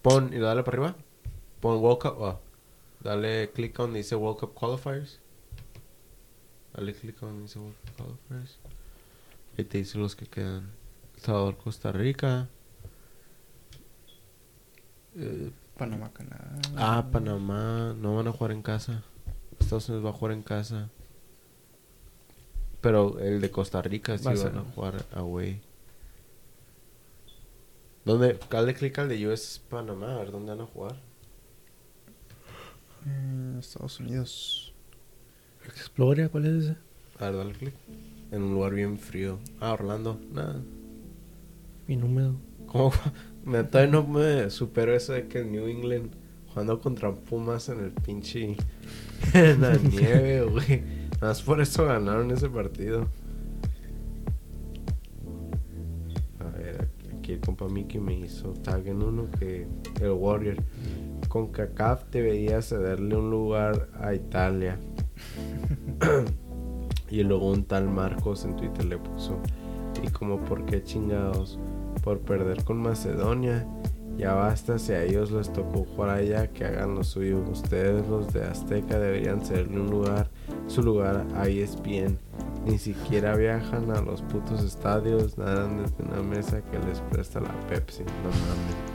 Pon 0.00 0.32
y 0.32 0.38
dale 0.38 0.62
para 0.62 0.76
arriba. 0.76 0.96
Pon 1.58 1.82
World 1.82 2.00
Cup. 2.00 2.24
ah, 2.24 2.40
dale 3.00 3.50
clic 3.50 3.76
donde 3.76 3.98
dice 3.98 4.14
World 4.14 4.38
Cup 4.38 4.54
Qualifiers. 4.54 5.18
Dale 6.74 6.94
clic 6.94 7.18
donde 7.18 7.42
dice 7.42 7.58
World 7.58 7.74
Cup 7.74 7.96
Qualifiers. 7.96 8.60
Ahí 9.58 9.64
te 9.64 9.78
dice 9.78 9.98
los 9.98 10.14
que 10.14 10.26
quedan. 10.26 10.83
El 11.16 11.20
Salvador, 11.22 11.56
Costa 11.56 11.92
Rica. 11.92 12.48
Eh, 15.16 15.50
Panamá, 15.78 16.12
Canadá. 16.12 16.58
ah, 16.76 17.06
Panamá. 17.10 17.94
No 17.98 18.16
van 18.16 18.28
a 18.28 18.32
jugar 18.32 18.52
en 18.52 18.62
casa. 18.62 19.02
Estados 19.58 19.88
Unidos 19.88 20.04
va 20.06 20.10
a 20.10 20.12
jugar 20.12 20.32
en 20.32 20.42
casa. 20.42 20.90
Pero 22.80 23.18
el 23.18 23.40
de 23.40 23.50
Costa 23.50 23.80
Rica 23.80 24.18
sí 24.18 24.24
Va 24.24 24.32
a 24.32 24.34
van 24.34 24.58
a 24.58 24.64
jugar 24.74 25.06
away. 25.12 25.60
¿Dónde? 28.04 28.38
Dale 28.50 28.74
clic 28.74 28.98
al 28.98 29.08
de 29.08 29.26
US 29.26 29.62
Panamá, 29.70 30.14
a 30.14 30.18
ver 30.18 30.30
dónde 30.30 30.52
van 30.52 30.60
a 30.60 30.66
jugar. 30.66 30.96
Eh, 33.06 33.56
Estados 33.58 33.98
Unidos. 34.00 34.74
Exploria, 35.64 36.28
¿cuál 36.28 36.44
es 36.44 36.64
ese? 36.64 36.76
A 37.18 37.30
ver, 37.30 37.36
dale 37.38 37.52
clic. 37.54 37.74
En 38.30 38.42
un 38.42 38.52
lugar 38.52 38.74
bien 38.74 38.98
frío. 38.98 39.38
Ah, 39.60 39.72
Orlando. 39.72 40.20
Nada. 40.32 40.60
Bien 41.86 42.02
húmedo. 42.02 42.36
¿Cómo? 42.66 42.92
Me, 43.44 43.62
todavía 43.62 43.92
no 43.92 44.06
me 44.06 44.48
supero 44.48 44.94
eso 44.94 45.12
de 45.12 45.28
que 45.28 45.44
New 45.44 45.66
England 45.66 46.14
jugando 46.48 46.80
contra 46.80 47.12
Pumas 47.12 47.68
en 47.68 47.80
el 47.80 47.90
pinche. 47.90 48.56
en 49.34 49.60
la 49.60 49.76
nieve, 49.76 50.42
güey. 50.50 50.82
Nada 51.14 51.28
más 51.28 51.42
por 51.42 51.60
eso 51.60 51.84
ganaron 51.84 52.30
ese 52.30 52.48
partido. 52.48 53.06
A 56.38 56.56
ver, 56.56 56.88
aquí, 56.88 57.08
aquí 57.18 57.32
el 57.32 57.40
compa 57.40 57.68
Mickey 57.68 58.00
me 58.00 58.14
hizo 58.14 58.54
tag 58.54 58.86
en 58.86 59.02
uno 59.02 59.26
que 59.38 59.66
el 60.00 60.10
Warrior. 60.12 60.56
Con 61.28 61.48
CACAF 61.48 62.04
debería 62.10 62.62
cederle 62.62 63.16
un 63.16 63.30
lugar 63.30 63.88
a 64.00 64.14
Italia. 64.14 64.78
y 67.10 67.22
luego 67.22 67.50
un 67.50 67.64
tal 67.64 67.90
Marcos 67.90 68.46
en 68.46 68.56
Twitter 68.56 68.86
le 68.86 68.96
puso. 68.96 69.38
Y 70.02 70.08
como 70.08 70.42
por 70.44 70.64
qué 70.64 70.82
chingados 70.82 71.58
por 72.04 72.20
perder 72.20 72.62
con 72.64 72.76
Macedonia. 72.76 73.66
Ya 74.18 74.34
basta 74.34 74.78
si 74.78 74.92
a 74.92 75.02
ellos 75.02 75.32
les 75.32 75.52
tocó 75.52 75.84
jugar 75.84 76.10
allá 76.10 76.46
que 76.48 76.64
hagan 76.64 76.94
lo 76.94 77.02
suyo. 77.02 77.40
Ustedes 77.50 78.06
los 78.06 78.32
de 78.32 78.44
Azteca 78.44 78.98
deberían 78.98 79.44
cederle 79.44 79.80
un 79.80 79.90
lugar, 79.90 80.30
su 80.68 80.82
lugar 80.82 81.26
a 81.34 81.48
E 81.48 81.64
ESPN. 81.64 82.18
Ni 82.66 82.78
siquiera 82.78 83.34
viajan 83.34 83.90
a 83.90 84.00
los 84.02 84.22
putos 84.22 84.62
estadios, 84.62 85.36
nadan 85.36 85.82
desde 85.82 86.04
una 86.04 86.22
mesa 86.22 86.62
que 86.62 86.78
les 86.78 87.00
presta 87.00 87.40
la 87.40 87.52
Pepsi. 87.68 88.04
No 88.04 88.30
mames. 88.30 88.94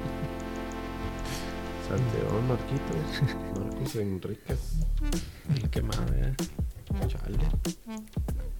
Santeón, 1.89 2.47
Marquitos, 2.47 3.59
Marcos 3.59 3.95
Enríquez. 3.95 4.85
El 5.55 5.69
que 5.69 5.81
más, 5.81 5.99
¿eh? 6.13 6.33
Chale. 7.07 7.37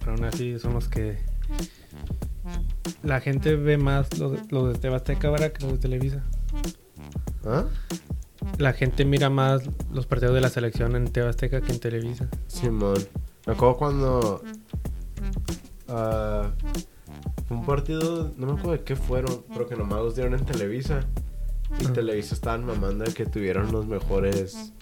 Pero 0.00 0.12
aún 0.12 0.24
así 0.24 0.58
son 0.58 0.74
los 0.74 0.88
que. 0.88 1.18
La 3.02 3.20
gente 3.20 3.56
ve 3.56 3.76
más 3.78 4.18
los, 4.18 4.32
de- 4.32 4.42
los 4.50 4.72
de 4.72 4.78
TV 4.78 4.94
Azteca 4.94 5.28
ahora 5.28 5.52
que 5.52 5.62
los 5.64 5.72
de 5.74 5.78
Televisa. 5.78 6.22
¿Ah? 7.44 7.64
La 8.58 8.72
gente 8.72 9.04
mira 9.04 9.30
más 9.30 9.62
los 9.92 10.06
partidos 10.06 10.34
de 10.34 10.40
la 10.40 10.48
selección 10.48 10.96
en 10.96 11.06
TV 11.10 11.28
Azteca 11.28 11.60
que 11.60 11.72
en 11.72 11.80
Televisa. 11.80 12.28
Simón. 12.46 12.98
Me 13.46 13.52
acuerdo 13.54 13.76
cuando. 13.76 14.42
ah, 15.88 16.50
fue 17.48 17.56
un 17.56 17.66
partido, 17.66 18.32
no 18.36 18.46
me 18.46 18.52
acuerdo 18.52 18.72
de 18.72 18.84
qué 18.84 18.96
fueron, 18.96 19.42
pero 19.48 19.66
que 19.66 19.76
nomás 19.76 19.98
los 20.00 20.14
dieron 20.14 20.34
en 20.34 20.44
Televisa. 20.44 21.00
Y 21.80 21.86
Ah. 21.86 21.92
Televisa 21.92 22.34
estaban 22.34 22.64
mamando 22.64 23.04
de 23.04 23.12
que 23.12 23.26
tuvieron 23.26 23.70
los 23.72 23.86
mejores. 23.86 24.72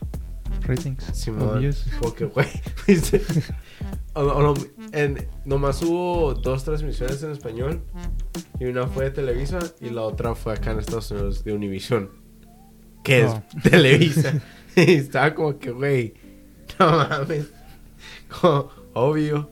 Ratings. 0.63 1.05
Simón. 1.13 1.59
Obvious. 1.59 1.87
Como 1.99 2.15
que, 2.15 2.25
güey. 2.27 2.47
¿viste? 2.87 3.23
O- 4.15 4.23
o 4.23 4.43
no, 4.43 4.55
en- 4.93 5.27
nomás 5.45 5.83
hubo 5.83 6.35
dos 6.35 6.65
transmisiones 6.65 7.23
en 7.23 7.31
español. 7.33 7.81
Y 8.61 8.65
una 8.67 8.87
fue 8.87 9.05
de 9.07 9.11
Televisa 9.13 9.59
y 9.81 9.91
la 9.91 10.03
otra 10.03 10.35
fue 10.35 10.53
acá 10.55 10.73
en 10.73 10.79
Estados 10.81 11.11
Unidos 11.11 11.45
de 11.45 11.53
Univision. 11.53 12.11
Que 13.05 13.25
Oh. 13.25 13.43
es 13.57 13.63
Televisa. 13.71 14.41
y 14.77 14.93
estaba 14.95 15.35
como 15.35 15.59
que, 15.59 15.71
güey. 15.71 16.15
No 16.79 16.87
mames. 16.91 17.51
Como, 18.41 18.69
obvio. 18.95 19.51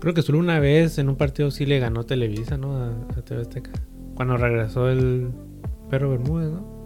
Creo 0.00 0.14
que 0.14 0.22
solo 0.22 0.38
una 0.38 0.60
vez 0.60 0.98
en 0.98 1.08
un 1.08 1.16
partido 1.16 1.50
sí 1.50 1.66
le 1.66 1.78
ganó 1.78 2.04
Televisa, 2.04 2.56
¿no? 2.56 2.76
A, 2.76 2.90
a 3.16 3.22
TV 3.24 3.40
Azteca. 3.42 3.70
Cuando 4.14 4.36
regresó 4.36 4.88
el 4.88 5.30
Perro 5.90 6.10
Bermúdez, 6.10 6.50
¿no? 6.50 6.76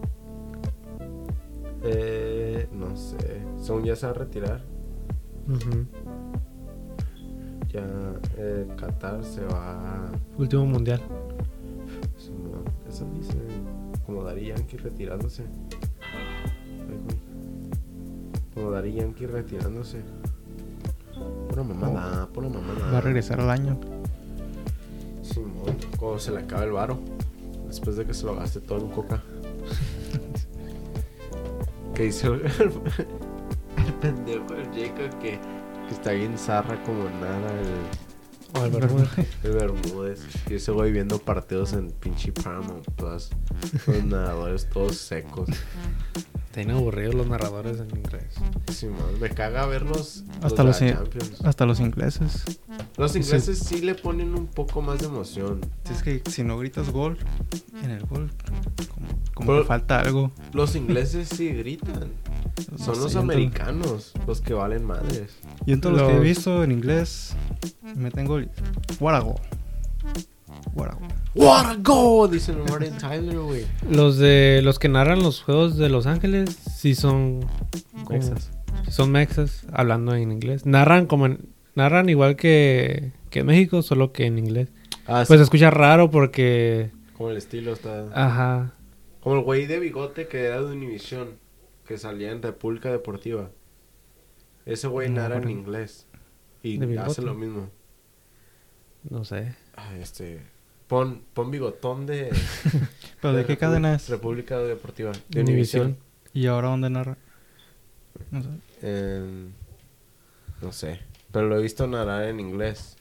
Eh, 1.83 2.69
no 2.73 2.97
sé. 2.97 3.43
Según 3.59 3.85
ya 3.85 3.97
se 3.97 4.07
va 4.07 4.13
a 4.13 4.15
retirar. 4.15 4.63
Ujú. 5.49 5.87
Ya 7.73 7.87
eh, 8.37 8.66
Qatar 8.77 9.23
se 9.25 9.45
va. 9.45 10.11
Último 10.37 10.66
mundial. 10.66 11.01
Eso 12.89 13.07
dice. 13.14 13.37
Como 14.05 14.25
Dari 14.25 14.47
Yankee 14.47 14.77
retirándose. 14.77 15.45
Como 18.55 18.71
Dari 18.73 18.93
Yankee 18.95 19.27
retirándose. 19.27 20.03
Pura 21.49 21.62
mamada, 21.62 22.27
pura 22.27 22.49
mamada. 22.49 22.91
Va 22.91 22.99
a 22.99 23.01
regresar 23.01 23.41
al 23.41 23.51
año. 23.51 23.79
Simón, 25.23 25.77
cuando 25.97 26.18
se 26.18 26.33
le 26.33 26.41
acaba 26.41 26.64
el 26.64 26.73
varo. 26.73 26.99
Después 27.68 27.97
de 27.97 28.05
que 28.05 28.14
se 28.14 28.27
lo 28.27 28.35
gaste 28.35 28.61
todo 28.61 28.81
en 28.81 28.89
coca. 28.89 29.23
que 31.95 32.03
dice 32.03 32.27
el, 32.27 32.41
el 33.87 33.95
pendejo, 34.01 34.55
el 34.55 34.66
Jacob, 34.75 35.18
que 35.21 35.39
está 35.91 36.12
bien 36.12 36.38
zarra 36.38 36.82
como 36.84 37.05
nada. 37.05 37.51
El, 37.61 38.61
O 38.61 38.64
el 38.64 38.70
Bermúdez. 38.70 39.09
el 39.45 39.53
Bermúdez. 39.53 40.20
Y 40.49 40.55
ese 40.55 40.72
güey 40.72 40.93
viendo 40.93 41.18
partidos 41.18 41.72
en 41.72 41.91
pinche 41.91 42.32
Paramount 42.32 42.86
Plus. 42.97 43.30
Los 43.86 44.05
nadadores 44.05 44.68
todos 44.68 44.97
secos. 44.97 45.49
Tienen 46.53 46.75
aburridos 46.77 47.15
los 47.15 47.29
narradores 47.29 47.79
en 47.79 47.97
inglés. 47.97 48.25
Simón, 48.73 49.21
me 49.21 49.31
caga 49.31 49.67
verlos. 49.67 50.25
Hasta 50.43 50.65
los, 50.65 50.81
Champions. 50.81 51.41
hasta 51.45 51.65
los 51.65 51.79
ingleses. 51.79 52.43
Los 52.97 53.15
ingleses 53.15 53.61
sí 53.61 53.81
le 53.83 53.95
ponen 53.95 54.35
un 54.35 54.47
poco 54.49 54.83
más 54.83 54.99
de 54.99 55.07
emoción. 55.07 55.61
Si 55.85 55.93
es 55.93 56.03
que 56.03 56.23
si 56.29 56.43
no 56.43 56.59
gritas 56.59 56.91
gol 56.91 57.17
en 57.85 57.91
el 57.91 58.05
gol, 58.05 58.31
como, 58.93 59.07
como 59.35 59.47
Pero- 59.53 59.63
que 59.63 59.69
falta 59.69 60.01
algo. 60.01 60.33
Los 60.53 60.75
ingleses 60.75 61.29
sí 61.29 61.51
gritan. 61.51 62.11
Son 62.77 62.97
No 62.97 63.05
los 63.05 63.15
americanos 63.17 64.13
los 64.27 64.41
que 64.41 64.53
valen 64.53 64.85
madres. 64.85 65.31
Yo 65.67 65.75
en 65.75 65.81
todos 65.81 65.97
los 65.97 66.03
que 66.09 66.13
he 66.15 66.17
Los- 66.17 66.25
visto 66.25 66.65
en 66.65 66.73
inglés, 66.73 67.37
me 67.95 68.11
tengo 68.11 68.39
el 68.39 68.51
what 68.99 69.15
a 69.15 69.21
goal. 69.21 69.41
What 70.75 70.89
a 70.91 70.95
goal. 70.95 71.11
What 71.35 71.67
a 71.67 71.77
go, 71.77 72.29
dicen 72.29 72.59
Martin 72.69 72.97
Tyler, 72.99 73.39
güey. 73.39 73.65
Los 73.89 74.19
de 74.19 74.61
los 74.63 74.79
que 74.79 74.89
narran 74.89 75.23
los 75.23 75.43
juegos 75.43 75.77
de 75.77 75.89
Los 75.89 76.07
Ángeles 76.07 76.51
sí 76.51 76.95
son 76.95 77.41
Mexas. 78.09 78.51
sí 78.85 78.93
son 78.93 79.13
mexas 79.13 79.67
hablando 79.73 80.15
en 80.15 80.33
inglés. 80.33 80.67
Narran 80.67 81.07
como 81.07 81.27
en- 81.27 81.49
narran 81.75 82.09
igual 82.09 82.37
que, 82.37 83.13
que 83.31 83.41
en 83.41 83.47
México, 83.47 83.83
solo 83.83 84.13
que 84.13 84.27
en 84.27 84.39
inglés. 84.39 84.69
Ah, 85.07 85.25
Pues 85.27 85.29
sí, 85.29 85.37
se 85.39 85.43
escucha 85.45 85.71
raro 85.71 86.11
porque 86.11 86.91
como 87.17 87.31
el 87.31 87.37
estilo 87.37 87.73
está. 87.73 88.07
ajá, 88.15 88.73
Como 89.21 89.37
el 89.37 89.43
güey 89.45 89.67
de 89.67 89.79
bigote 89.81 90.27
que 90.29 90.45
era 90.45 90.61
de 90.63 90.73
Univision, 90.73 91.31
que 91.87 91.99
salía 91.99 92.31
en 92.33 92.43
República 92.43 92.91
Deportiva. 92.91 93.51
Ese 94.67 94.89
güey 94.89 95.09
No, 95.09 95.17
narra 95.23 95.37
en 95.39 95.51
inglés. 95.51 96.07
Y 96.63 96.81
hace 96.97 97.23
lo 97.23 97.35
mismo. 97.35 97.69
no 99.09 99.25
sé. 99.25 99.55
Ah, 99.89 99.97
este. 99.97 100.43
Pon, 100.89 101.22
pon 101.33 101.51
bigotón 101.51 102.05
de. 102.07 102.31
¿Pero 103.22 103.35
de 103.35 103.45
qué 103.47 103.55
Repu- 103.57 103.59
cadena 103.61 103.95
es? 103.95 104.09
República 104.09 104.59
Deportiva. 104.59 105.12
De. 105.28 105.41
Univision. 105.41 105.97
¿Y 106.33 106.47
ahora 106.47 106.68
dónde 106.68 106.91
narra? 106.91 107.16
No 108.31 108.43
sé. 108.43 108.49
No 110.61 110.72
sé. 110.72 111.01
Pero 111.33 111.49
lo 111.49 111.59
he 111.59 111.62
visto 111.62 111.87
narrar 111.87 112.24
en 112.24 112.41
inglés. 112.41 112.97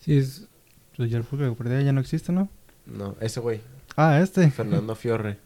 Sí, 0.00 0.16
es, 0.16 0.46
Pues 0.96 1.10
ya 1.10 1.18
el 1.18 1.24
por 1.24 1.68
día 1.68 1.82
ya 1.82 1.92
no 1.92 2.00
existe, 2.00 2.32
¿no? 2.32 2.48
No, 2.86 3.16
ese 3.20 3.40
güey. 3.40 3.60
Ah, 3.96 4.20
este. 4.20 4.50
Fernando 4.50 4.94
Fiorre. 4.96 5.38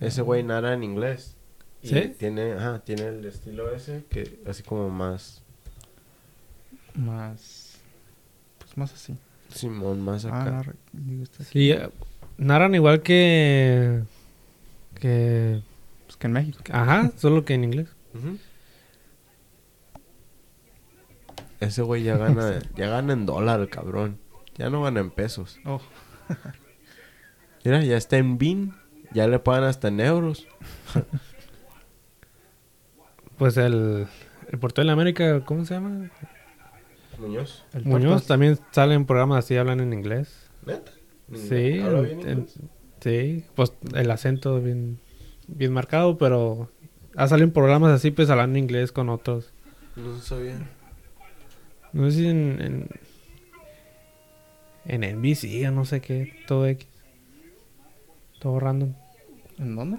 Ese 0.00 0.22
güey 0.22 0.42
narra 0.42 0.72
en 0.74 0.84
inglés. 0.84 1.34
Y 1.82 1.88
¿Sí? 1.88 2.14
tiene, 2.18 2.52
ajá, 2.52 2.78
tiene 2.80 3.08
el 3.08 3.24
estilo 3.24 3.70
ese 3.74 4.04
que 4.08 4.40
así 4.46 4.62
como 4.62 4.88
más 4.88 5.42
Más. 6.94 7.65
Más 8.76 8.92
así. 8.92 9.16
Simón, 9.52 10.00
más 10.02 10.24
Ah, 10.26 10.40
acá. 10.42 10.50
narra- 10.50 10.74
digo, 10.92 11.22
está 11.22 11.42
aquí. 11.42 11.52
sí, 11.52 11.70
eh, 11.72 11.88
narran 12.38 12.74
igual 12.74 13.02
que 13.02 14.02
que 15.00 15.62
Pues 16.06 16.16
que 16.16 16.26
en 16.26 16.32
México. 16.32 16.58
ajá, 16.70 17.10
solo 17.16 17.44
que 17.44 17.54
en 17.54 17.64
inglés. 17.64 17.88
Ese 21.60 21.82
güey 21.82 22.02
ya 22.02 22.16
gana, 22.16 22.58
ya 22.76 22.88
gana 22.88 23.12
en 23.12 23.26
dólar, 23.26 23.68
cabrón. 23.68 24.18
Ya 24.56 24.70
no 24.70 24.82
gana 24.82 25.00
en 25.00 25.10
pesos. 25.10 25.58
Oh, 25.64 25.80
Mira, 27.64 27.82
ya 27.82 27.96
está 27.96 28.16
en 28.18 28.38
BIN. 28.38 28.74
Ya 29.12 29.26
le 29.26 29.38
pagan 29.38 29.64
hasta 29.64 29.88
en 29.88 30.00
euros. 30.00 30.46
Pues 33.38 33.56
el 33.56 34.06
el 34.50 34.58
portero 34.58 34.82
de 34.82 34.86
la 34.86 34.92
América, 34.92 35.40
¿cómo 35.44 35.64
se 35.64 35.74
llama? 35.74 36.10
Muñoz. 37.18 37.64
el 37.72 37.84
Muñoz 37.84 38.26
también 38.26 38.58
sale 38.72 38.94
en 38.94 39.06
programas 39.06 39.44
así 39.44 39.56
hablan 39.56 39.80
en 39.80 39.92
inglés. 39.92 40.48
¿Neta? 40.66 40.92
Sí, 41.34 41.80
¿Habla 41.80 41.98
en- 42.00 42.04
bien 42.04 42.20
en- 42.28 42.38
inglés? 42.38 42.58
sí, 43.00 43.44
pues 43.54 43.72
el 43.94 44.10
acento 44.10 44.60
bien, 44.60 44.98
bien 45.48 45.72
marcado, 45.72 46.18
pero 46.18 46.70
ha 47.16 47.26
salido 47.28 47.46
en 47.46 47.52
programas 47.52 47.92
así, 47.92 48.10
pues 48.10 48.30
hablando 48.30 48.58
inglés 48.58 48.92
con 48.92 49.08
otros. 49.08 49.52
No 49.96 50.18
sabía. 50.20 50.58
No 51.92 52.10
sé 52.10 52.16
si 52.18 52.26
en, 52.28 52.60
en, 52.60 52.88
en 54.84 55.02
NBC 55.18 55.66
o 55.68 55.70
no 55.72 55.84
sé 55.84 56.00
qué, 56.00 56.34
todo 56.46 56.66
X. 56.66 56.86
Todo 58.38 58.60
random. 58.60 58.92
¿En 59.58 59.74
dónde? 59.74 59.98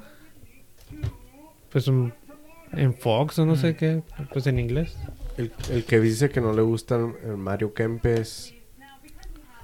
Pues 1.72 1.88
en 1.88 2.94
Fox 2.94 3.40
o 3.40 3.46
no 3.46 3.56
sé 3.56 3.76
qué, 3.76 4.04
pues 4.32 4.46
en 4.48 4.60
inglés. 4.60 4.96
El, 5.38 5.54
el 5.70 5.86
que 5.86 6.00
dice 6.00 6.30
que 6.30 6.42
no 6.42 6.52
le 6.54 6.62
gustan 6.64 7.16
el 7.24 7.38
Mario 7.38 7.74
Kempes 7.74 8.54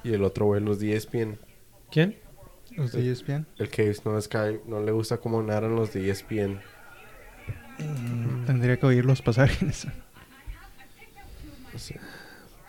y 0.03 0.13
el 0.13 0.23
otro 0.23 0.45
güey, 0.45 0.61
los 0.61 0.79
de 0.79 0.91
E 0.93 0.95
ESPN. 0.97 1.39
¿Quién? 1.91 2.17
Los 2.75 2.91
de 2.91 3.01
E 3.07 3.11
ESPN. 3.11 3.45
El 3.57 3.69
que 3.69 3.93
no, 4.05 4.17
es 4.17 4.27
que 4.27 4.61
no 4.67 4.81
le 4.81 4.91
gusta 4.91 5.17
cómo 5.17 5.41
narran 5.41 5.75
los 5.75 5.93
de 5.93 6.07
E 6.07 6.11
ESPN. 6.11 6.61
Mm, 7.79 8.45
Tendría 8.45 8.77
que 8.77 8.85
oír 8.85 9.03
los 9.05 9.21
pasajes. 9.21 9.87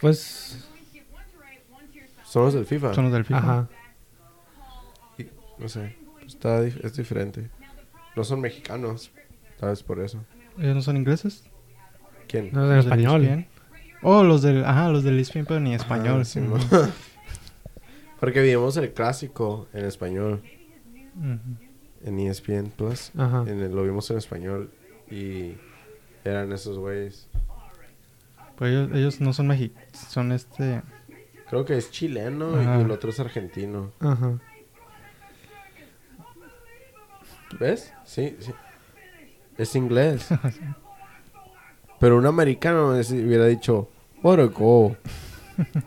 Pues, 0.01 0.67
Son 2.25 2.45
los 2.45 2.55
del 2.55 2.67
FIFA. 2.67 2.95
Son 2.95 3.05
los 3.05 3.13
del 3.13 3.25
FIFA. 3.25 3.39
ajá. 3.39 3.69
Y- 5.19 5.27
no 5.59 5.69
sé. 5.69 5.97
Está, 6.27 6.63
es 6.65 6.97
diferente. 6.97 7.49
No 8.17 8.25
son 8.25 8.41
mexicanos. 8.41 9.11
¿Sabes 9.61 9.83
por 9.83 10.01
eso? 10.01 10.25
¿Ellos 10.59 10.75
no 10.75 10.83
son 10.83 10.97
ingleses? 10.97 11.45
¿Quién? 12.35 12.51
No 12.53 12.65
es 12.65 12.71
en 12.71 12.77
Los 12.77 12.85
del 12.85 12.93
español. 13.01 13.25
ESPN. 13.25 13.47
Oh, 14.03 14.23
los 14.25 14.43
del... 14.43 14.65
Ajá, 14.65 14.89
los 14.91 15.05
del 15.05 15.19
ESPN, 15.21 15.45
pero 15.47 15.61
ni 15.61 15.75
español. 15.75 16.15
Ajá, 16.17 16.25
sí, 16.25 16.41
mo- 16.41 16.59
Porque 18.21 18.43
vimos 18.43 18.77
el 18.77 18.93
clásico 18.93 19.69
en 19.73 19.85
español. 19.85 20.43
En 22.05 22.19
ESPN 22.19 22.71
Plus. 22.77 23.13
Ajá. 23.17 23.45
En 23.47 23.61
el- 23.61 23.73
lo 23.75 23.85
vimos 23.85 24.11
en 24.11 24.19
español. 24.19 24.71
Y 25.11 25.53
eran 26.25 26.53
esos 26.53 26.79
güeyes. 26.79 27.29
Pues 28.57 28.71
ellos, 28.73 28.91
ellos 28.95 29.21
no 29.21 29.33
son 29.33 29.47
mexicanos. 29.49 29.89
Son 30.09 30.33
este... 30.33 30.83
Creo 31.49 31.65
que 31.65 31.77
es 31.77 31.91
chileno 31.91 32.57
Ajá. 32.59 32.79
y 32.79 32.83
el 32.83 32.91
otro 32.91 33.11
es 33.11 33.21
argentino. 33.21 33.93
Ajá. 34.01 34.39
¿Ves? 37.61 37.93
Sí, 38.05 38.37
sí. 38.41 38.53
Es 39.57 39.77
inglés. 39.77 40.29
Pero 42.05 42.19
un 42.19 42.27
americano 42.27 42.95
es- 42.97 43.11
hubiera 43.13 43.47
dicho, 43.47 43.89
what 44.23 44.39
a 44.39 44.45
goal. 44.45 44.95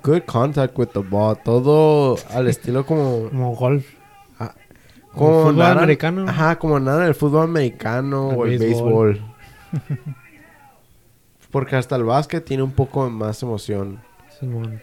Good 0.03 0.23
contact 0.25 0.75
with 0.79 0.87
the 0.87 0.99
ball. 0.99 1.37
Todo 1.45 2.17
al 2.33 2.47
estilo 2.47 2.87
como... 2.87 3.29
Como 3.29 3.55
golf. 3.55 3.85
como 5.13 5.41
fútbol 5.41 5.57
nada- 5.57 5.73
americano. 5.73 6.25
Ajá, 6.27 6.57
como 6.57 6.79
nada 6.79 7.03
en 7.03 7.09
el 7.09 7.13
fútbol 7.13 7.43
americano 7.43 8.31
El 8.31 8.37
o 8.39 8.45
el 8.47 8.57
béisbol. 8.57 9.13
béisbol. 9.13 9.35
Porque 11.51 11.75
hasta 11.75 11.95
el 11.95 12.03
básquet 12.03 12.43
tiene 12.43 12.63
un 12.63 12.71
poco 12.71 13.07
más 13.11 13.43
emoción. 13.43 13.99
Simón. 14.39 14.81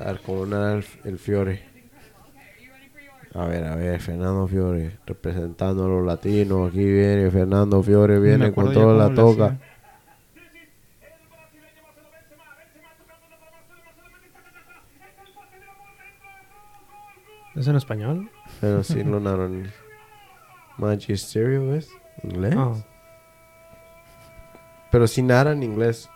A 0.00 0.12
ver, 0.12 0.20
como 0.20 0.44
nada 0.44 0.74
el, 0.74 0.84
el 1.04 1.18
Fiore. 1.18 1.62
A 3.34 3.44
ver, 3.46 3.64
a 3.64 3.74
ver, 3.74 3.98
Fernando 4.00 4.46
Fiore, 4.46 4.98
representando 5.06 5.86
a 5.86 5.88
los 5.88 6.04
latinos. 6.04 6.68
Aquí 6.68 6.84
viene 6.84 7.30
Fernando 7.30 7.82
Fiore, 7.82 8.18
me 8.18 8.28
viene 8.28 8.52
con 8.52 8.70
toda 8.72 9.08
la 9.08 9.14
toca. 9.14 9.58
¿Es 17.56 17.66
en 17.66 17.76
español? 17.76 18.30
Pero 18.60 18.82
sí 18.82 19.02
lo 19.02 19.20
narran. 19.20 19.72
Magisterio, 20.78 21.70
¿ves? 21.70 21.90
¿Inglés? 22.22 22.54
Ah. 22.56 22.74
Pero 24.90 25.06
sí 25.06 25.22
narra 25.22 25.52
en 25.52 25.62
inglés. 25.62 26.08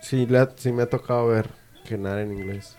Sí, 0.00 0.26
sí 0.56 0.72
me 0.72 0.82
ha 0.82 0.90
tocado 0.90 1.28
ver 1.28 1.50
que 1.84 1.98
narra 1.98 2.22
en 2.22 2.32
inglés. 2.32 2.76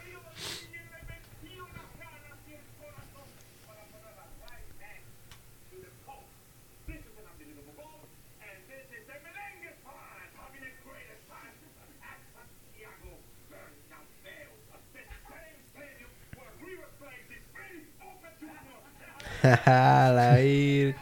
la 19.66 20.42
ir. 20.42 20.96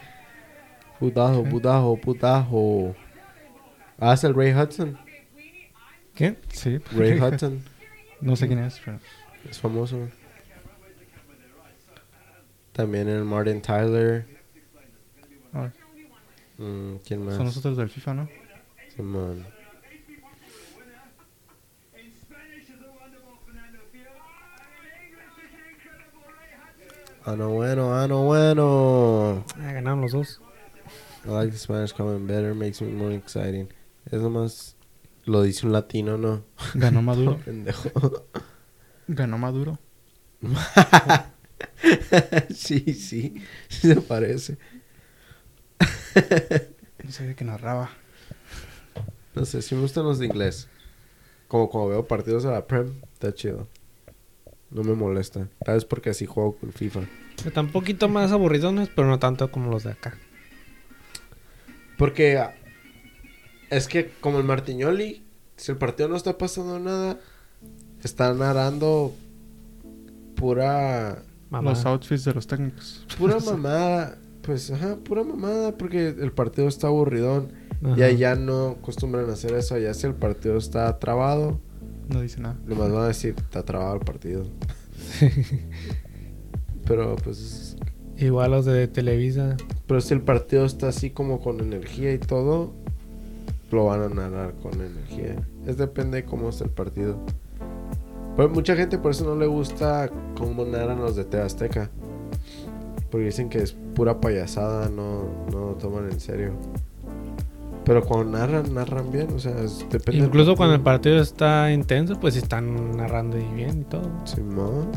Putajo, 0.99 1.43
putajo, 1.43 1.97
putajo. 1.97 2.95
Ah, 3.99 4.13
es 4.13 4.23
el 4.23 4.33
Ray 4.35 4.53
Hudson. 4.53 4.97
¿Qué? 6.15 6.37
Sí. 6.49 6.79
Ray 6.95 7.19
Hudson. 7.21 7.61
No 8.21 8.35
sé 8.35 8.47
quién 8.47 8.59
es, 8.59 8.81
pero... 8.83 8.99
Es 9.49 9.59
famoso. 9.59 10.07
También 12.73 13.07
el 13.07 13.23
Martin 13.23 13.61
Tyler. 13.61 14.25
ah, 15.53 15.69
Mm, 16.59 16.95
¿Quién 17.05 17.23
más? 17.23 17.35
son 17.35 17.45
nosotros 17.45 17.77
del 17.77 17.87
FIFA, 17.87 18.13
¿no? 18.15 18.29
Simón. 18.95 19.45
Ah, 27.29 27.35
no 27.35 27.49
bueno, 27.49 27.93
ah, 27.93 28.07
no 28.07 28.23
bueno. 28.23 29.43
Ah, 29.59 29.73
ganaron 29.73 29.99
los 29.99 30.13
dos. 30.13 30.39
I 31.25 31.29
like 31.29 31.51
the 31.51 31.57
Spanish 31.57 31.91
coming 31.91 32.25
better, 32.25 32.55
makes 32.55 32.81
me 32.81 32.89
more 32.89 33.13
exciting. 33.13 33.67
Es 34.09 34.21
nomás 34.21 34.77
lo 35.25 35.41
dice 35.41 35.65
un 35.65 35.73
latino, 35.73 36.17
¿no? 36.17 36.45
Ganó 36.73 37.01
Maduro. 37.01 37.37
Pendejo. 37.45 38.23
Ganó 39.09 39.37
Maduro. 39.37 39.77
sí, 42.49 42.93
sí, 42.93 43.43
sí 43.67 43.87
se 43.87 43.99
parece. 43.99 44.57
No 47.03 47.27
de 47.27 47.35
qué 47.35 47.43
narraba. 47.43 47.89
No 49.35 49.43
sé, 49.43 49.61
sí 49.61 49.75
me 49.75 49.81
gustan 49.81 50.05
los 50.05 50.19
de 50.19 50.27
inglés. 50.27 50.69
Como 51.49 51.69
cuando 51.69 51.89
veo 51.89 52.07
partidos 52.07 52.43
de 52.43 52.51
la 52.51 52.65
Prem, 52.65 53.01
está 53.11 53.35
chido. 53.35 53.67
No 54.69 54.83
me 54.83 54.93
molesta. 54.93 55.47
Tal 55.63 55.75
vez 55.75 55.85
porque 55.85 56.09
así 56.09 56.25
juego 56.25 56.55
con 56.57 56.71
FIFA. 56.71 57.01
Están 57.45 57.67
un 57.67 57.71
poquito 57.71 58.09
más 58.09 58.31
aburridones, 58.31 58.89
pero 58.93 59.07
no 59.07 59.19
tanto 59.19 59.49
como 59.51 59.71
los 59.71 59.83
de 59.83 59.91
acá. 59.91 60.17
Porque 61.97 62.37
ah, 62.37 62.53
es 63.69 63.87
que 63.87 64.11
como 64.19 64.39
el 64.39 64.43
Martiñoli, 64.43 65.23
si 65.55 65.71
el 65.71 65.77
partido 65.77 66.09
no 66.09 66.15
está 66.15 66.37
pasando 66.37 66.79
nada, 66.79 67.19
está 68.03 68.33
narrando 68.33 69.15
pura 70.35 71.23
Mamá. 71.49 71.69
Los 71.71 71.85
outfits 71.85 72.25
de 72.25 72.33
los 72.33 72.47
técnicos. 72.47 73.05
pura 73.17 73.39
mamada. 73.45 74.17
Pues, 74.41 74.71
ajá, 74.71 74.95
pura 74.95 75.23
mamada 75.23 75.77
porque 75.77 76.09
el 76.09 76.31
partido 76.31 76.67
está 76.67 76.87
aburridón. 76.87 77.51
Ajá. 77.83 77.97
Y 77.97 78.03
allá 78.03 78.35
no 78.35 78.77
acostumbran 78.79 79.29
a 79.29 79.33
hacer 79.33 79.53
eso. 79.53 79.75
Allá 79.75 79.93
si 79.93 80.07
el 80.07 80.13
partido 80.13 80.57
está 80.57 80.97
trabado, 80.99 81.59
No 82.09 82.21
dice 82.21 82.39
nada. 82.39 82.57
nomás 82.65 82.91
van 82.91 83.03
a 83.03 83.07
decir, 83.07 83.35
está 83.37 83.63
trabado 83.63 83.95
el 83.95 84.01
partido. 84.01 84.45
Pero 86.85 87.15
pues 87.17 87.77
Igual 88.17 88.51
los 88.51 88.65
de 88.65 88.87
Televisa. 88.87 89.57
Pero 89.85 90.01
si 90.01 90.13
el 90.13 90.21
partido 90.21 90.65
está 90.65 90.87
así 90.87 91.11
como 91.11 91.39
con 91.39 91.59
energía 91.59 92.13
y 92.13 92.17
todo, 92.17 92.73
lo 93.71 93.85
van 93.85 94.01
a 94.01 94.09
narrar 94.09 94.55
con 94.55 94.73
energía. 94.73 95.35
Es 95.67 95.77
depende 95.77 96.17
de 96.17 96.25
cómo 96.25 96.49
está 96.49 96.63
el 96.63 96.71
partido. 96.71 97.19
Pero 98.35 98.49
mucha 98.49 98.75
gente 98.75 98.97
por 98.97 99.11
eso 99.11 99.23
no 99.23 99.35
le 99.35 99.45
gusta 99.45 100.09
cómo 100.35 100.65
narran 100.65 100.99
los 100.99 101.15
de 101.15 101.25
TV 101.25 101.43
Azteca. 101.43 101.91
Porque 103.11 103.27
dicen 103.27 103.49
que 103.49 103.59
es 103.59 103.73
pura 103.93 104.19
payasada, 104.19 104.89
no, 104.89 105.45
no 105.51 105.59
lo 105.67 105.75
toman 105.75 106.09
en 106.09 106.19
serio. 106.19 106.53
Pero 107.87 108.03
cuando 108.03 108.37
narran, 108.37 108.73
narran 108.73 109.09
bien, 109.11 109.29
o 109.33 109.39
sea, 109.39 109.57
es- 109.63 109.85
depende. 109.89 110.25
Incluso 110.25 110.55
cuando 110.57 110.75
el 110.75 110.81
partido. 110.81 111.21
está 111.21 111.71
intenso, 111.71 112.19
pues 112.19 112.35
están 112.35 112.97
narrando 112.97 113.37
y 113.39 113.45
bien 113.55 113.81
y 113.81 113.83
todo. 113.85 114.11
Simón. 114.25 114.91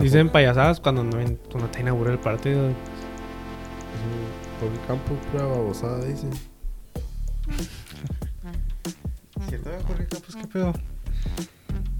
Dicen 0.00 0.28
payasadas 0.30 0.78
cuando 0.80 1.02
no, 1.04 1.10
cuando 1.50 1.66
está 1.66 1.80
inaugurado 1.80 2.14
el 2.14 2.20
partido. 2.20 2.62
Jorge- 2.64 2.74
Jorge 4.60 4.78
Campos, 4.86 5.18
pura 5.32 5.44
babosada, 5.46 6.04
dice. 6.04 6.28
¿Cierto, 9.48 9.70
Jorge 9.86 10.06
Campos? 10.06 10.36
¿Qué 10.36 10.46
pedo? 10.46 10.72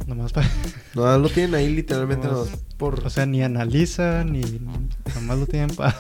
Nomás 0.07 0.33
para... 0.33 0.47
No, 0.95 1.19
lo 1.19 1.29
tienen 1.31 1.55
ahí 1.55 1.75
literalmente 1.75 2.27
Nomás- 2.29 2.47
nomás 2.51 2.65
por... 2.77 3.01
O 3.07 3.11
sea, 3.11 3.25
ni 3.27 3.43
analiza, 3.43 4.25
ni... 4.25 4.43
Nomás 5.15 5.39
lo 5.39 5.47
tienen 5.47 5.75
para... 5.75 5.95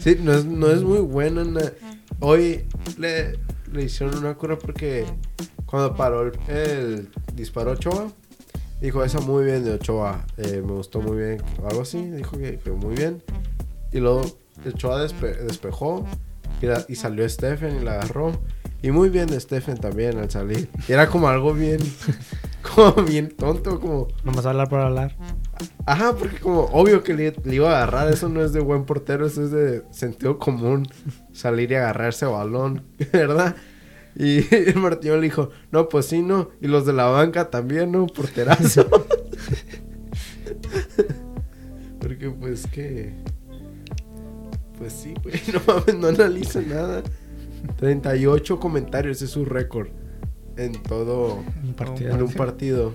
Sí, 0.00 0.16
no 0.22 0.32
es, 0.32 0.44
no 0.44 0.68
es 0.70 0.82
muy 0.82 1.00
buena. 1.00 1.44
na- 1.44 1.60
Hoy 2.24 2.64
le, 2.98 3.38
le 3.72 3.82
hicieron 3.84 4.16
una 4.18 4.34
cura 4.34 4.56
porque 4.58 5.04
cuando 5.66 5.94
paró 5.96 6.22
el, 6.22 6.32
el 6.48 7.08
disparo 7.34 7.72
Ochoa, 7.72 8.12
dijo 8.80 9.02
esa 9.04 9.20
muy 9.20 9.44
bien 9.44 9.64
de 9.64 9.72
Ochoa, 9.74 10.24
eh, 10.36 10.62
me 10.64 10.72
gustó 10.72 11.00
muy 11.00 11.16
bien, 11.16 11.42
o 11.62 11.68
algo 11.68 11.82
así, 11.82 12.00
dijo 12.10 12.38
que, 12.38 12.58
que 12.58 12.70
muy 12.70 12.94
bien. 12.94 13.22
Y 13.92 13.98
luego 13.98 14.22
Ochoa 14.66 15.04
despe- 15.04 15.36
despejó 15.38 16.06
y, 16.60 16.66
la- 16.66 16.84
y 16.88 16.94
salió 16.94 17.28
Stephen 17.28 17.76
y 17.80 17.84
la 17.84 17.94
agarró. 17.94 18.32
Y 18.84 18.90
muy 18.90 19.10
bien 19.10 19.28
de 19.28 19.38
Stephen 19.38 19.76
también 19.78 20.18
al 20.18 20.28
salir. 20.30 20.68
Y 20.88 20.92
era 20.92 21.08
como 21.08 21.28
algo 21.28 21.54
bien, 21.54 21.78
como 22.74 23.04
bien 23.04 23.28
tonto, 23.30 23.78
como... 23.80 24.08
Nomás 24.24 24.44
hablar 24.46 24.68
por 24.68 24.80
hablar. 24.80 25.16
Ajá, 25.86 26.14
porque 26.16 26.38
como 26.40 26.62
obvio 26.66 27.02
que 27.04 27.14
le, 27.14 27.32
le 27.44 27.54
iba 27.54 27.70
a 27.70 27.76
agarrar, 27.76 28.12
eso 28.12 28.28
no 28.28 28.42
es 28.44 28.52
de 28.52 28.58
buen 28.60 28.84
portero, 28.84 29.24
eso 29.26 29.44
es 29.44 29.52
de 29.52 29.82
sentido 29.92 30.38
común, 30.38 30.88
salir 31.32 31.72
y 31.72 31.74
agarrar 31.76 32.10
ese 32.10 32.26
balón, 32.26 32.84
¿verdad? 33.12 33.56
Y 34.14 34.54
el 34.54 34.76
Martín 34.80 35.12
le 35.12 35.20
dijo, 35.22 35.50
no, 35.70 35.88
pues 35.88 36.06
sí, 36.06 36.22
no, 36.22 36.50
y 36.60 36.66
los 36.68 36.86
de 36.86 36.92
la 36.92 37.06
banca 37.06 37.50
también, 37.50 37.92
¿no? 37.92 38.06
Porterazo. 38.06 38.86
porque 42.00 42.30
pues 42.30 42.66
que... 42.66 43.14
Pues 44.78 44.92
sí, 44.92 45.14
güey, 45.22 45.40
no 45.52 45.60
mames, 45.66 45.94
no 45.94 46.08
analiza 46.08 46.60
nada. 46.60 47.02
38 47.76 48.58
comentarios 48.58 49.22
es 49.22 49.30
su 49.30 49.44
récord 49.44 49.88
en 50.56 50.72
todo 50.82 51.42
Un 51.62 51.74
partido. 51.74 52.14
en 52.14 52.22
un 52.22 52.32
partido. 52.32 52.92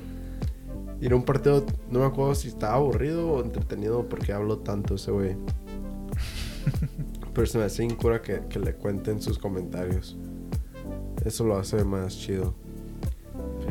Y 1.00 1.06
en 1.06 1.14
un 1.14 1.24
partido, 1.24 1.66
no 1.90 2.00
me 2.00 2.06
acuerdo 2.06 2.36
si 2.36 2.48
estaba 2.48 2.74
aburrido 2.76 3.30
o 3.30 3.44
entretenido 3.44 4.10
porque 4.10 4.34
habló 4.34 4.58
tanto 4.60 4.96
ese 4.96 5.12
güey. 5.12 5.38
Pero 7.38 7.46
se 7.46 7.60
me 7.60 7.66
hace 7.66 7.84
incura 7.84 8.20
que, 8.20 8.42
que 8.50 8.58
le 8.58 8.74
cuenten 8.74 9.22
sus 9.22 9.38
comentarios. 9.38 10.18
Eso 11.24 11.44
lo 11.44 11.56
hace 11.56 11.84
más 11.84 12.18
chido. 12.18 12.56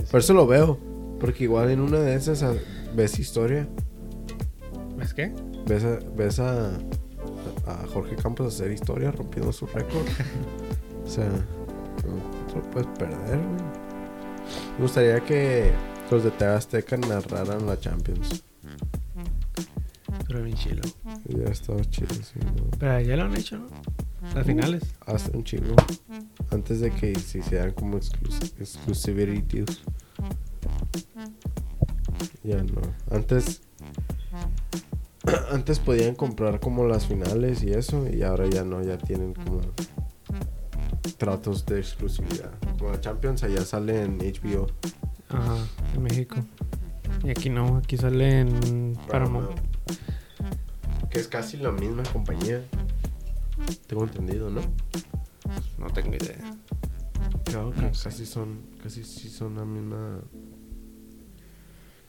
Por 0.09 0.21
eso 0.21 0.35
lo 0.35 0.47
veo. 0.47 0.79
Porque 1.19 1.43
igual 1.43 1.71
en 1.73 1.81
una 1.81 1.99
de 1.99 2.15
esas 2.15 2.45
ah, 2.45 2.55
ves 2.95 3.19
historia. 3.19 3.67
¿Ves 4.97 5.13
qué? 5.15 5.33
Ves 5.67 5.83
a, 5.83 5.99
ves 6.15 6.39
a, 6.39 6.75
a 7.67 7.87
Jorge 7.93 8.15
Campos 8.15 8.55
hacer 8.55 8.71
historia 8.71 9.11
rompiendo 9.11 9.53
su 9.53 9.67
récord. 9.67 10.07
o 11.05 11.11
sea, 11.11 11.27
no 11.27 12.47
te 12.47 12.61
lo 12.61 12.71
puedes 12.71 12.89
perder, 12.97 13.37
güey. 13.37 14.77
Me 14.77 14.83
gustaría 14.83 15.19
que 15.25 15.73
los 16.09 16.23
de 16.23 16.31
TV 16.31 16.53
Azteca 16.53 16.97
narraran 16.99 17.67
la 17.67 17.81
Champions. 17.81 18.45
Pero 20.27 20.43
bien 20.43 20.57
chilo. 20.57 20.83
Hubiera 21.29 21.53
estado 21.53 21.83
chido, 21.85 22.15
sí, 22.15 22.41
¿no? 22.41 22.71
Pero 22.79 23.01
ya 23.01 23.17
lo 23.17 23.25
han 23.25 23.37
hecho, 23.37 23.59
¿no? 23.59 23.67
Las 24.35 24.47
finales. 24.47 24.83
Hace 25.07 25.37
un 25.37 25.45
chingo. 25.45 25.77
Antes 26.51 26.81
de 26.81 26.91
que 26.91 27.15
se 27.19 27.39
hicieran 27.39 27.73
como 27.73 27.97
exclus. 27.97 28.39
Ya 32.43 32.63
no. 32.63 32.81
Antes. 33.11 33.63
Antes 35.51 35.79
podían 35.79 36.15
comprar 36.15 36.61
como 36.61 36.87
las 36.87 37.07
finales 37.07 37.63
y 37.63 37.73
eso. 37.73 38.09
Y 38.09 38.23
ahora 38.23 38.47
ya 38.49 38.65
no. 38.65 38.83
Ya 38.83 38.99
tienen 38.99 39.35
como. 39.35 39.61
Tratos 41.19 41.65
de 41.67 41.79
exclusividad. 41.79 42.53
Como 42.79 42.91
la 42.91 43.01
Champions 43.01 43.43
allá 43.43 43.65
sale 43.65 44.03
en 44.03 44.19
HBO. 44.19 44.67
Ajá, 45.29 45.57
en 45.95 46.03
México. 46.03 46.37
Y 47.23 47.31
aquí 47.31 47.49
no, 47.49 47.79
aquí 47.79 47.97
sale 47.97 48.41
en 48.41 48.99
Paramount. 49.09 49.51
Que 51.17 51.21
es 51.21 51.29
casi 51.29 51.57
la 51.57 51.73
misma 51.73 52.03
compañía. 52.13 52.63
Tengo 53.87 54.05
entendido, 54.05 54.51
¿no? 54.51 54.61
No 55.79 55.89
tengo 55.91 56.15
idea. 56.15 56.37
Claro 57.47 57.73
que 57.73 57.81
No 57.81 57.95
sé. 57.95 58.05
casi 58.05 58.27
son, 58.27 58.61
casi 58.83 59.03
sí 59.03 59.31
son 59.31 59.57
la 59.57 59.65
misma, 59.65 60.21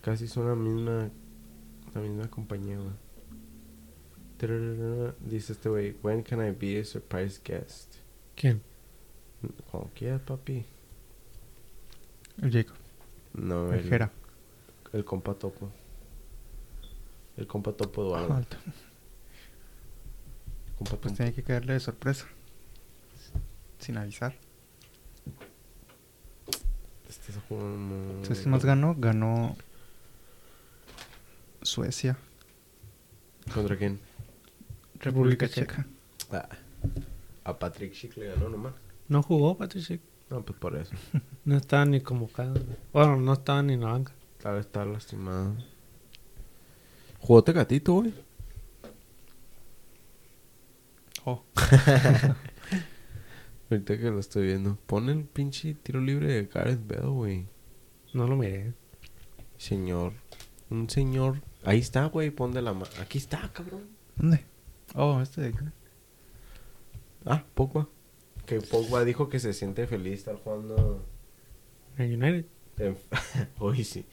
casi 0.02 0.28
son 0.28 0.50
la 0.50 0.56
misma, 0.56 1.10
la 1.96 2.02
misma 2.02 2.30
compañía, 2.30 2.78
güey. 2.80 2.92
Dice 5.22 5.54
este 5.54 5.70
güey, 5.70 5.96
when 6.04 6.22
can 6.22 6.46
I 6.46 6.52
be 6.52 6.78
a 6.82 6.84
surprise 6.84 7.40
guest? 7.42 7.96
¿Quién? 8.36 8.62
Cualquier 9.72 10.20
papi. 10.20 10.66
El 12.42 12.52
Jacob. 12.52 12.76
No, 13.36 13.72
El 13.72 13.80
el, 13.80 13.90
Jera. 13.90 14.12
el 14.92 15.06
compa 15.06 15.34
topo. 15.34 15.70
El 17.38 17.48
compa 17.48 17.72
topo 17.72 18.04
Eduardo. 18.04 18.46
Pues 20.80 21.14
tiene 21.16 21.34
que 21.34 21.44
caerle 21.44 21.74
de 21.74 21.80
sorpresa. 21.80 22.26
Sin 23.80 23.98
avisar. 23.98 24.36
Este 27.10 27.32
es 27.32 27.38
como- 27.48 27.62
Entonces, 28.18 28.40
¿quién 28.40 28.52
más 28.52 28.64
ganó? 28.66 28.96
Ganó 28.98 29.56
Suecia. 31.62 32.18
¿Contra 33.54 33.78
quién? 33.78 34.00
República 35.00 35.46
República 35.46 35.50
Checa. 35.50 35.76
Checa. 35.76 35.88
Ah, 36.32 36.50
a 37.46 37.58
Patrick 37.60 37.94
Schick 37.94 38.18
le 38.18 38.28
ganó 38.28 38.50
nomás. 38.50 38.74
No 39.08 39.24
jugó 39.24 39.58
Patrick. 39.58 40.02
No, 40.30 40.42
pues 40.44 40.60
por 40.60 40.76
eso. 40.76 40.94
No 41.46 41.56
estaba 41.56 41.86
ni 41.86 42.02
convocado. 42.02 42.56
Bueno, 42.92 43.16
no 43.16 43.32
estaba 43.34 43.64
ni 43.64 43.74
en 43.74 43.82
la 43.82 43.92
banca. 43.94 44.12
Tal 44.42 44.56
vez 44.56 44.66
está 44.66 44.84
lastimado. 44.84 45.56
Jugó 47.20 47.42
Tecatito, 47.44 47.94
güey. 47.94 48.14
Oh, 51.30 51.44
Ahorita 53.70 53.98
que 53.98 54.10
lo 54.10 54.20
estoy 54.20 54.46
viendo. 54.46 54.78
Pon 54.86 55.10
el 55.10 55.26
pinche 55.26 55.74
tiro 55.74 56.00
libre 56.00 56.32
de 56.32 56.46
Gareth 56.46 56.88
Bale, 56.88 57.08
güey. 57.08 57.50
No 58.14 58.28
lo 58.28 58.38
miré. 58.38 58.74
Señor. 59.58 60.14
Un 60.70 60.90
señor. 60.90 61.42
Ahí 61.66 61.80
está, 61.80 62.06
güey. 62.06 62.32
Pon 62.32 62.54
de 62.54 62.62
la 62.62 62.72
mano. 62.72 62.90
Aquí 63.02 63.18
está, 63.18 63.52
cabrón. 63.52 63.90
¿dónde? 64.16 64.46
Oh, 64.96 65.20
este 65.20 65.42
de 65.42 65.54
Ah, 67.26 67.44
Pogba. 67.56 67.90
Que 68.46 68.62
Pogba 68.62 69.04
dijo 69.04 69.28
que 69.28 69.42
se 69.42 69.52
siente 69.52 69.86
feliz 69.86 70.20
estar 70.20 70.38
jugando. 70.38 71.06
En 71.98 72.24
United. 72.24 72.46
En... 72.78 72.98
Uy, 73.60 73.84
sí. 73.84 74.06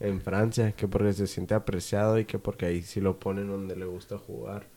en 0.00 0.22
Francia. 0.22 0.72
Que 0.72 0.88
porque 0.88 1.12
se 1.12 1.26
siente 1.26 1.52
apreciado 1.52 2.18
y 2.18 2.24
que 2.24 2.38
porque 2.38 2.64
ahí 2.64 2.80
sí 2.80 3.02
lo 3.02 3.20
ponen 3.20 3.48
donde 3.48 3.76
le 3.76 3.84
gusta 3.84 4.16
jugar. 4.16 4.72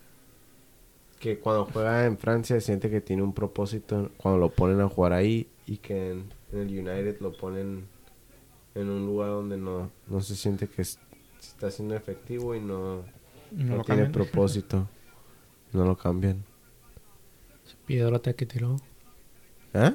Que 1.19 1.39
cuando 1.39 1.65
juega 1.65 2.05
en 2.05 2.17
Francia 2.17 2.59
siente 2.61 2.89
que 2.89 3.01
tiene 3.01 3.23
un 3.23 3.33
propósito 3.33 4.11
cuando 4.17 4.39
lo 4.39 4.49
ponen 4.49 4.81
a 4.81 4.87
jugar 4.87 5.13
ahí 5.13 5.47
y 5.65 5.77
que 5.77 6.11
en, 6.11 6.29
en 6.51 6.59
el 6.59 6.67
United 6.69 7.19
lo 7.21 7.31
ponen 7.31 7.87
en 8.75 8.89
un 8.89 9.05
lugar 9.07 9.29
donde 9.29 9.57
no, 9.57 9.89
no 10.07 10.21
se 10.21 10.35
siente 10.35 10.67
que 10.67 10.83
es- 10.83 10.99
está 11.39 11.71
siendo 11.71 11.95
efectivo 11.95 12.53
y 12.53 12.59
no, 12.59 12.97
No, 12.97 13.03
tiene 13.51 13.83
cambian. 13.83 14.11
propósito. 14.11 14.87
No 15.73 15.85
lo 15.85 15.97
cambian. 15.97 16.43
Piedrota 17.85 18.33
que 18.33 18.45
tiró. 18.45 18.77
¿Eh? 19.73 19.93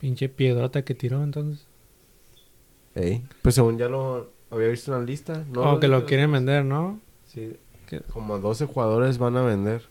Pinche 0.00 0.28
piedrota 0.28 0.82
que 0.84 0.94
tiró 0.94 1.22
entonces. 1.22 1.66
Ey. 2.94 3.24
Pues 3.42 3.54
según 3.54 3.78
ya 3.78 3.88
lo 3.88 4.30
había 4.50 4.68
visto 4.68 4.92
en 4.92 4.98
la 5.00 5.04
lista. 5.04 5.44
¿no? 5.52 5.74
oh, 5.74 5.80
que 5.80 5.88
lo 5.88 6.04
quieren 6.06 6.32
vender, 6.32 6.64
¿no? 6.64 6.98
Sí. 7.26 7.56
Que- 7.86 8.00
Como 8.00 8.38
12 8.38 8.66
jugadores 8.66 9.18
van 9.18 9.36
a 9.36 9.42
vender. 9.42 9.82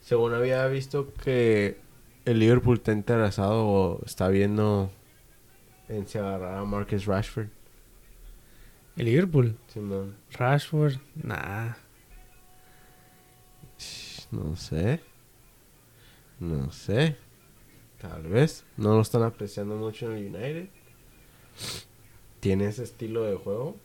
Según 0.00 0.34
había 0.34 0.66
visto 0.66 1.12
que 1.14 1.78
el 2.24 2.38
Liverpool 2.38 2.76
está 2.76 2.92
interesado 2.92 3.66
o 3.66 4.04
está 4.04 4.28
viendo 4.28 4.90
en 5.88 6.06
si 6.06 6.18
agarrar 6.18 6.58
a 6.58 6.64
Marcus 6.64 7.06
Rashford. 7.06 7.48
El 8.96 9.06
Liverpool. 9.06 9.56
Simón. 9.68 10.16
Rashford. 10.38 10.94
Nah. 11.22 11.74
No 14.30 14.56
sé. 14.56 15.00
No 16.40 16.70
sé. 16.70 17.16
Tal 18.00 18.22
vez. 18.22 18.64
No 18.76 18.94
lo 18.94 19.02
están 19.02 19.22
apreciando 19.22 19.76
mucho 19.76 20.10
en 20.10 20.16
el 20.16 20.34
United. 20.34 20.68
Tiene 22.40 22.66
ese 22.66 22.84
estilo 22.84 23.24
de 23.24 23.36
juego. 23.36 23.76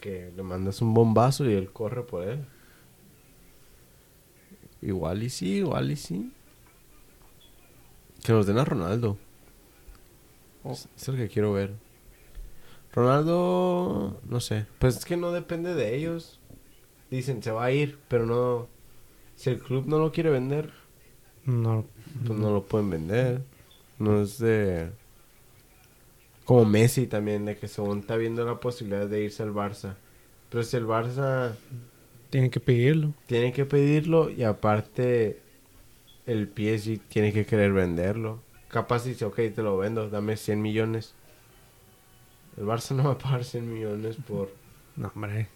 Que 0.00 0.32
le 0.36 0.42
mandas 0.42 0.80
un 0.80 0.94
bombazo 0.94 1.48
y 1.48 1.54
él 1.54 1.72
corre 1.72 2.02
por 2.02 2.26
él. 2.26 2.46
Igual 4.84 5.22
y 5.22 5.30
sí, 5.30 5.56
igual 5.56 5.90
y 5.90 5.96
sí. 5.96 6.30
Que 8.22 8.32
nos 8.32 8.46
den 8.46 8.58
a 8.58 8.64
Ronaldo. 8.64 9.16
Oh. 10.62 10.72
Es 10.72 10.88
es 10.96 11.08
el 11.08 11.16
que 11.16 11.28
quiero 11.28 11.52
ver. 11.52 11.72
Ronaldo, 12.92 14.20
no 14.28 14.40
sé. 14.40 14.66
Pues 14.78 14.96
es 14.98 15.04
que 15.04 15.16
no 15.16 15.32
depende 15.32 15.74
de 15.74 15.96
ellos. 15.96 16.38
Dicen, 17.10 17.42
se 17.42 17.50
va 17.50 17.64
a 17.64 17.72
ir, 17.72 17.98
pero 18.08 18.26
no. 18.26 18.68
Si 19.36 19.50
el 19.50 19.58
club 19.58 19.86
no 19.86 19.98
lo 19.98 20.12
quiere 20.12 20.30
vender, 20.30 20.72
No. 21.44 21.84
pues 22.26 22.38
no 22.38 22.52
lo 22.52 22.62
pueden 22.64 22.90
vender. 22.90 23.42
No 23.98 24.20
es 24.20 24.38
de. 24.38 24.90
Como 26.44 26.64
Messi 26.66 27.06
también, 27.06 27.46
de 27.46 27.56
que 27.56 27.68
según 27.68 28.00
está 28.00 28.16
viendo 28.16 28.44
la 28.44 28.60
posibilidad 28.60 29.08
de 29.08 29.24
irse 29.24 29.42
al 29.42 29.52
Barça. 29.54 29.96
Pero 30.50 30.62
si 30.62 30.76
el 30.76 30.86
Barça 30.86 31.54
Tienen 32.34 32.50
que 32.50 32.58
pedirlo. 32.58 33.14
tiene 33.26 33.52
que 33.52 33.64
pedirlo 33.64 34.28
y 34.28 34.42
aparte 34.42 35.38
el 36.26 36.48
PSG 36.48 36.98
tiene 37.06 37.32
que 37.32 37.46
querer 37.46 37.72
venderlo. 37.72 38.40
Capaz 38.66 39.04
dice, 39.04 39.24
ok, 39.24 39.36
te 39.54 39.62
lo 39.62 39.78
vendo, 39.78 40.10
dame 40.10 40.36
100 40.36 40.60
millones. 40.60 41.14
El 42.56 42.64
Barça 42.64 42.90
no 42.96 43.04
va 43.04 43.12
a 43.12 43.18
pagar 43.18 43.44
100 43.44 43.72
millones 43.72 44.16
por, 44.26 44.50
No, 44.96 45.12
hombre. 45.14 45.46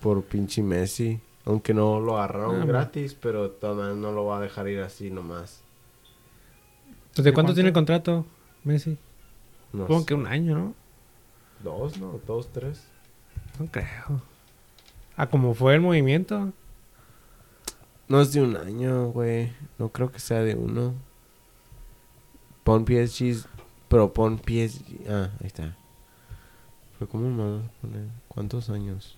por 0.00 0.22
pinche 0.22 0.62
Messi. 0.62 1.18
Aunque 1.44 1.74
no 1.74 1.98
lo 1.98 2.18
agarraron 2.18 2.64
gratis, 2.68 3.14
pero 3.20 3.48
de 3.48 3.68
maneras 3.74 3.96
no 3.96 4.12
lo 4.12 4.26
va 4.26 4.38
a 4.38 4.40
dejar 4.42 4.68
ir 4.68 4.78
así 4.82 5.10
nomás. 5.10 5.60
¿Desde 7.16 7.24
¿De 7.24 7.32
cuánto 7.32 7.48
cuánto? 7.48 7.54
tiene 7.54 7.70
el 7.70 7.74
contrato, 7.74 8.24
Messi? 8.62 8.96
No 9.72 9.82
Supongo 9.82 10.00
sé. 10.02 10.06
que 10.06 10.14
un 10.14 10.26
año, 10.28 10.54
¿no? 10.56 10.74
Dos, 11.64 11.98
¿no? 11.98 12.20
Dos, 12.28 12.52
tres. 12.52 12.86
No 13.58 13.66
creo. 13.66 14.22
Ah, 15.16 15.28
como 15.28 15.54
fue 15.54 15.74
el 15.74 15.80
movimiento. 15.80 16.52
No 18.08 18.20
es 18.20 18.32
de 18.32 18.42
un 18.42 18.56
año, 18.56 19.08
güey. 19.08 19.52
No 19.78 19.88
creo 19.90 20.12
que 20.12 20.20
sea 20.20 20.42
de 20.42 20.54
uno. 20.54 20.94
Pon 22.64 22.84
PSG, 22.86 23.46
pero 23.88 24.12
pon 24.12 24.38
PSG. 24.38 25.08
Ah, 25.08 25.30
ahí 25.40 25.46
está. 25.46 25.76
Pero 26.98 27.10
¿cómo 27.10 27.30
me 27.30 27.58
vas 27.58 27.64
a 27.66 27.80
poner? 27.80 28.06
¿Cuántos 28.28 28.70
años? 28.70 29.16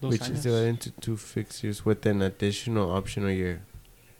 Dos 0.00 0.12
Which 0.12 0.22
años. 0.22 0.38
is 0.38 0.44
divided 0.44 0.68
into 0.68 0.90
two 1.00 1.16
fixtures 1.16 1.84
with 1.84 2.04
an 2.06 2.22
additional 2.22 2.90
optional 2.90 3.30
year. 3.30 3.62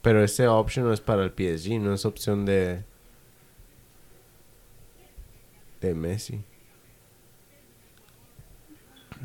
Pero 0.03 0.23
ese 0.23 0.47
option 0.47 0.85
no 0.87 0.93
es 0.93 1.01
para 1.01 1.25
el 1.25 1.31
PSG, 1.31 1.81
no 1.81 1.93
es 1.93 2.05
opción 2.05 2.45
de... 2.45 2.85
De 5.81 5.95
Messi. 5.95 6.45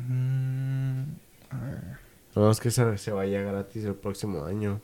Mm, 0.08 1.02
a 1.50 1.58
ver. 1.64 1.82
No 2.34 2.50
es 2.50 2.60
que 2.60 2.70
se, 2.70 2.96
se 2.98 3.12
vaya 3.12 3.42
gratis 3.42 3.84
el 3.84 3.94
próximo 3.94 4.44
año. 4.44 4.80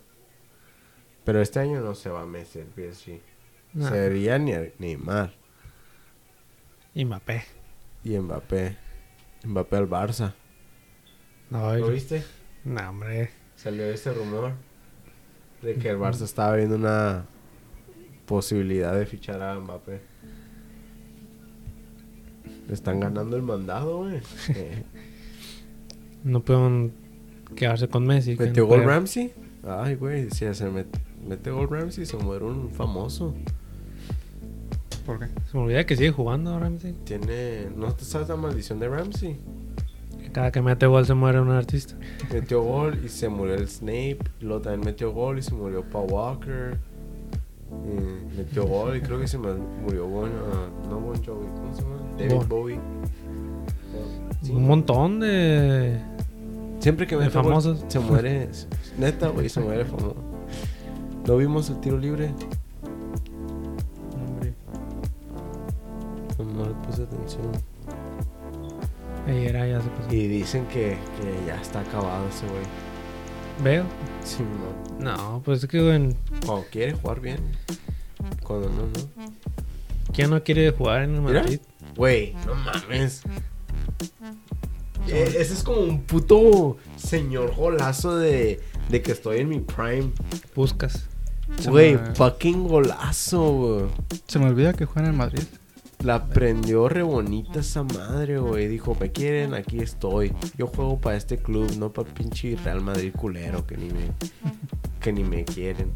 Pero 1.25 1.41
este 1.41 1.59
año 1.61 1.81
no 1.81 1.95
se 1.95 2.09
va 2.11 2.27
Messi 2.27 2.61
el 2.61 2.67
PSG. 2.69 3.21
Nah. 3.75 3.91
Sería 3.91 4.39
ni 4.39 4.53
Neymar 4.79 5.33
Y 6.95 7.05
Mbappé. 7.05 7.45
y 8.05 8.19
Mbappé. 8.19 8.77
Mbappé 9.45 9.77
al 9.77 9.89
Barça. 9.89 10.35
No, 11.51 11.75
¿Lo 11.77 11.89
viste? 11.89 12.25
no, 12.65 12.89
hombre. 12.89 13.31
Salió 13.57 13.85
ese 13.87 14.13
rumor 14.13 14.53
de 15.63 15.75
que 15.77 15.89
el 15.91 15.99
Barça 15.99 16.23
estaba 16.23 16.57
viendo 16.57 16.77
una 16.77 17.27
posibilidad 18.27 18.95
de 18.95 19.07
fichar 19.07 19.41
a 19.43 19.59
Mbappé. 19.59 20.01
Le 22.69 22.75
están 22.75 22.99
ganando 23.01 23.37
el 23.37 23.43
mandado, 23.43 23.99
güey. 23.99 24.21
Eh, 24.49 24.85
No 26.27 26.41
pueden 26.41 26.93
quedarse 27.55 27.89
con 27.89 28.05
Messi. 28.07 28.37
que 28.37 28.47
¿Metió 28.47 28.65
no 28.65 28.69
gol 28.69 28.79
puede- 28.83 28.95
Ramsey? 28.95 29.33
Ay, 29.67 29.95
güey, 29.95 30.29
si 30.31 30.53
se 30.55 30.69
met- 30.71 30.87
mete 31.27 31.51
gol 31.51 31.69
Ramsey 31.71 32.05
se 32.05 32.17
muere 32.17 32.45
un 32.45 32.71
famoso. 32.71 33.33
¿Por 35.05 35.21
qué? 35.21 35.27
Se 35.51 35.57
me 35.57 35.63
olvida 35.63 35.87
que 35.87 35.97
sigue 35.97 36.11
jugando 36.11 36.59
Ramsey. 36.59 36.93
Tiene... 37.05 37.69
¿No 37.77 37.93
te 37.93 38.05
sabes 38.05 38.29
la 38.29 38.37
maldición 38.37 38.81
de 38.81 38.89
Ramsey? 38.89 39.37
Que 40.21 40.31
cada 40.33 40.51
que 40.51 40.61
mete 40.61 40.87
gol 40.87 41.07
se 41.07 41.15
muere 41.15 41.41
un 41.41 41.51
artista. 41.51 41.95
Metió 42.33 42.63
gol 42.63 42.99
y 43.05 43.09
se 43.09 43.29
murió 43.29 43.55
el 43.55 43.69
Snape. 43.69 44.19
Luego 44.41 44.63
también 44.63 44.85
metió 44.85 45.13
gol 45.13 45.39
y 45.39 45.43
se 45.43 45.55
murió 45.55 45.85
Paul 45.85 46.11
Walker. 46.11 46.77
Y 47.71 48.37
metió 48.37 48.67
gol 48.67 48.97
y 48.97 49.01
creo 49.01 49.21
que 49.21 49.29
se 49.29 49.39
me 49.39 49.53
murió 49.55 50.07
Bon... 50.09 50.31
ah, 50.53 50.69
no 50.89 50.99
Bon 51.01 51.15
Jovi, 51.25 51.47
¿cómo 51.55 51.75
se 51.75 51.83
llama? 51.83 51.97
David 52.19 52.35
Bon. 52.35 52.49
Bowie. 52.49 52.81
Sí. 54.43 54.53
Un 54.53 54.67
montón 54.67 55.21
de... 55.21 56.01
Siempre 56.87 57.05
que 57.09 57.17
gol 57.17 57.29
famosos. 57.33 57.85
se 57.89 57.99
muere. 57.99 58.49
Neta, 58.97 59.27
güey, 59.31 59.49
se 59.49 59.59
muere 59.59 59.85
famoso. 59.85 60.15
¿No 61.27 61.37
vimos 61.37 61.69
el 61.69 61.81
tiro 61.81 61.99
libre? 61.99 62.33
Hombre, 64.15 64.55
No, 66.39 66.45
no 66.45 66.65
le 66.67 66.75
puse 66.87 67.03
atención. 67.03 67.51
Ayer 69.27 69.53
ya 69.69 69.81
se 69.81 69.89
pasó. 69.89 70.15
Y 70.15 70.29
dicen 70.29 70.65
que, 70.67 70.97
que 71.21 71.45
ya 71.45 71.61
está 71.61 71.81
acabado 71.81 72.29
ese 72.29 72.47
güey. 72.47 72.63
Veo. 73.65 73.85
Sí, 74.23 74.45
no. 75.01 75.11
No, 75.11 75.43
pues 75.45 75.65
es 75.65 75.69
que 75.69 75.93
en... 75.93 76.17
Cuando 76.47 76.67
quiere 76.71 76.93
jugar 76.93 77.19
bien. 77.21 77.41
Cuando 78.45 78.69
no, 78.69 78.83
no. 78.83 79.33
¿quién 80.13 80.31
no 80.31 80.41
quiere 80.45 80.71
jugar 80.71 81.03
en 81.03 81.17
el. 81.17 81.21
Madrid? 81.21 81.59
Güey, 81.97 82.37
no 82.47 82.55
mames. 82.55 83.25
Eh, 85.09 85.37
ese 85.39 85.55
es 85.55 85.63
como 85.63 85.81
un 85.81 86.03
puto 86.03 86.77
señor 86.97 87.55
golazo 87.55 88.17
de, 88.17 88.61
de 88.89 89.03
que 89.03 89.13
estoy 89.13 89.39
en 89.41 89.49
mi 89.49 89.61
prime. 89.61 90.11
Buscas. 90.55 91.07
Güey, 91.69 91.95
me- 91.97 92.15
fucking 92.15 92.67
golazo, 92.67 93.53
güey. 93.53 93.85
Se 94.27 94.39
me 94.39 94.47
olvida 94.47 94.73
que 94.73 94.85
juega 94.85 95.09
en 95.09 95.15
el 95.15 95.19
Madrid. 95.19 95.43
La 96.03 96.27
prendió 96.27 96.89
re 96.89 97.03
bonita 97.03 97.61
esa 97.61 97.83
madre, 97.83 98.39
güey. 98.39 98.69
Dijo, 98.69 98.97
me 99.01 99.13
quieren, 99.13 99.55
aquí 99.55 99.79
estoy. 99.79 100.33
Yo 100.59 100.67
juego 100.67 100.99
para 101.01 101.17
este 101.17 101.39
club, 101.39 101.71
no 101.79 101.93
para 101.93 102.13
pinche 102.13 102.57
Real 102.63 102.81
Madrid 102.83 103.13
culero 103.17 103.67
que 103.67 103.77
ni 103.77 103.87
me, 103.87 104.13
que 105.01 105.13
ni 105.13 105.25
me 105.25 105.45
quieren. 105.45 105.93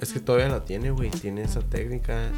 Es 0.00 0.12
que 0.12 0.20
todavía 0.20 0.48
la 0.48 0.64
tiene, 0.64 0.90
güey. 0.90 1.10
Tiene 1.10 1.42
esa 1.42 1.60
técnica. 1.60 2.30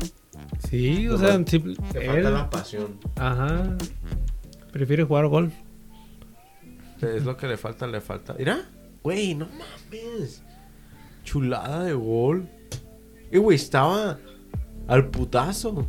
Sí, 0.69 1.09
o 1.09 1.17
sea, 1.19 1.35
él- 1.35 1.77
falta 1.93 2.31
la 2.31 2.51
pasión. 2.51 2.99
Ajá. 3.17 3.77
Prefiere 4.73 5.05
jugar 5.05 5.27
golf. 5.29 5.53
Es 7.01 7.25
lo 7.25 7.37
que 7.37 7.47
le 7.47 7.57
falta, 7.57 7.87
le 7.87 8.01
falta. 8.01 8.35
Mira, 8.39 8.59
güey, 9.03 9.35
no 9.35 9.47
mames. 9.47 10.43
Chulada 11.25 11.85
de 11.85 11.93
gol. 11.95 12.49
Y 13.31 13.39
güey, 13.39 13.57
estaba 13.57 14.19
al 14.89 15.09
putazo. 15.09 15.87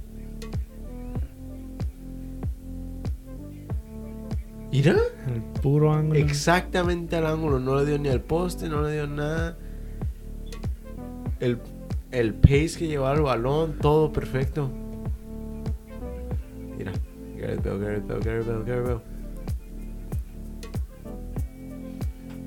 Mira, 4.72 4.96
El 5.34 5.42
puro 5.62 5.92
ángulo. 5.94 6.20
exactamente 6.20 7.16
al 7.16 7.26
ángulo. 7.26 7.60
No 7.60 7.76
le 7.80 7.86
dio 7.86 7.98
ni 7.98 8.10
al 8.10 8.22
poste, 8.22 8.70
no 8.70 8.84
le 8.84 8.94
dio 8.94 9.08
nada. 9.08 9.58
El, 11.40 11.60
el 12.12 12.34
pace 12.34 12.76
que 12.80 12.88
llevaba 12.88 13.16
el 13.16 13.22
balón, 13.22 13.78
todo 13.82 14.12
perfecto. 14.12 14.70
Mira, 16.78 16.92
Gareth 17.38 17.64
Bale, 17.64 17.80
Gareth 17.80 18.08
Bale, 18.08 18.20
Gareth 18.24 18.48
Bale, 18.48 18.64
Gareth 18.66 18.86
Bale. 18.86 19.00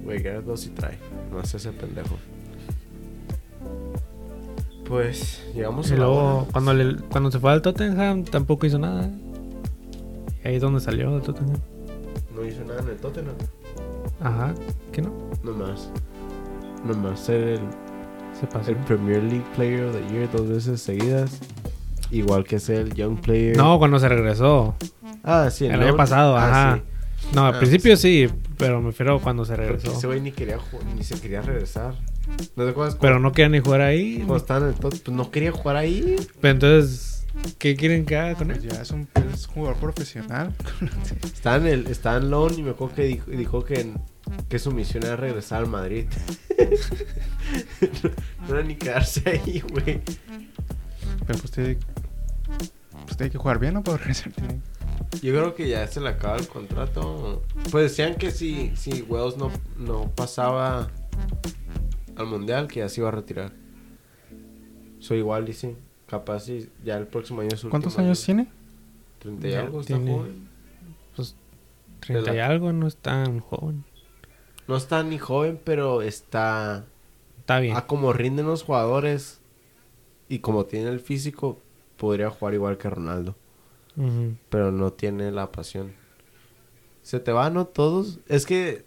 Güey, 0.04 0.22
Gareth 0.22 0.44
Bale 0.46 0.56
sí 0.58 0.70
trae. 0.70 0.98
No 1.30 1.38
hace 1.38 1.56
ese 1.58 1.72
pendejo. 1.72 2.16
Pues, 4.86 5.42
llegamos 5.54 5.90
Y 5.90 5.94
a 5.94 5.96
luego, 5.96 6.46
cuando, 6.52 6.74
le- 6.74 6.96
cuando 7.10 7.30
se 7.30 7.38
fue 7.38 7.52
al 7.52 7.62
Tottenham, 7.62 8.24
tampoco 8.24 8.66
hizo 8.66 8.78
nada. 8.78 9.06
¿eh? 9.06 9.10
Ahí 10.44 10.56
es 10.56 10.60
donde 10.62 10.80
salió 10.80 11.12
del 11.12 11.22
Tottenham. 11.22 11.56
No 12.34 12.44
hizo 12.44 12.64
nada 12.64 12.80
en 12.82 12.88
el 12.88 12.96
Tottenham. 12.96 13.34
Ajá. 14.20 14.54
¿Qué 14.90 15.00
no? 15.02 15.12
No 15.44 15.52
más. 15.52 15.90
No 16.84 16.94
más 16.94 17.20
ser 17.20 17.42
el, 17.42 17.60
Se 18.39 18.47
pasó. 18.47 18.70
el 18.70 18.76
Premier 18.78 19.22
League 19.22 19.45
Player 19.57 19.85
of 19.85 19.95
the 19.97 20.12
Year 20.12 20.28
dos 20.33 20.49
veces 20.49 20.80
seguidas. 20.80 21.39
Igual 22.11 22.45
que 22.45 22.59
ser 22.59 22.80
el 22.80 22.95
Young 22.95 23.20
Player. 23.20 23.57
No, 23.57 23.78
cuando 23.78 23.99
se 23.99 24.09
regresó. 24.09 24.74
Ah, 25.22 25.49
sí, 25.51 25.66
El 25.66 25.80
año 25.83 25.97
pasado, 25.97 26.37
Ah, 26.37 26.49
ajá. 26.49 26.76
sí. 26.76 26.83
No, 27.35 27.47
al 27.47 27.55
Ah, 27.55 27.59
principio 27.59 27.97
sí, 27.97 28.28
pero 28.59 28.80
me 28.80 28.89
refiero 28.89 29.20
cuando 29.20 29.45
se 29.45 29.53
Porque 29.55 29.68
regresó. 29.68 29.93
ese 29.97 30.07
güey 30.09 30.20
ni 30.20 30.33
quería 30.33 30.59
ni 30.97 31.05
se 31.05 31.18
quería 31.20 31.41
regresar. 31.41 31.95
¿No 32.57 32.64
te 32.64 32.70
acuerdas? 32.70 32.97
Pero 33.01 33.18
no 33.20 33.33
quería 33.33 33.49
ni 33.49 33.61
jugar 33.61 33.80
ahí. 33.83 34.24
cuando 34.26 34.57
en 34.59 34.64
el 34.64 34.74
top, 34.74 34.91
pues 35.03 35.16
no 35.16 35.30
quería 35.30 35.53
jugar 35.53 35.76
ahí. 35.76 36.16
Pero 36.41 36.53
entonces, 36.53 37.26
¿qué 37.59 37.76
quieren 37.76 38.05
que 38.05 38.16
haga 38.16 38.35
con 38.35 38.49
Pues 38.49 38.62
él? 38.64 38.70
ya 38.70 38.83
es 38.83 38.91
un 38.91 39.09
es 39.33 39.47
jugador 39.47 39.76
profesional. 39.78 40.53
Estaba 41.24 41.57
en 41.57 41.66
el, 41.66 41.87
estaba 41.87 42.16
en 42.18 42.30
loan 42.30 42.59
y 42.59 42.62
me 42.62 42.70
acuerdo 42.70 42.95
que 42.97 43.05
dijo, 43.05 43.30
dijo 43.30 43.64
que, 43.64 43.93
que 44.48 44.58
su 44.58 44.70
misión 44.72 45.04
era 45.04 45.16
regresar 45.16 45.58
al 45.62 45.68
Madrid. 45.68 46.06
no, 48.02 48.10
no 48.48 48.54
era 48.54 48.62
ni 48.66 48.76
quedarse 48.76 49.22
ahí, 49.28 49.60
güey. 49.60 50.00
Pero 51.26 51.38
pues 51.38 51.50
tiene, 51.50 51.78
pues 53.06 53.16
tiene 53.16 53.30
que 53.30 53.38
jugar 53.38 53.58
bien, 53.58 53.74
¿no? 53.74 53.82
Para 53.82 53.98
regresar. 53.98 54.32
Yo 55.22 55.32
creo 55.32 55.54
que 55.54 55.68
ya 55.68 55.86
se 55.86 56.00
le 56.00 56.08
acaba 56.08 56.36
el 56.38 56.48
contrato. 56.48 57.42
Pues 57.70 57.90
decían 57.90 58.14
que 58.16 58.30
si, 58.30 58.74
si 58.76 59.02
Wells 59.02 59.36
no, 59.36 59.50
no 59.78 60.10
pasaba 60.10 60.90
al 62.16 62.26
mundial, 62.26 62.66
que 62.68 62.80
ya 62.80 62.88
se 62.88 63.00
iba 63.00 63.08
a 63.08 63.12
retirar. 63.12 63.52
Soy 65.00 65.18
igual, 65.18 65.44
dice. 65.44 65.76
Capaz 66.06 66.40
si 66.40 66.68
ya 66.84 66.96
el 66.98 67.06
próximo 67.06 67.40
año 67.40 67.50
es 67.52 67.60
su 67.60 67.70
¿Cuántos 67.70 67.98
años 67.98 68.18
año. 68.28 68.44
tiene? 68.44 68.52
30 69.20 69.48
y 69.48 69.50
Ya 69.50 69.60
algo, 69.60 69.80
está 69.80 69.94
tiene- 69.94 70.12
joven. 70.12 70.48
Pues 71.16 71.34
30 72.00 72.34
y 72.34 72.38
algo, 72.38 72.72
no 72.72 72.86
es 72.86 72.96
tan 72.96 73.40
joven. 73.40 73.84
No 74.68 74.76
está 74.76 75.02
ni 75.02 75.18
joven, 75.18 75.60
pero 75.62 76.02
está. 76.02 76.84
Está 77.40 77.58
bien. 77.60 77.76
A 77.76 77.86
como 77.86 78.12
rinden 78.12 78.46
los 78.46 78.62
jugadores 78.62 79.40
y 80.28 80.38
como 80.38 80.64
tiene 80.66 80.88
el 80.90 81.00
físico, 81.00 81.58
podría 81.96 82.30
jugar 82.30 82.54
igual 82.54 82.78
que 82.78 82.88
Ronaldo. 82.90 83.34
Pero 84.48 84.72
no 84.72 84.92
tiene 84.92 85.30
la 85.32 85.52
pasión. 85.52 85.92
Se 87.02 87.20
te 87.20 87.32
van, 87.32 87.54
¿no? 87.54 87.66
Todos. 87.66 88.20
Es 88.28 88.46
que 88.46 88.84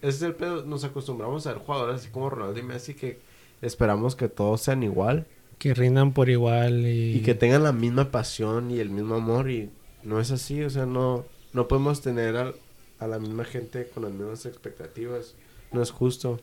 ese 0.00 0.08
es 0.18 0.22
el 0.22 0.34
pedo. 0.34 0.64
Nos 0.64 0.84
acostumbramos 0.84 1.46
a 1.46 1.52
ver 1.54 1.62
jugadores 1.62 1.96
así 2.02 2.10
como 2.10 2.30
Ronaldo 2.30 2.60
y 2.60 2.62
Messi 2.62 2.94
que 2.94 3.18
esperamos 3.62 4.14
que 4.14 4.28
todos 4.28 4.60
sean 4.60 4.82
igual 4.82 5.26
Que 5.58 5.72
rindan 5.72 6.12
por 6.12 6.28
igual 6.28 6.86
y... 6.86 7.16
y 7.16 7.22
que 7.22 7.34
tengan 7.34 7.62
la 7.62 7.72
misma 7.72 8.10
pasión 8.10 8.70
y 8.70 8.78
el 8.80 8.90
mismo 8.90 9.14
amor 9.14 9.50
y 9.50 9.70
no 10.04 10.20
es 10.20 10.30
así. 10.30 10.62
O 10.62 10.70
sea, 10.70 10.84
no, 10.86 11.24
no 11.52 11.66
podemos 11.66 12.00
tener 12.02 12.36
al- 12.36 12.54
a 12.98 13.06
la 13.06 13.18
misma 13.18 13.44
gente 13.44 13.88
con 13.88 14.04
las 14.04 14.12
mismas 14.12 14.46
expectativas. 14.46 15.34
No 15.72 15.82
es 15.82 15.90
justo. 15.90 16.40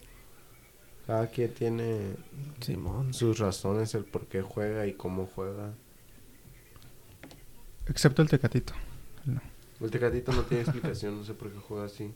Cada 1.08 1.28
quien 1.28 1.54
tiene 1.54 2.16
Simón. 2.60 3.14
sus 3.14 3.39
razones, 3.39 3.95
el 3.95 4.06
por 4.06 4.28
qué 4.28 4.41
juega 4.41 4.86
y 4.86 4.93
cómo 4.93 5.28
juega. 5.34 5.74
Excepto 7.88 8.22
el 8.22 8.30
Tecatito. 8.30 8.74
No. 9.26 9.41
El 9.80 9.89
Tecatito 9.89 10.32
no 10.32 10.43
tiene 10.43 10.64
explicación, 10.64 11.18
no 11.18 11.24
sé 11.24 11.34
por 11.34 11.52
qué 11.52 11.58
juega 11.58 11.86
así. 11.86 12.12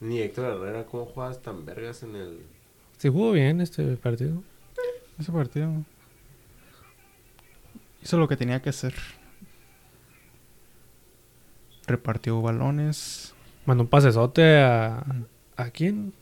Ni 0.00 0.20
Héctor 0.20 0.56
Herrera, 0.56 0.86
¿cómo 0.86 1.04
juegas 1.06 1.42
tan 1.42 1.64
vergas 1.64 2.02
en 2.02 2.16
el... 2.16 2.40
Sí 2.96 3.08
jugó 3.08 3.32
bien 3.32 3.60
este 3.60 3.96
partido. 3.96 4.42
Ese 5.18 5.32
partido 5.32 5.84
hizo 8.02 8.18
lo 8.18 8.28
que 8.28 8.36
tenía 8.36 8.62
que 8.62 8.70
hacer. 8.70 8.94
Repartió 11.88 12.40
balones. 12.42 13.34
Mandó 13.66 13.84
un 13.84 13.88
pasesote 13.90 14.58
a... 14.60 15.04
¿A 15.56 15.70
quién? 15.70 16.12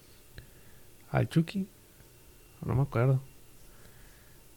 Al 1.10 1.28
Chucky. 1.28 1.66
No 2.64 2.74
me 2.74 2.82
acuerdo. 2.82 3.20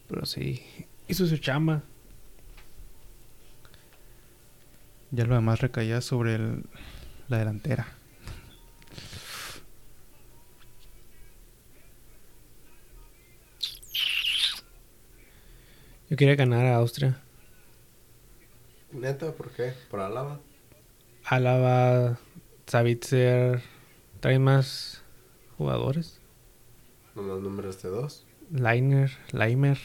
Pero 0.07 0.26
sí. 0.26 0.64
Hizo 1.07 1.26
su 1.26 1.38
chamba. 1.38 1.84
Ya 5.12 5.26
lo 5.26 5.36
demás 5.36 5.60
recaía 5.62 6.01
sobre 6.01 6.36
el- 6.36 6.64
la 7.28 7.39
delantera. 7.39 7.88
Yo 16.10 16.18
quería 16.18 16.36
ganar 16.36 16.66
a 16.66 16.76
Austria. 16.78 17.22
Neta, 18.91 19.32
¿por 19.34 19.51
qué? 19.51 19.74
¿Por 19.91 19.99
Álava? 19.99 20.39
Álava, 21.30 22.17
Savitzer, 22.67 23.61
trae 24.19 24.39
más 24.39 25.03
jugadores. 25.57 26.19
Nomás 27.15 27.39
números 27.41 27.82
de 27.84 27.89
dos, 27.89 28.25
Liner, 28.51 29.11
Leimer. 29.32 29.77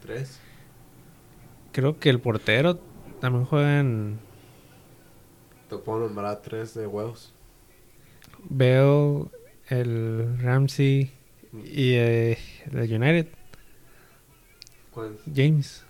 tres. 0.00 0.40
Creo 1.72 1.98
que 1.98 2.10
el 2.10 2.20
portero 2.20 2.76
también 3.20 3.44
juega 3.44 3.80
en, 3.80 4.18
Te 5.68 5.78
puedo 5.78 6.00
nombrar 6.00 6.42
tres 6.42 6.74
de 6.74 6.86
huevos. 6.86 7.32
Veo 8.48 9.30
el 9.68 10.38
Ramsey 10.40 11.12
y 11.64 11.92
eh, 11.94 12.38
el 12.72 12.92
United, 12.92 13.28
¿Cuál? 14.90 15.18
James. 15.34 15.84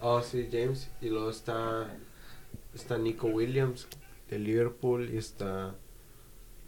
Oh, 0.00 0.20
sí, 0.22 0.48
James. 0.52 0.90
Y 1.00 1.08
luego 1.08 1.30
está. 1.30 1.90
Está 2.74 2.98
Nico 2.98 3.28
Williams 3.28 3.86
de 4.28 4.38
Liverpool. 4.38 5.10
Y 5.12 5.18
está. 5.18 5.74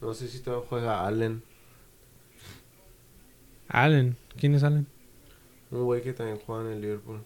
No 0.01 0.15
sé 0.15 0.29
si 0.29 0.41
todavía 0.41 0.69
juega 0.69 1.07
Allen. 1.07 1.43
Allen. 3.69 4.17
¿Quién 4.39 4.55
es 4.55 4.63
Allen? 4.63 4.87
Un 5.71 5.85
güey 5.85 6.03
que 6.03 6.13
también 6.13 6.39
juega 6.39 6.67
en 6.67 6.73
el 6.73 6.81
Liverpool. 6.81 7.25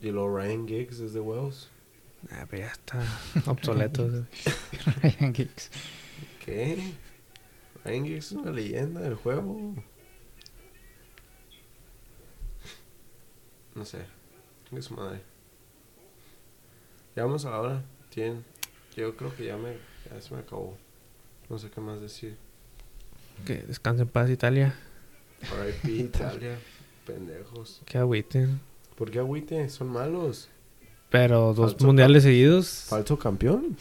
Y 0.00 0.10
luego 0.10 0.36
Ryan 0.36 0.66
Giggs 0.66 1.00
es 1.00 1.12
de 1.12 1.20
huevos. 1.20 1.68
Ah, 2.30 2.46
pero 2.48 2.62
ya 2.62 2.72
está 2.72 3.02
obsoleto. 3.46 4.08
Ryan 5.02 5.34
Giggs. 5.34 5.70
¿Qué? 6.44 6.92
Ryan 7.84 8.04
Giggs 8.04 8.26
es 8.26 8.32
una 8.32 8.50
leyenda 8.50 9.00
del 9.00 9.14
juego. 9.14 9.74
No 13.74 13.84
sé. 13.84 13.98
Es 14.72 14.84
su 14.86 14.94
madre. 14.94 15.29
Ya 17.16 17.24
vamos 17.24 17.44
a 17.44 17.50
la 17.50 17.60
hora. 17.60 17.84
Tienen. 18.10 18.44
Yo 18.96 19.16
creo 19.16 19.34
que 19.34 19.46
ya 19.46 19.56
me. 19.56 19.76
Ya 20.10 20.20
se 20.20 20.34
me 20.34 20.40
acabó. 20.40 20.76
No 21.48 21.58
sé 21.58 21.70
qué 21.70 21.80
más 21.80 22.00
decir. 22.00 22.36
que 23.44 23.56
descanse 23.62 24.02
en 24.02 24.08
paz 24.08 24.30
Italia. 24.30 24.74
RIP 25.40 25.84
Italia. 26.00 26.58
Pendejos. 27.06 27.80
Que 27.86 27.98
agüiten. 27.98 28.60
¿Por 28.96 29.10
qué 29.10 29.18
agüite? 29.18 29.68
Son 29.68 29.88
malos. 29.88 30.48
Pero 31.08 31.54
dos 31.54 31.72
Falso 31.72 31.86
mundiales 31.86 32.22
seguidos 32.22 32.84
Falso 32.88 33.18
campeón. 33.18 33.76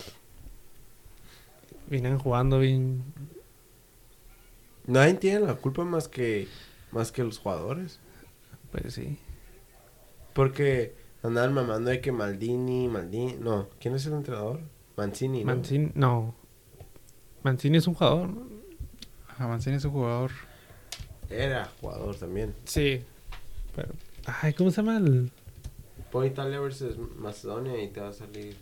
vienen 1.88 2.18
jugando 2.18 2.60
bien. 2.60 3.04
Nadie 4.88 5.14
tiene 5.16 5.42
la 5.42 5.56
culpa 5.56 5.84
más 5.84 6.08
que. 6.08 6.48
Más 6.92 7.12
que 7.12 7.24
los 7.24 7.38
jugadores. 7.38 8.00
Pues 8.72 8.96
sí. 8.96 9.20
Porque 10.34 10.96
andaban 11.24 11.54
mamando 11.54 11.90
de 11.90 12.02
que 12.02 12.12
Maldini, 12.12 12.88
Maldini. 12.88 13.34
No, 13.40 13.70
¿quién 13.80 13.96
es 13.96 14.06
el 14.06 14.14
entrenador? 14.14 14.62
Mancini. 14.96 15.44
¿no? 15.44 15.56
Mancini, 15.56 15.92
no. 15.96 16.36
Mancini 17.44 17.78
es 17.78 17.88
un 17.88 17.94
jugador, 17.94 18.30
¿no? 18.30 18.48
Ajá, 19.28 19.48
Mancini 19.48 19.78
es 19.78 19.86
un 19.86 19.92
jugador. 19.92 20.32
Era 21.30 21.70
jugador 21.80 22.16
también. 22.16 22.56
Sí. 22.66 23.02
Pero, 23.76 23.94
ay, 24.26 24.54
¿cómo 24.54 24.72
se 24.72 24.78
llama 24.78 24.98
el...? 24.98 25.32
Pon 26.12 26.26
Italia 26.26 26.60
versus 26.60 26.98
Macedonia 27.18 27.82
y 27.82 27.90
te 27.90 28.02
va 28.02 28.10
a 28.10 28.14
salir. 28.14 28.58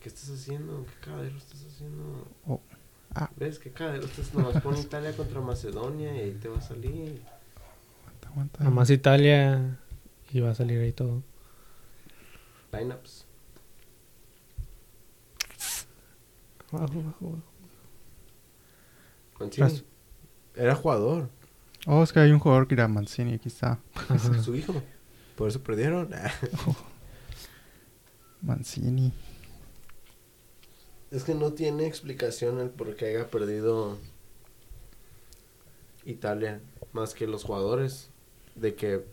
¿Qué 0.00 0.08
estás 0.08 0.30
haciendo? 0.30 0.86
¿Qué 0.86 1.10
cadero 1.10 1.36
estás 1.36 1.64
haciendo? 1.66 2.28
Oh. 2.46 2.60
Ah. 3.14 3.30
¿Ves? 3.36 3.58
¿Qué 3.58 3.70
cadero 3.70 4.04
estás? 4.04 4.32
Nomás 4.32 4.62
pon 4.62 4.76
Italia 4.78 5.14
contra 5.16 5.40
Macedonia 5.40 6.14
y 6.14 6.20
ahí 6.20 6.38
te 6.40 6.48
va 6.48 6.58
a 6.58 6.60
salir. 6.60 7.20
Aguanta, 7.96 8.28
aguanta. 8.28 8.58
Nada 8.60 8.70
más 8.70 8.90
Italia 8.90 9.78
y 10.32 10.40
va 10.40 10.50
a 10.50 10.54
salir 10.54 10.80
ahí 10.80 10.92
todo. 10.92 11.22
Lineups. 12.72 13.26
Abajo, 16.72 17.00
abajo, 17.00 17.26
abajo. 17.26 17.42
Mancini. 19.38 19.66
Tras- 19.68 19.84
Era 20.56 20.74
jugador. 20.74 21.28
Oh, 21.86 22.02
es 22.02 22.12
que 22.12 22.20
hay 22.20 22.30
un 22.30 22.38
jugador 22.38 22.66
que 22.68 22.74
era 22.74 22.88
Mancini, 22.88 23.34
aquí 23.34 23.48
está. 23.48 23.80
Su 24.42 24.54
hijo. 24.54 24.74
Por 25.36 25.48
eso 25.48 25.62
perdieron. 25.62 26.10
Mancini. 28.42 29.12
Es 31.10 31.24
que 31.24 31.34
no 31.34 31.52
tiene 31.52 31.86
explicación 31.86 32.58
el 32.60 32.70
por 32.70 32.96
qué 32.96 33.06
haya 33.06 33.28
perdido 33.28 33.98
Italia. 36.04 36.60
Más 36.92 37.14
que 37.14 37.26
los 37.26 37.44
jugadores. 37.44 38.10
De 38.54 38.74
que 38.74 39.04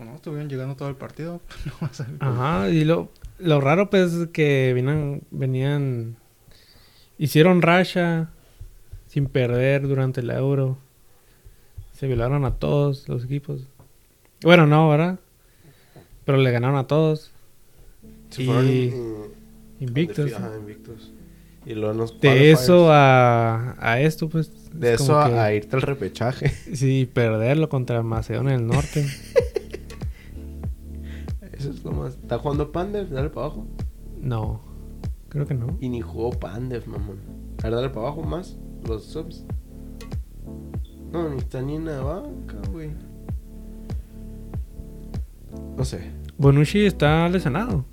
Pues 0.00 0.08
no, 0.08 0.16
estuvieron 0.16 0.48
llegando 0.48 0.76
todo 0.76 0.88
el 0.88 0.96
partido. 0.96 1.42
No 1.82 1.92
salir. 1.92 2.16
Ajá, 2.20 2.70
y 2.70 2.84
lo, 2.86 3.10
lo 3.38 3.60
raro 3.60 3.90
pues 3.90 4.14
es 4.14 4.28
que 4.28 4.72
venían, 4.74 5.20
venían, 5.30 6.16
hicieron 7.18 7.60
racha 7.60 8.30
sin 9.08 9.26
perder 9.26 9.86
durante 9.86 10.22
el 10.22 10.30
euro. 10.30 10.78
Se 11.92 12.06
violaron 12.06 12.46
a 12.46 12.54
todos 12.54 13.10
los 13.10 13.24
equipos. 13.26 13.60
Bueno, 14.42 14.66
no, 14.66 14.88
¿verdad? 14.88 15.18
Pero 16.24 16.38
le 16.38 16.50
ganaron 16.50 16.78
a 16.78 16.86
todos. 16.86 17.30
se 18.30 18.42
Y- 18.42 18.46
fueron 18.46 18.68
in- 18.70 19.20
Invictos. 19.80 20.32
Ajá, 20.32 20.50
invictos. 20.58 21.12
Y 21.66 21.74
luego 21.74 21.92
nos 21.92 22.18
De 22.22 22.52
eso 22.52 22.90
a, 22.90 23.76
a 23.78 24.00
esto, 24.00 24.30
pues. 24.30 24.50
De 24.72 24.94
es 24.94 25.00
eso 25.02 25.20
a, 25.20 25.28
que- 25.28 25.38
a 25.38 25.52
irte 25.54 25.76
al 25.76 25.82
repechaje. 25.82 26.48
Sí, 26.74 27.06
perderlo 27.12 27.68
contra 27.68 28.02
Macedonia 28.02 28.52
del 28.52 28.66
Norte. 28.66 29.06
Eso 31.60 31.70
es 31.72 31.84
lo 31.84 31.92
más. 31.92 32.14
¿Está 32.14 32.38
jugando 32.38 32.72
Pandev? 32.72 33.10
Dale 33.10 33.28
para 33.28 33.46
abajo. 33.46 33.66
no, 34.18 34.60
creo 35.28 35.46
que 35.46 35.52
no. 35.52 35.76
Y 35.78 35.90
ni 35.90 36.00
jugó 36.00 36.30
Pandev, 36.30 36.88
mamón. 36.88 37.18
A 37.58 37.64
ver, 37.64 37.74
dale 37.74 37.90
para 37.90 38.06
abajo 38.06 38.22
más. 38.22 38.56
Los 38.88 39.04
subs. 39.04 39.44
No, 41.12 41.28
ni 41.28 41.36
está 41.36 41.60
ni 41.60 41.76
en 41.76 41.84
la 41.84 42.00
banca, 42.00 42.56
güey. 42.72 42.92
No 45.76 45.84
sé. 45.84 46.00
Bonucci 46.38 46.86
está 46.86 47.28
lesionado. 47.28 47.84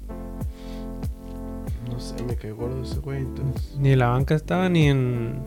No 1.91 1.99
sé, 1.99 2.23
me 2.23 2.37
cae 2.37 2.53
gordo 2.53 2.83
ese 2.83 2.99
güey, 2.99 3.19
entonces. 3.19 3.75
Ni 3.77 3.91
en 3.91 3.99
la 3.99 4.07
banca 4.07 4.33
estaba, 4.33 4.69
ni 4.69 4.87
en. 4.87 5.41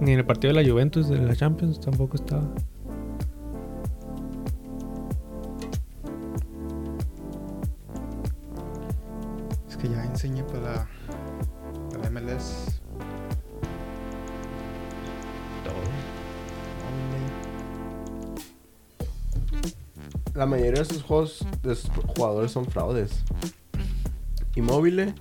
Ni 0.00 0.12
en 0.12 0.18
el 0.18 0.26
partido 0.26 0.52
de 0.52 0.62
la 0.62 0.70
Juventus 0.70 1.08
de 1.08 1.18
la 1.18 1.34
Champions 1.34 1.80
tampoco 1.80 2.16
estaba. 2.16 2.46
La 20.40 20.46
mayoría 20.46 20.72
de 20.72 20.80
esos 20.80 21.02
juegos, 21.02 21.44
de 21.62 21.74
esos 21.74 21.90
jugadores 22.16 22.50
son 22.50 22.64
fraudes. 22.64 23.10
Inmóvil 24.56 25.14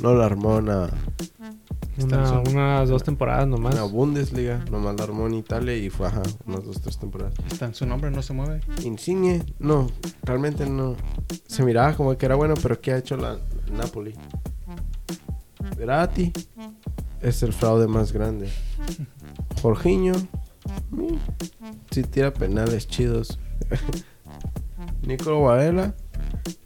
no 0.00 0.14
la 0.14 0.26
armó 0.26 0.60
nada. 0.60 0.90
Una, 2.00 2.44
su- 2.44 2.50
unas 2.52 2.88
dos 2.88 3.02
temporadas 3.02 3.48
nomás. 3.48 3.74
Una 3.74 3.82
Bundesliga, 3.82 4.64
nomás 4.70 4.94
la 4.96 5.02
armó 5.02 5.26
en 5.26 5.34
Italia 5.34 5.76
y 5.76 5.90
fue, 5.90 6.06
ajá, 6.06 6.22
unas 6.46 6.64
dos, 6.64 6.80
tres 6.80 6.98
temporadas. 6.98 7.34
Está 7.50 7.66
en 7.66 7.74
su 7.74 7.84
nombre, 7.84 8.12
no 8.12 8.22
se 8.22 8.32
mueve. 8.32 8.60
Insigne, 8.84 9.44
no, 9.58 9.88
realmente 10.22 10.70
no. 10.70 10.94
Se 11.48 11.64
miraba 11.64 11.96
como 11.96 12.16
que 12.16 12.24
era 12.24 12.36
bueno, 12.36 12.54
pero 12.62 12.80
¿qué 12.80 12.92
ha 12.92 12.98
hecho 12.98 13.16
la 13.16 13.38
Napoli? 13.72 14.14
Verati 15.76 16.32
es 17.20 17.42
el 17.42 17.52
fraude 17.52 17.88
más 17.88 18.12
grande. 18.12 18.48
Jorginho, 19.62 20.14
mm, 20.92 21.16
sí 21.90 22.04
tira 22.04 22.32
penales 22.32 22.86
chidos. 22.86 23.36
Nicolo 25.08 25.42
Varela 25.42 25.94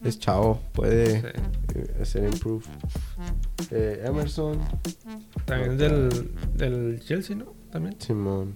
es 0.05 0.19
chavo, 0.19 0.61
puede 0.73 1.21
Sí. 1.21 1.27
eh, 1.77 1.97
hacer 2.03 2.25
improve. 2.25 2.65
Eh, 3.71 4.03
Emerson, 4.05 4.59
También 5.45 5.79
del, 5.79 6.33
del 6.57 7.01
Chelsea, 7.01 7.37
¿no? 7.37 7.47
También. 7.71 7.95
Simón. 8.01 8.55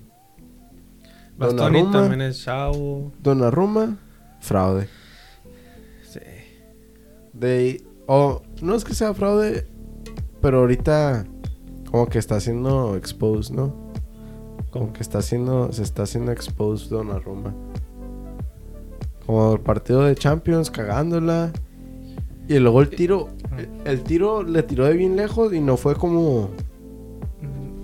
Bastoni 1.39 1.79
Donnarumma. 1.83 1.93
también 2.01 2.21
es 2.23 2.43
chavo. 2.45 3.13
Donnarumma, 3.23 3.97
fraude. 4.41 4.89
Sí. 6.11 6.21
De, 7.33 7.85
o 8.07 8.43
no 8.63 8.75
es 8.75 8.85
que 8.85 8.95
sea 8.95 9.15
fraude, 9.15 9.67
pero 10.41 10.61
ahorita 10.61 11.27
como 11.91 12.09
que 12.09 12.19
está 12.19 12.41
siendo 12.41 12.97
exposed, 12.97 13.55
¿no? 13.55 13.87
Como 14.71 14.93
que 14.93 15.01
está 15.03 15.19
haciendo, 15.19 15.73
se 15.73 15.83
está 15.83 16.03
haciendo 16.03 16.33
exposed 16.33 16.91
Donnarumma. 16.91 17.55
Como 19.27 19.55
el 19.55 19.61
partido 19.61 20.03
de 20.05 20.15
Champions 20.15 20.71
cagándola. 20.71 21.53
Y 22.49 22.59
luego 22.61 22.81
el 22.81 22.91
tiro, 22.91 23.29
el, 23.85 24.03
tiro 24.03 24.43
le 24.45 24.63
tiró 24.63 24.85
de 24.85 24.93
bien 24.95 25.17
lejos 25.17 25.53
y 25.53 25.59
no 25.61 25.77
fue 25.77 25.97
como, 25.97 26.51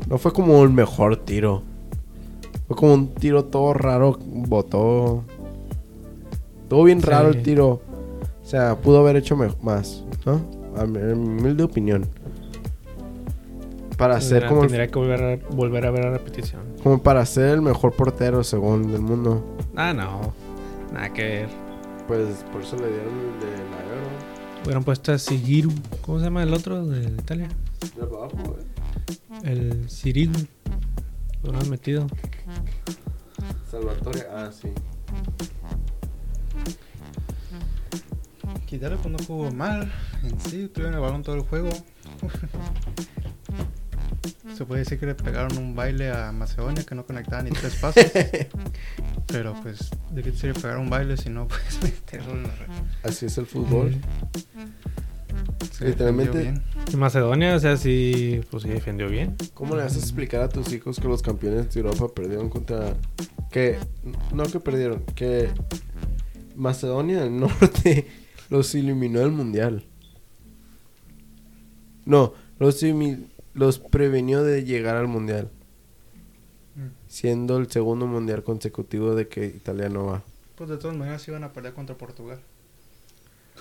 no 0.09 0.18
fue 0.18 0.32
como 0.32 0.62
el 0.62 0.70
mejor 0.70 1.16
tiro. 1.16 1.62
Fue 2.68 2.76
como 2.76 2.95
un 2.95 3.09
tiro 3.14 3.45
todo 3.47 3.74
raro, 3.74 4.18
botó. 4.24 5.24
Todo 6.68 6.84
bien 6.84 7.01
Sí. 7.01 7.07
raro 7.07 7.28
el 7.30 7.43
tiro. 7.43 7.80
O 8.43 8.47
sea, 8.47 8.76
pudo 8.76 9.01
haber 9.01 9.16
hecho 9.16 9.36
más, 9.36 10.05
¿no? 10.24 10.40
A 10.76 10.86
mi, 10.86 10.99
en 10.99 11.20
mi 11.34 11.40
humilde 11.40 11.64
opinión. 11.64 12.07
Para 13.99 14.20
ser 14.20 14.47
como, 14.47 14.62
Tendría 14.62 14.88
que 14.88 14.99
volver 14.99 15.22
a, 15.22 15.55
volver 15.55 15.86
a 15.86 15.90
ver 15.90 16.05
la 16.05 16.11
repetición. 16.12 16.61
como 16.82 17.03
para 17.03 17.24
ser 17.26 17.51
el 17.51 17.62
mejor 17.62 17.93
portero 17.93 18.43
según 18.43 18.90
del 18.90 19.01
mundo. 19.03 19.45
Ah, 19.76 19.93
no. 19.93 20.32
Nada 20.93 21.12
que 21.12 21.22
ver. 21.22 21.49
Pues 22.07 22.45
por 22.53 22.62
eso 22.62 22.76
le 22.76 22.88
dieron 22.88 23.18
el 23.18 23.40
de 23.40 23.47
la 23.47 23.95
Euro. 23.95 24.09
Hubieran 24.64 24.84
puesto 24.84 25.12
a 25.12 25.18
Sigiru. 25.18 25.72
¿Cómo 26.03 26.18
se 26.18 26.24
llama 26.24 26.43
el 26.43 26.53
otro 26.53 26.86
de 26.86 27.05
Italia? 27.05 27.49
Abajo, 28.01 28.36
güey. 28.36 28.72
El 29.45 29.88
Sirigu. 29.88 30.38
Lo 31.43 31.51
hubieran 31.51 31.70
metido. 31.70 32.07
Salvatore, 33.70 34.26
ah, 34.30 34.51
sí. 34.53 34.68
Quitarle 38.66 38.97
pues 38.99 39.11
no 39.11 39.18
jugó 39.26 39.51
mal. 39.51 39.90
En 40.22 40.38
sí, 40.40 40.68
tuvieron 40.68 40.95
el 40.95 41.01
balón 41.01 41.22
todo 41.22 41.36
el 41.36 41.43
juego. 41.43 41.70
Se 44.56 44.64
puede 44.64 44.80
decir 44.80 44.98
que 44.98 45.06
le 45.06 45.14
pegaron 45.14 45.56
un 45.58 45.74
baile 45.74 46.10
a 46.10 46.30
Macedonia 46.32 46.84
que 46.84 46.94
no 46.94 47.04
conectaba 47.04 47.42
ni 47.42 47.50
tres 47.50 47.74
pasos. 47.80 48.04
Pero 49.26 49.54
pues, 49.62 49.90
¿de 50.10 50.22
qué 50.22 50.30
te 50.32 50.38
sirve 50.38 50.60
pegar 50.60 50.78
un 50.78 50.90
baile 50.90 51.16
si 51.16 51.28
no 51.30 51.48
puedes 51.48 51.82
meterlo 51.82 52.32
en 52.32 52.42
la 52.44 52.54
red? 52.54 52.68
Así 53.02 53.26
es 53.26 53.38
el 53.38 53.46
fútbol. 53.46 53.96
Literalmente-. 55.80 56.54
Y 56.92 56.96
Macedonia, 56.96 57.56
o 57.56 57.58
sea, 57.58 57.76
sí, 57.76 58.40
pues 58.50 58.62
sí 58.64 58.68
defendió 58.68 59.08
bien. 59.08 59.36
¿Cómo 59.54 59.74
le 59.76 59.82
vas 59.82 59.96
a 59.96 59.98
explicar 59.98 60.42
a 60.42 60.48
tus 60.48 60.72
hijos 60.72 61.00
que 61.00 61.08
los 61.08 61.22
campeones 61.22 61.72
de 61.72 61.80
Europa 61.80 62.08
perdieron 62.14 62.48
contra... 62.50 62.94
Que... 63.50 63.78
No 64.32 64.44
que 64.44 64.60
perdieron, 64.60 65.04
que... 65.14 65.50
Macedonia 66.54 67.20
del 67.22 67.38
Norte 67.40 68.06
los 68.50 68.74
eliminó 68.74 69.20
del 69.20 69.32
Mundial. 69.32 69.84
No, 72.04 72.34
los, 72.58 72.82
imi- 72.82 73.26
los 73.55 73.78
prevenió 73.78 74.42
de 74.42 74.64
llegar 74.64 74.96
al 74.96 75.09
Mundial. 75.09 75.50
Mm. 76.74 76.86
Siendo 77.09 77.59
el 77.59 77.70
segundo 77.70 78.07
Mundial 78.07 78.42
consecutivo 78.42 79.14
de 79.14 79.28
que 79.28 79.46
Italia 79.46 79.88
no 79.88 80.07
va. 80.07 80.22
Pues 80.55 80.70
de 80.70 80.78
todas 80.78 80.96
maneras 80.96 81.26
iban 81.28 81.44
a 81.44 81.53
perder 81.53 81.74
contra 81.74 81.96
Portugal. 81.96 82.40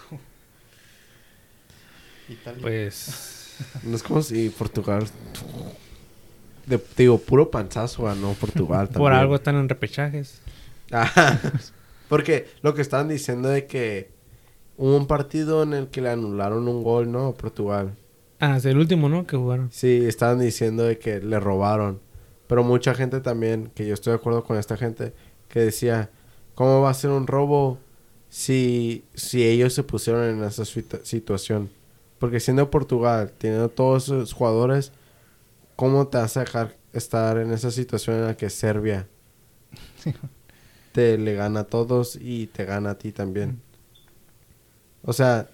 Italia. 2.29 2.61
Pues. 2.61 3.27
No 3.83 3.95
es 3.95 4.01
como 4.01 4.23
si 4.23 4.49
Portugal... 4.49 5.05
De, 6.65 6.81
digo, 6.97 7.19
puro 7.19 7.51
panzazo 7.51 8.05
ganó 8.05 8.33
Portugal 8.33 8.87
también. 8.87 8.97
Por 9.03 9.13
algo 9.13 9.35
están 9.35 9.55
en 9.55 9.69
repechajes. 9.69 10.41
Ajá. 10.89 11.39
Porque 12.09 12.49
lo 12.61 12.73
que 12.73 12.81
estaban 12.81 13.07
diciendo 13.07 13.49
de 13.49 13.67
que 13.67 14.09
hubo 14.77 14.97
un 14.97 15.05
partido 15.05 15.61
en 15.61 15.73
el 15.73 15.89
que 15.89 16.01
le 16.01 16.09
anularon 16.09 16.67
un 16.67 16.83
gol, 16.83 17.11
¿no? 17.11 17.27
A 17.27 17.33
Portugal. 17.35 17.95
Ah, 18.41 18.57
es 18.57 18.65
el 18.65 18.77
último, 18.77 19.07
¿no? 19.07 19.25
Que 19.25 19.37
jugaron. 19.37 19.71
Sí, 19.71 20.03
estaban 20.05 20.39
diciendo 20.39 20.83
de 20.83 20.97
que 20.99 21.19
le 21.21 21.39
robaron. 21.39 22.01
Pero 22.47 22.63
mucha 22.63 22.93
gente 22.93 23.21
también, 23.21 23.71
que 23.75 23.87
yo 23.87 23.93
estoy 23.93 24.11
de 24.11 24.17
acuerdo 24.17 24.43
con 24.43 24.57
esta 24.57 24.75
gente, 24.77 25.13
que 25.47 25.61
decía, 25.61 26.11
¿cómo 26.55 26.81
va 26.81 26.89
a 26.89 26.93
ser 26.93 27.11
un 27.11 27.27
robo 27.27 27.79
si, 28.29 29.05
si 29.13 29.43
ellos 29.47 29.73
se 29.73 29.83
pusieron 29.83 30.23
en 30.23 30.43
esa 30.43 30.63
situa- 30.63 31.03
situación? 31.05 31.71
Porque 32.19 32.39
siendo 32.39 32.69
Portugal, 32.69 33.31
teniendo 33.37 33.69
todos 33.69 34.05
esos 34.05 34.33
jugadores, 34.33 34.91
¿cómo 35.77 36.07
te 36.09 36.19
vas 36.19 36.37
a 36.37 36.41
dejar 36.41 36.77
estar 36.93 37.37
en 37.39 37.51
esa 37.53 37.71
situación 37.71 38.17
en 38.17 38.25
la 38.27 38.37
que 38.37 38.49
Serbia 38.49 39.07
Sí. 39.97 40.13
te 40.91 41.17
le 41.17 41.33
gana 41.35 41.61
a 41.61 41.63
todos 41.65 42.17
y 42.21 42.47
te 42.47 42.65
gana 42.65 42.91
a 42.91 42.97
ti 42.97 43.11
también? 43.11 43.61
O 45.03 45.13
sea, 45.13 45.49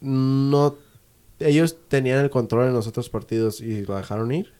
no... 0.00 0.76
Ellos 1.40 1.76
tenían 1.88 2.18
el 2.18 2.30
control 2.30 2.68
en 2.68 2.74
los 2.74 2.86
otros 2.86 3.08
partidos 3.08 3.60
y 3.60 3.84
lo 3.84 3.96
dejaron 3.96 4.32
ir. 4.32 4.52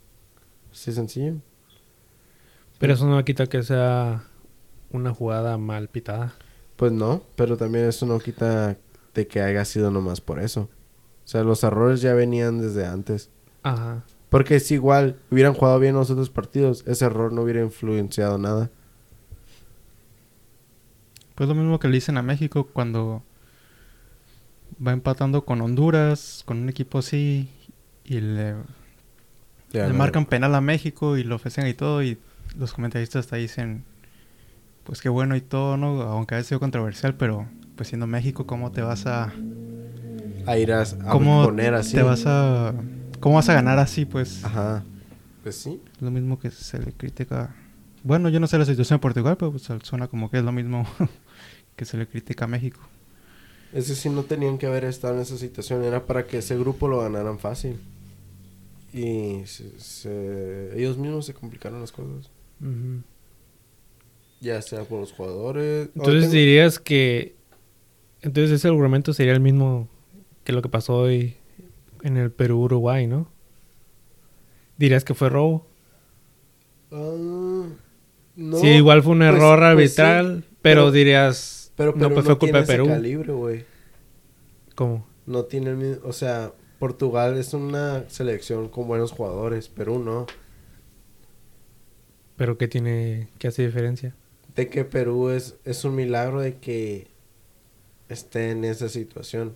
Así 0.71 0.93
sencillo. 0.93 1.37
Pero 2.79 2.93
eso 2.93 3.07
no 3.07 3.25
quita 3.25 3.47
que 3.47 3.63
sea 3.63 4.25
una 4.91 5.13
jugada 5.13 5.59
mal 5.59 5.89
pitada. 5.89 6.35
Pues 6.77 6.93
no, 6.93 7.23
pero 7.35 7.57
también 7.57 7.87
eso 7.87 8.07
no 8.07 8.21
quita 8.21 8.77
de 9.15 9.27
que 9.27 9.41
haya 9.41 9.65
sido 9.65 9.91
nomás 9.91 10.21
por 10.21 10.41
eso. 10.41 10.69
O 11.25 11.29
sea, 11.29 11.43
los 11.43 11.65
errores 11.65 12.01
ya 12.01 12.15
venían 12.15 12.61
desde 12.61 12.87
antes. 12.87 13.31
Ajá. 13.63 14.05
Porque 14.29 14.61
si 14.61 14.75
igual 14.75 15.17
hubieran 15.31 15.55
jugado 15.55 15.79
bien 15.81 15.95
los 15.95 16.11
otros 16.11 16.31
partidos, 16.31 16.85
ese 16.87 17.05
error 17.07 17.33
no 17.33 17.43
hubiera 17.43 17.63
influenciado 17.63 18.39
nada. 18.39 18.71
Pues 21.35 21.49
lo 21.49 21.55
mismo 21.55 21.79
que 21.79 21.89
le 21.89 21.95
dicen 21.95 22.17
a 22.19 22.23
México 22.23 22.69
cuando 22.73 23.23
va 24.85 24.93
empatando 24.93 25.45
con 25.45 25.61
Honduras, 25.61 26.43
con 26.45 26.59
un 26.59 26.69
equipo 26.69 26.99
así, 26.99 27.49
y 28.05 28.21
le, 28.21 28.55
le 29.73 29.89
no. 29.89 29.95
marcan 29.95 30.27
penal 30.27 30.55
a 30.55 30.61
México 30.61 31.17
y 31.17 31.25
lo 31.25 31.39
festejan 31.39 31.71
y 31.71 31.75
todo, 31.75 32.03
y 32.03 32.19
los 32.57 32.73
comentaristas 32.73 33.27
hasta 33.27 33.37
dicen, 33.37 33.85
pues 34.85 35.01
qué 35.03 35.09
bueno 35.09 35.37
y 35.37 35.41
todo, 35.41 35.77
¿no? 35.77 36.03
Aunque 36.03 36.35
haya 36.35 36.45
sido 36.45 36.61
controversial, 36.61 37.15
pero 37.15 37.47
pues 37.77 37.89
siendo 37.89 38.07
México, 38.07 38.47
¿cómo 38.47 38.73
te 38.73 38.83
vas 38.83 39.07
a... 39.07 39.33
A 40.47 40.57
ir 40.57 40.73
a, 40.73 40.83
a 40.83 41.11
¿Cómo 41.11 41.45
poner 41.45 41.75
así. 41.75 41.95
te 41.95 42.03
vas 42.03 42.25
a... 42.27 42.75
¿Cómo 43.21 43.37
vas 43.37 43.49
a 43.49 43.55
ganar 43.55 43.79
así, 43.79 44.05
pues? 44.05 44.45
Ajá. 44.45 44.83
Pues 45.43 45.57
sí. 45.57 45.81
Lo 46.01 46.11
mismo 46.11 46.39
que 46.39 46.51
se 46.51 46.79
le 46.79 46.93
critica... 46.93 47.55
Bueno, 48.03 48.29
yo 48.29 48.41
no 48.41 48.47
sé 48.47 48.59
la 48.59 48.65
situación 48.65 48.97
en 48.97 49.01
Portugal, 49.01 49.37
pero 49.39 49.53
pues 49.53 49.69
suena 49.83 50.09
como 50.09 50.31
que 50.31 50.39
es 50.39 50.45
lo 50.45 50.53
mismo 50.53 50.87
que 51.77 51.85
se 51.85 51.97
le 51.97 52.07
critica 52.07 52.47
a 52.47 52.49
México. 52.49 52.81
Ese 53.73 53.95
sí 53.95 54.09
no 54.09 54.23
tenían 54.23 54.57
que 54.59 54.67
haber 54.67 54.85
estado 54.85 55.15
en 55.15 55.21
esa 55.21 55.37
situación. 55.37 55.85
Era 55.85 56.07
para 56.07 56.27
que 56.27 56.39
ese 56.39 56.57
grupo 56.59 56.89
lo 56.89 57.01
ganaran 57.01 57.39
fácil. 57.39 57.79
Y 58.93 59.43
se- 59.45 59.79
se- 59.79 60.79
ellos 60.79 60.97
mismos 60.97 61.27
se 61.27 61.35
complicaron 61.35 61.81
las 61.81 61.93
cosas. 61.93 62.31
Ya 64.41 64.63
sea 64.63 64.85
por 64.85 65.01
los 65.01 65.13
jugadores. 65.13 65.91
Entonces 65.95 66.23
tengo- 66.23 66.33
dirías 66.35 66.79
que... 66.79 67.35
Entonces 68.23 68.53
ese 68.53 68.69
argumento 68.69 69.13
sería 69.13 69.33
el 69.33 69.41
mismo 69.41 69.89
que 70.45 70.53
lo 70.53 70.63
que 70.63 70.69
pasó 70.69 70.97
hoy 70.97 71.37
en 72.03 72.17
el 72.17 72.31
Perú-Uruguay, 72.31 73.07
¿no? 73.07 73.29
Dirías 74.77 75.05
que 75.05 75.15
fue 75.15 75.29
robo. 75.29 75.67
Ah, 76.91 77.67
no, 78.37 78.57
sí, 78.59 78.69
igual 78.69 79.03
fue 79.03 79.13
un 79.13 79.19
pues- 79.19 79.29
error 79.35 79.59
pues 79.75 79.95
sí, 79.95 80.01
arbitral, 80.01 80.45
pero, 80.63 80.83
pero- 80.85 80.93
dirías... 80.93 81.57
Pero, 81.79 81.93
no, 81.93 81.99
Perú 81.99 82.15
pues 82.15 82.27
fue 82.27 82.39
culpa 82.39 82.45
tiene 82.47 82.59
de 82.59 82.65
ese 82.65 82.73
Perú. 82.73 82.87
calibre, 82.89 83.33
güey. 83.33 83.65
¿Cómo? 84.75 85.07
No 85.25 85.45
tiene 85.45 85.71
el 85.71 85.77
mismo... 85.77 86.07
O 86.07 86.13
sea, 86.13 86.53
Portugal 86.79 87.39
es 87.39 87.55
una 87.55 88.05
selección 88.11 88.69
con 88.69 88.87
buenos 88.87 89.13
jugadores. 89.13 89.69
Perú 89.69 89.99
no. 89.99 90.27
¿Pero 92.37 92.59
qué 92.59 92.69
tiene... 92.69 93.29
qué 93.39 93.49
hace 93.49 93.65
diferencia? 93.65 94.15
De 94.55 94.69
que 94.69 94.85
Perú 94.85 95.31
es, 95.31 95.57
es 95.65 95.85
un 95.85 95.95
milagro 95.95 96.41
de 96.41 96.57
que 96.59 97.09
esté 98.09 98.51
en 98.51 98.65
esa 98.65 98.89
situación. 98.89 99.55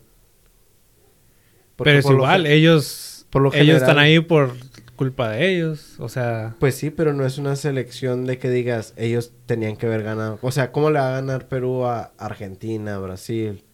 Porque 1.77 1.91
pero 1.91 1.99
es 2.01 2.07
igual, 2.11 2.47
ellos... 2.47 3.27
por 3.31 3.43
lo 3.43 3.49
ellos 3.49 3.59
general- 3.59 3.83
están 3.83 3.99
ahí 3.99 4.21
por 4.21 4.55
culpa 5.03 5.31
de 5.31 5.53
ellos. 5.53 5.97
O 5.99 6.09
sea... 6.09 6.55
Pues 6.61 6.77
sí, 6.77 6.91
pero 6.91 7.13
no 7.13 7.27
es 7.27 7.37
una 7.37 7.57
selección 7.57 8.25
de 8.25 8.39
que 8.39 8.49
digas, 8.49 8.95
ellos 8.97 9.33
tenían 9.47 9.77
que 9.77 9.87
haber 9.87 10.05
ganado. 10.05 10.39
O 10.43 10.53
sea, 10.53 10.71
¿cómo 10.71 10.91
le 10.91 11.01
va 11.01 11.09
a 11.09 11.21
ganar 11.21 11.49
Perú 11.49 11.85
a 11.85 12.13
Argentina, 12.19 12.99
Brasil? 12.99 13.65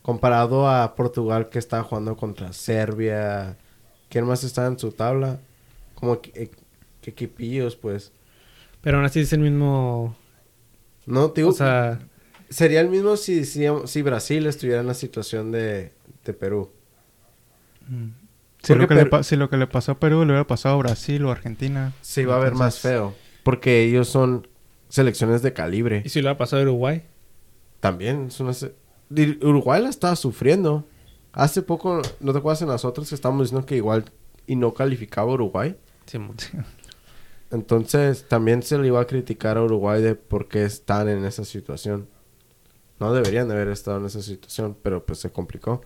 Comparado 0.00 0.66
a 0.66 0.94
Portugal 0.94 1.50
que 1.50 1.58
está 1.58 1.82
jugando 1.82 2.16
contra 2.16 2.54
Serbia. 2.54 3.58
¿Quién 4.08 4.24
más 4.24 4.42
está 4.42 4.66
en 4.66 4.78
su 4.78 4.90
tabla? 4.90 5.38
Como 5.94 6.22
que, 6.22 6.30
eh, 6.34 6.50
que 7.02 7.10
equipillos, 7.10 7.76
pues. 7.76 8.10
Pero 8.80 8.96
aún 8.96 9.04
así 9.04 9.20
es 9.20 9.32
el 9.34 9.40
mismo... 9.40 10.16
No, 11.04 11.28
digo, 11.28 11.50
O 11.50 11.52
sea... 11.52 12.00
sería 12.48 12.80
el 12.80 12.88
mismo 12.88 13.18
si, 13.18 13.44
si, 13.44 13.66
si 13.84 14.00
Brasil 14.00 14.46
estuviera 14.46 14.80
en 14.80 14.86
la 14.86 14.94
situación 14.94 15.52
de, 15.52 15.92
de 16.24 16.32
Perú. 16.32 16.70
Mm. 17.86 18.23
Si 18.66 18.74
lo, 18.74 18.88
que 18.88 18.94
le 18.94 19.00
Perú- 19.02 19.10
pa- 19.10 19.22
si 19.22 19.36
lo 19.36 19.48
que 19.50 19.56
le 19.56 19.66
pasó 19.66 19.92
a 19.92 20.00
Perú 20.00 20.20
le 20.20 20.26
hubiera 20.32 20.46
pasado 20.46 20.74
a 20.74 20.78
Brasil 20.78 21.24
o 21.24 21.30
Argentina. 21.30 21.92
Se 22.00 22.24
va 22.26 22.36
a 22.36 22.38
ver 22.40 22.54
más 22.54 22.78
feo. 22.80 23.14
Porque 23.42 23.82
ellos 23.84 24.08
son 24.08 24.46
selecciones 24.88 25.42
de 25.42 25.52
calibre. 25.52 26.02
¿Y 26.04 26.08
si 26.08 26.22
lo 26.22 26.30
ha 26.30 26.36
pasado 26.38 26.62
a 26.62 26.64
Uruguay? 26.64 27.02
También 27.80 28.26
es 28.28 28.40
una... 28.40 28.52
se- 28.52 28.74
Di- 29.10 29.38
Uruguay 29.42 29.82
la 29.82 29.90
estaba 29.90 30.16
sufriendo. 30.16 30.84
Hace 31.32 31.62
poco, 31.62 32.00
¿no 32.20 32.32
te 32.32 32.38
acuerdas 32.38 32.62
en 32.62 32.68
las 32.68 32.84
otras 32.84 33.08
que 33.08 33.14
estábamos 33.14 33.44
diciendo 33.46 33.66
que 33.66 33.76
igual 33.76 34.04
y 34.46 34.56
no 34.56 34.72
calificaba 34.72 35.32
Uruguay? 35.32 35.76
Simón. 36.06 36.36
Entonces 37.50 38.26
también 38.28 38.62
se 38.62 38.78
le 38.78 38.88
iba 38.88 39.00
a 39.00 39.06
criticar 39.06 39.56
a 39.58 39.62
Uruguay 39.62 40.02
de 40.02 40.14
por 40.14 40.48
qué 40.48 40.64
están 40.64 41.08
en 41.08 41.24
esa 41.24 41.44
situación. 41.44 42.08
No 42.98 43.12
deberían 43.12 43.48
de 43.48 43.54
haber 43.54 43.68
estado 43.68 43.98
en 43.98 44.06
esa 44.06 44.22
situación, 44.22 44.76
pero 44.82 45.04
pues 45.04 45.18
se 45.18 45.30
complicó. 45.30 45.82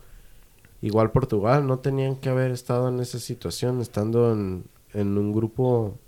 Igual 0.80 1.10
Portugal, 1.10 1.66
no 1.66 1.80
tenían 1.80 2.16
que 2.16 2.28
haber 2.28 2.52
estado 2.52 2.88
en 2.88 3.00
esa 3.00 3.18
situación, 3.18 3.80
estando 3.80 4.32
en, 4.32 4.64
en 4.92 5.18
un 5.18 5.32
grupo 5.32 5.98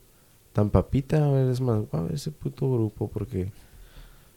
tan 0.53 0.71
papita. 0.71 1.25
A 1.25 1.31
ver, 1.31 1.49
es 1.49 1.61
más, 1.61 1.83
a 1.93 2.01
ver 2.03 2.15
ese 2.15 2.31
puto 2.31 2.71
grupo 2.73 3.09
porque 3.09 3.53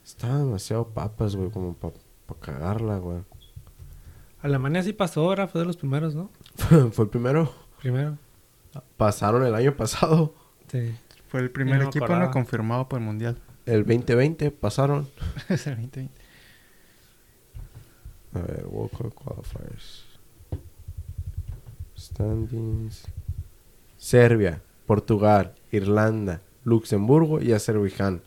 estaba 0.04 0.40
demasiado 0.40 0.88
papas, 0.88 1.36
güey, 1.36 1.50
como 1.52 1.76
para 1.76 1.94
cagarla, 2.40 2.98
güey. 2.98 3.20
Alemania 4.42 4.84
sí 4.84 4.92
pasó 4.92 5.22
ahora, 5.22 5.48
fue 5.48 5.62
de 5.62 5.68
los 5.68 5.78
primeros, 5.78 6.16
¿no? 6.16 6.30
Fue 6.92 7.06
el 7.06 7.10
primero. 7.10 7.54
Primero. 7.80 8.18
Pasaron 8.98 9.46
el 9.46 9.56
año 9.56 9.76
pasado. 9.76 10.36
Sí. 10.68 10.94
Fue 11.30 11.40
el 11.40 11.50
primer 11.50 11.80
no 11.82 11.88
equipo 11.88 12.08
no 12.08 12.30
confirmado 12.30 12.90
por 12.90 13.00
el 13.00 13.06
Mundial. 13.06 13.38
El 13.66 13.86
2020 13.86 14.52
pasaron. 14.52 15.08
es 15.50 15.66
el 15.68 15.76
2020. 15.76 16.22
A 18.34 18.40
ver, 18.40 18.66
World 18.68 18.92
Cup 18.92 19.14
Qualifiers. 19.14 20.03
Standings. 22.14 23.04
Serbia, 23.98 24.62
Portugal, 24.86 25.54
Irlanda, 25.72 26.42
Luxemburgo 26.64 27.42
y 27.42 27.52
Azerbaiyán. 27.54 28.22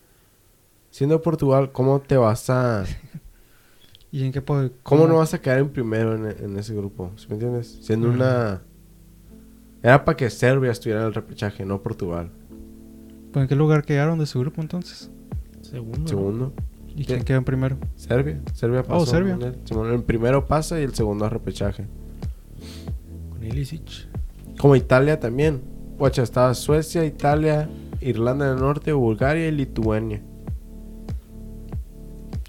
Siendo 0.90 1.20
Portugal, 1.22 1.72
¿cómo 1.72 2.00
te 2.00 2.16
vas 2.16 2.48
a... 2.50 2.84
¿Y 4.12 4.24
en 4.24 4.32
qué 4.32 4.40
puede, 4.40 4.72
¿Cómo 4.82 5.06
no 5.06 5.16
vas 5.16 5.34
a 5.34 5.40
quedar 5.40 5.58
en 5.58 5.68
primero 5.68 6.14
en, 6.14 6.44
en 6.44 6.58
ese 6.58 6.74
grupo? 6.74 7.12
¿Sí 7.16 7.26
me 7.28 7.34
entiendes? 7.34 7.78
Siendo 7.82 8.08
una... 8.08 8.62
Era 9.82 10.04
para 10.04 10.16
que 10.16 10.30
Serbia 10.30 10.72
estuviera 10.72 11.02
en 11.02 11.08
el 11.08 11.14
repechaje, 11.14 11.64
no 11.64 11.82
Portugal. 11.82 12.30
pues, 13.32 13.42
¿En 13.42 13.48
qué 13.48 13.54
lugar 13.54 13.84
quedaron 13.84 14.18
de 14.18 14.26
su 14.26 14.40
grupo 14.40 14.62
entonces? 14.62 15.10
Segundo. 15.60 16.08
Segundo. 16.08 16.52
¿Y 16.94 17.04
quién 17.04 17.22
quedó 17.24 17.38
en 17.38 17.44
primero? 17.44 17.76
Serbia. 17.94 18.40
Serbia 18.54 18.80
Oh, 18.80 19.00
pasó. 19.00 19.06
Serbia. 19.06 19.32
Mundial. 19.34 19.58
Simón, 19.64 19.92
el 19.92 20.02
primero 20.02 20.46
pasa 20.46 20.80
y 20.80 20.84
el 20.84 20.94
segundo 20.94 21.26
a 21.26 21.28
repechaje. 21.28 21.86
Ilicic. 23.48 24.09
Como 24.59 24.77
Italia 24.77 25.18
también. 25.20 25.60
Guacha, 25.98 26.23
estaba 26.23 26.52
Suecia, 26.55 27.05
Italia, 27.05 27.68
Irlanda 28.01 28.48
del 28.51 28.59
Norte, 28.60 28.93
Bulgaria 28.93 29.48
y 29.48 29.52
Lituania. 29.52 30.23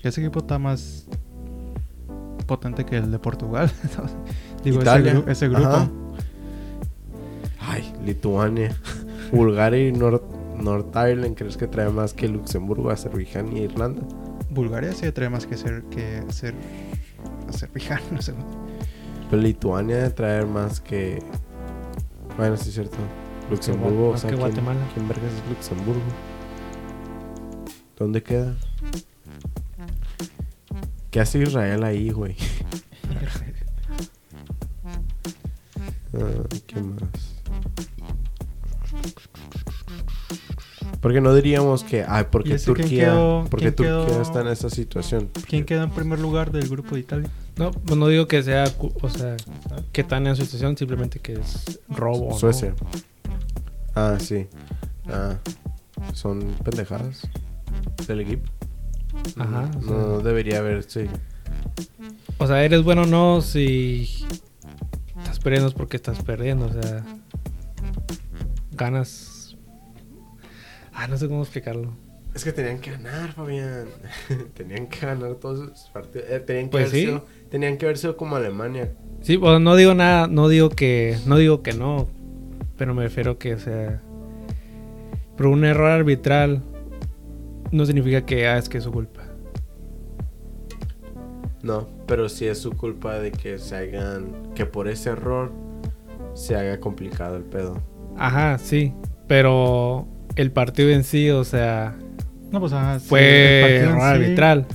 Ese 0.04 0.22
equipo 0.22 0.40
está 0.40 0.60
más 0.60 1.08
potente 2.46 2.86
que 2.86 2.98
el 2.98 3.12
de 3.12 3.20
Portugal. 3.20 3.70
Digo, 4.64 4.82
Italia. 4.82 5.12
ese, 5.14 5.22
gru- 5.22 5.30
ese 5.32 5.48
grupo. 5.50 5.68
Ajá. 5.68 5.90
Ay, 7.60 7.94
Lituania. 8.06 8.76
Bulgaria 9.32 9.88
y 9.88 9.92
North, 9.92 10.24
North 10.58 10.96
Ireland, 10.96 11.36
¿crees 11.36 11.58
que 11.58 11.68
trae 11.68 11.90
más 11.90 12.14
que 12.14 12.28
Luxemburgo, 12.30 12.90
Azerbaiyán 12.90 13.56
y 13.56 13.62
Irlanda? 13.62 14.02
Bulgaria 14.50 14.94
sí 14.94 15.12
trae 15.12 15.30
más 15.30 15.46
que 15.46 15.58
ser 15.58 15.84
que 15.92 16.24
ser 16.30 16.54
Azerbaiyán, 17.50 18.00
no 18.12 18.22
sé. 18.22 18.34
Pero 19.30 19.42
Lituania 19.42 19.98
debe 19.98 20.10
traer 20.12 20.48
más 20.48 20.80
que. 20.80 21.22
Bueno, 22.38 22.56
sí 22.58 22.70
es 22.70 22.76
cierto. 22.76 22.98
Luxemburgo, 23.50 24.10
o 24.10 24.12
más 24.12 24.22
sea, 24.22 24.30
que 24.30 24.36
¿quién, 24.36 24.48
Guatemala. 24.48 24.80
¿quién 24.94 25.08
vergas 25.08 25.32
es 25.34 25.50
Luxemburgo? 25.50 26.02
¿Dónde 27.98 28.22
queda? 28.22 28.56
¿Qué 31.12 31.20
hace 31.20 31.40
Israel 31.40 31.84
ahí, 31.84 32.10
güey? 32.12 32.36
Ah, 36.14 36.44
¿Qué 36.66 36.82
más? 36.82 37.37
Porque 41.02 41.22
no 41.22 41.34
diríamos 41.36 41.84
que, 41.84 42.04
ay, 42.08 42.24
¿Y 42.24 42.26
porque 42.32 42.58
Turquía, 42.58 43.06
quedó- 43.06 43.46
porque 43.50 43.72
Turquía 43.72 44.06
quedó? 44.06 44.22
está 44.22 44.42
en 44.42 44.48
esa 44.48 44.70
situación. 44.70 45.30
¿Quién 45.48 45.64
quedó 45.66 45.84
en 45.84 45.92
primer 45.92 46.20
lugar 46.20 46.52
del 46.52 46.68
grupo 46.68 46.96
de 46.96 47.02
Italia? 47.02 47.30
No, 47.56 47.72
pues 47.72 47.98
no 47.98 48.08
digo 48.08 48.28
que 48.28 48.42
sea, 48.44 48.66
o 49.02 49.10
sea, 49.10 49.36
que 49.92 50.04
tan 50.04 50.26
en 50.28 50.36
su 50.36 50.44
situación, 50.44 50.76
simplemente 50.78 51.20
que 51.20 51.34
es 51.34 51.80
robo. 51.90 52.30
¿no? 52.32 52.38
Suecia. 52.38 52.74
Ah, 53.96 54.18
sí. 54.20 54.48
Ah, 55.08 55.36
son 56.14 56.56
pendejadas 56.64 57.22
del 58.08 58.22
equipo. 58.22 58.50
Ajá, 59.38 59.70
o 59.78 59.82
sea. 59.82 59.92
No 59.92 60.20
debería 60.20 60.60
haber, 60.60 60.84
sí. 60.84 61.06
O 62.40 62.46
sea, 62.48 62.64
eres 62.64 62.84
bueno 62.84 63.04
o 63.04 63.06
no 63.08 63.42
si 63.42 64.10
estás 65.18 65.40
perdiendo 65.40 65.68
es 65.70 65.74
porque 65.74 65.98
estás 65.98 66.22
perdiendo, 66.24 66.66
o 66.68 66.74
sea, 66.82 67.04
ganas. 68.72 69.34
Ah, 71.00 71.08
no 71.08 71.16
sé 71.16 71.28
cómo 71.28 71.44
explicarlo. 71.44 71.92
Es 72.34 72.44
que 72.44 72.52
tenían 72.52 72.80
que 72.80 72.90
ganar, 72.92 73.32
Fabián. 73.34 73.86
tenían 74.56 74.88
que 74.88 75.00
ganar 75.06 75.36
todos 75.36 75.80
sus 75.80 75.90
partidos. 75.92 76.28
Eh, 76.28 76.40
tenían, 76.40 76.66
que 76.66 76.72
Pues 76.72 76.90
haber 76.90 76.96
sí. 77.00 77.06
sido, 77.06 77.26
tenían 77.52 77.78
que 77.78 77.86
haber 77.86 77.98
sido 78.00 78.18
como 78.18 78.36
Alemania. 78.36 78.92
Sí, 79.22 79.38
pues 79.38 79.62
no 79.62 79.76
digo 79.76 79.94
nada, 79.94 80.28
no 80.28 80.50
digo 80.50 80.70
que, 80.70 81.18
no 81.28 81.38
digo 81.38 81.62
que 81.62 81.74
no, 81.74 82.08
pero 82.78 82.96
me 82.96 83.04
refiero 83.04 83.38
que, 83.38 83.54
o 83.54 83.60
sea, 83.60 84.02
pero 85.36 85.52
un 85.52 85.66
error 85.66 85.92
arbitral 85.92 86.64
no 87.72 87.86
significa 87.86 88.26
que 88.26 88.48
ah, 88.48 88.58
es 88.58 88.68
que 88.68 88.80
es 88.80 88.84
su 88.84 88.92
culpa. 88.92 89.22
No, 91.62 91.88
pero 92.08 92.28
sí 92.28 92.48
es 92.48 92.58
su 92.60 92.72
culpa 92.72 93.20
de 93.20 93.32
que 93.32 93.60
se 93.60 93.76
hagan. 93.76 94.52
Que 94.56 94.66
por 94.66 94.88
ese 94.88 95.12
error 95.12 95.52
se 96.34 96.56
haga 96.56 96.80
complicado 96.80 97.36
el 97.36 97.44
pedo. 97.44 97.80
Ajá, 98.18 98.58
sí, 98.58 98.94
pero 99.28 100.08
el 100.38 100.52
partido 100.52 100.90
en 100.90 101.04
sí, 101.04 101.30
o 101.30 101.44
sea, 101.44 101.96
No, 102.52 102.60
pues 102.60 102.72
ajá, 102.74 103.00
sí, 103.00 103.08
fue 103.10 103.60
el 103.60 103.62
partido 103.64 103.84
en 103.84 103.90
error 103.90 104.02
sí- 104.02 104.24
arbitral. 104.24 104.66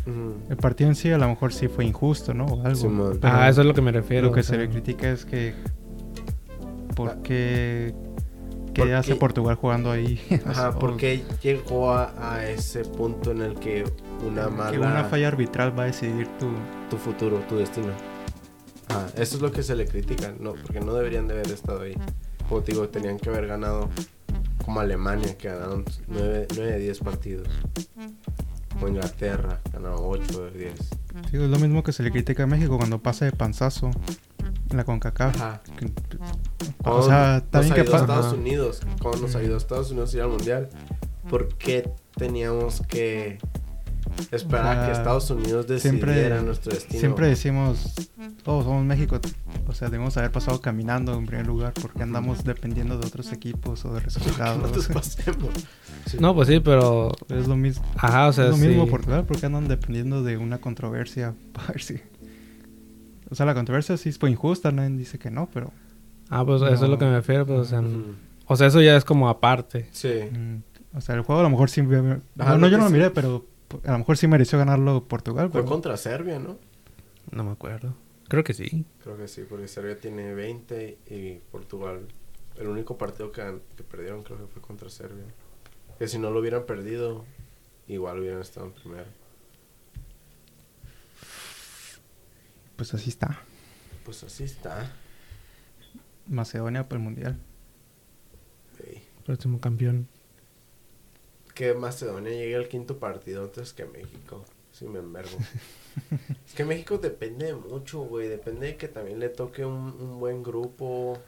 El 0.51 0.57
partido 0.59 0.91
en 0.91 0.97
sí 0.97 1.11
a 1.11 1.19
lo 1.19 1.29
mejor 1.29 1.53
sí 1.53 1.69
fue 1.69 1.85
injusto, 1.87 2.35
¿no? 2.35 2.45
O 2.45 2.67
algo. 2.67 3.13
Ajá, 3.23 3.49
eso 3.49 3.63
es 3.63 3.67
lo 3.67 3.73
que 3.75 3.81
me 3.81 3.93
refiero. 3.93 4.27
Lo 4.27 4.33
que 4.33 4.41
o 4.41 4.43
se 4.43 4.59
le 4.59 4.69
critica 4.69 5.11
es 5.11 5.25
que... 5.25 5.55
¿Por 6.95 7.23
qué... 7.23 7.95
¿Qué 8.75 8.83
¿Por 8.83 8.93
hace 8.95 9.13
qué? 9.13 9.19
Portugal 9.19 9.55
jugando 9.57 9.91
ahí? 9.91 10.19
Ajá, 10.47 10.79
porque 10.79 11.23
llegó 11.43 11.93
a, 11.93 12.13
a 12.35 12.47
ese 12.49 12.85
punto 12.85 13.31
en 13.31 13.43
el 13.43 13.55
que 13.55 13.85
una 14.27 14.49
mala. 14.49 14.71
Que 14.71 14.79
una 14.79 15.05
falla 15.05 15.29
arbitral 15.29 15.79
va 15.79 15.83
a 15.85 15.87
decidir 15.87 16.27
tu... 16.39 16.49
tu 16.91 16.97
futuro, 16.97 17.39
tu 17.49 17.57
destino. 17.59 17.89
Ah, 18.89 19.07
eso 19.17 19.37
es 19.37 19.43
lo 19.43 19.53
que 19.53 19.63
se 19.63 19.75
le 19.75 19.87
critica, 19.87 20.33
no, 20.39 20.53
porque 20.55 20.81
no 20.81 20.95
deberían 20.95 21.29
de 21.29 21.35
haber 21.35 21.51
estado 21.51 21.83
ahí. 21.83 21.95
Como 22.49 22.63
te 22.63 22.73
digo, 22.73 22.89
tenían 22.89 23.19
que 23.19 23.29
haber 23.31 23.47
ganado 23.47 23.89
como 24.65 24.81
Alemania, 24.81 25.37
que 25.37 25.49
ganaron 25.49 25.85
9, 26.09 26.47
de 26.47 26.79
10 26.79 26.99
partidos. 27.01 27.49
O 28.81 28.89
Inglaterra, 28.89 29.61
ganaron 29.73 30.01
8 30.01 30.45
de 30.47 30.59
10. 30.59 30.75
Sí, 31.31 31.37
es 31.37 31.41
lo 31.41 31.59
mismo 31.59 31.83
que 31.83 31.93
se 31.93 32.03
le 32.03 32.11
critica 32.11 32.45
a 32.45 32.47
México 32.47 32.79
cuando 32.79 33.03
pasa 33.03 33.25
de 33.25 33.33
panzazo 33.33 33.91
en 34.71 34.77
la 34.77 34.85
CONCACAF. 34.85 35.37
Ajá. 35.37 35.63
O 36.85 37.03
sea, 37.03 37.45
bien 37.61 37.75
que 37.75 37.85
pasa... 37.85 38.05
Estados 38.05 38.33
Unidos, 38.33 38.81
cuando 39.01 39.23
nos 39.23 39.37
ayudó 39.37 39.55
a 39.55 39.59
Estados 39.59 39.91
Unidos 39.91 40.15
a 40.15 40.17
ir 40.17 40.23
al 40.23 40.31
mundial, 40.31 40.69
¿por 41.29 41.49
qué 41.57 41.93
teníamos 42.17 42.81
que 42.89 43.39
esperar 44.31 44.65
O 44.65 44.73
sea, 44.73 44.83
a 44.83 44.87
que 44.87 44.93
Estados 44.93 45.31
Unidos 45.31 45.67
siempre- 45.81 46.13
decidiera 46.13 46.43
nuestro 46.43 46.73
destino? 46.73 47.01
Siempre 47.01 47.29
decimos, 47.29 47.95
todos 48.43 48.65
somos 48.65 48.85
México. 48.85 49.21
O 49.69 49.73
sea, 49.75 49.89
debemos 49.91 50.17
haber 50.17 50.31
pasado 50.33 50.61
caminando 50.61 51.15
en 51.15 51.27
primer 51.27 51.47
lugar 51.47 51.73
porque 51.81 52.03
andamos 52.03 52.45
dependiendo 52.45 52.99
de 52.99 53.07
otros 53.07 53.33
equipos 53.33 53.85
o 53.85 53.95
de 53.95 54.01
resultados. 54.05 54.89
pasemos. 54.89 55.51
Sí. 56.07 56.17
No, 56.21 56.35
pues 56.35 56.49
sí, 56.49 56.59
pero. 56.59 57.13
es 57.29 57.47
lo 57.47 57.55
mismo. 57.55 57.85
Ajá, 57.97 58.27
o 58.27 58.33
sea, 58.33 58.47
es 58.47 58.51
lo 58.51 58.57
mismo 58.57 58.87
sí. 58.87 58.91
Portugal 58.91 59.25
porque 59.25 59.47
andan 59.47 59.69
dependiendo 59.69 60.25
de 60.25 60.37
una 60.37 60.59
controversia 60.59 61.35
para 61.53 61.69
ver 61.69 61.81
si... 61.83 62.01
O 63.31 63.35
sea, 63.37 63.47
la 63.47 63.55
controversia 63.55 63.97
sí 63.97 64.11
fue 64.13 64.31
injusta, 64.31 64.73
nadie 64.73 64.97
dice 64.97 65.19
que 65.19 65.31
no, 65.31 65.49
pero... 65.55 65.71
Ah, 66.29 66.45
pues 66.45 66.61
eso 66.63 66.73
es 66.85 66.91
lo 66.91 66.99
que 66.99 67.05
me 67.05 67.13
refiero, 67.13 67.47
pues, 67.47 67.61
o 67.61 67.65
sea, 67.65 67.83
o 68.47 68.57
sea, 68.57 68.67
eso 68.67 68.81
ya 68.83 68.97
es 68.97 69.05
como 69.05 69.29
aparte. 69.29 69.89
Sí. 69.93 70.13
mm, 70.33 70.97
o 70.97 71.01
sea, 71.01 71.15
el 71.15 71.23
juego 71.23 71.41
a 71.41 71.45
lo 71.45 71.51
mejor 71.51 71.71
sí... 71.71 71.81
Ajá, 71.81 72.53
no, 72.55 72.59
lo 72.59 72.69
yo 72.69 72.79
no 72.79 72.85
lo 72.85 72.89
sí. 72.89 72.95
miré, 72.95 73.11
pero 73.11 73.47
a 73.85 73.93
lo 73.93 73.99
mejor 73.99 74.17
sí 74.17 74.27
mereció 74.27 74.59
ganarlo 74.59 75.05
Portugal. 75.05 75.51
Fue 75.51 75.61
pero- 75.63 75.71
contra 75.71 75.97
Serbia, 75.97 76.39
¿no? 76.39 76.59
No 77.31 77.45
me 77.45 77.53
acuerdo. 77.53 77.95
Creo 78.29 78.45
que 78.45 78.55
sí. 78.55 78.85
Creo 79.03 79.17
que 79.17 79.29
sí, 79.29 79.43
porque 79.49 79.69
Serbia 79.69 79.99
tiene 80.01 80.35
20 80.35 80.99
y 81.11 81.35
Portugal. 81.51 82.07
El 82.59 82.69
único 82.69 82.97
partido 82.99 83.31
que, 83.33 83.61
que 83.77 83.83
perdieron 83.83 84.23
creo 84.23 84.39
que 84.39 84.47
fue 84.47 84.63
contra 84.63 84.89
Serbia. 84.91 85.25
Que 85.99 86.09
si 86.09 86.19
no 86.19 86.31
lo 86.31 86.41
hubieran 86.41 86.65
perdido, 86.67 87.25
igual 87.89 88.21
hubieran 88.21 88.41
estado 88.41 88.67
en 88.67 88.73
primero. 88.73 89.05
Pues 92.77 92.95
así 92.95 93.11
está. 93.11 93.39
Pues 94.05 94.23
así 94.25 94.45
está. 94.45 94.91
Macedonia 96.27 96.89
para 96.89 96.99
el 97.01 97.05
Mundial. 97.05 97.39
Próximo 99.25 99.61
campeón. 99.61 100.09
Que 101.55 101.75
Macedonia 101.75 102.33
llegue 102.33 102.57
al 102.57 102.69
quinto 102.69 102.99
partido 102.99 103.45
antes 103.45 103.73
que 103.73 103.85
México. 103.85 104.45
Sí, 104.73 104.87
me 104.87 105.01
envergo. 105.01 105.37
es 106.47 106.55
que 106.55 106.65
México 106.65 106.99
depende 106.99 107.47
de 107.47 107.55
mucho, 107.55 108.01
güey. 108.01 108.29
Depende 108.29 108.67
de 108.69 108.77
que 108.77 108.89
también 108.89 109.21
le 109.21 109.29
toque 109.29 109.65
un, 109.65 109.95
un 110.01 110.19
buen 110.19 110.43
grupo. 110.43 111.19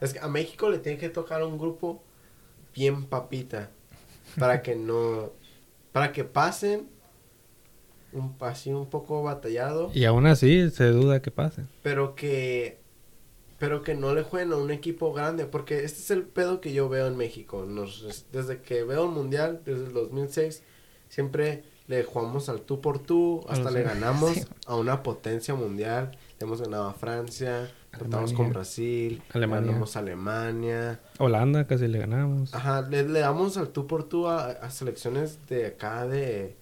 Es 0.00 0.12
que 0.12 0.18
a 0.20 0.28
México 0.28 0.68
le 0.68 0.78
tiene 0.78 0.98
que 0.98 1.08
tocar 1.08 1.42
un 1.44 1.58
grupo 1.58 2.02
bien 2.74 3.06
papita. 3.06 3.70
Para 4.38 4.62
que 4.62 4.76
no. 4.76 5.32
Para 5.92 6.12
que 6.12 6.24
pasen. 6.24 6.88
Un 8.12 8.34
así 8.40 8.72
un 8.72 8.88
poco 8.88 9.22
batallado. 9.22 9.90
Y 9.92 10.04
aún 10.04 10.26
así 10.26 10.70
se 10.70 10.86
duda 10.86 11.20
que 11.20 11.30
pase. 11.30 11.64
Pero 11.82 12.14
que. 12.14 12.77
Pero 13.58 13.82
que 13.82 13.94
no 13.94 14.14
le 14.14 14.22
jueguen 14.22 14.52
a 14.52 14.56
un 14.56 14.70
equipo 14.70 15.12
grande. 15.12 15.44
Porque 15.46 15.84
este 15.84 16.00
es 16.00 16.10
el 16.10 16.22
pedo 16.22 16.60
que 16.60 16.72
yo 16.72 16.88
veo 16.88 17.06
en 17.08 17.16
México. 17.16 17.64
Nos, 17.66 18.24
desde 18.32 18.60
que 18.62 18.84
veo 18.84 19.04
el 19.04 19.10
mundial, 19.10 19.62
desde 19.64 19.86
el 19.86 19.92
2006, 19.92 20.62
siempre 21.08 21.64
le 21.88 22.04
jugamos 22.04 22.48
al 22.48 22.60
tú 22.60 22.80
por 22.80 22.98
tú. 23.00 23.44
Hasta 23.48 23.70
le 23.70 23.82
ganamos 23.82 24.30
sí. 24.34 24.44
a 24.66 24.76
una 24.76 25.02
potencia 25.02 25.54
mundial. 25.54 26.16
Le 26.38 26.46
hemos 26.46 26.60
ganado 26.62 26.86
a 26.88 26.92
Francia. 26.94 27.68
Tratamos 27.90 28.32
con 28.32 28.50
Brasil. 28.50 29.22
Alemania. 29.32 29.66
Ganamos 29.68 29.96
a 29.96 29.98
Alemania. 30.00 31.00
Holanda 31.18 31.66
casi 31.66 31.88
le 31.88 31.98
ganamos. 31.98 32.54
Ajá, 32.54 32.82
le, 32.82 33.08
le 33.08 33.18
damos 33.20 33.56
al 33.56 33.70
tú 33.70 33.86
por 33.88 34.04
tú 34.04 34.28
a, 34.28 34.50
a 34.50 34.70
selecciones 34.70 35.38
de 35.48 35.66
acá 35.66 36.06
de, 36.06 36.54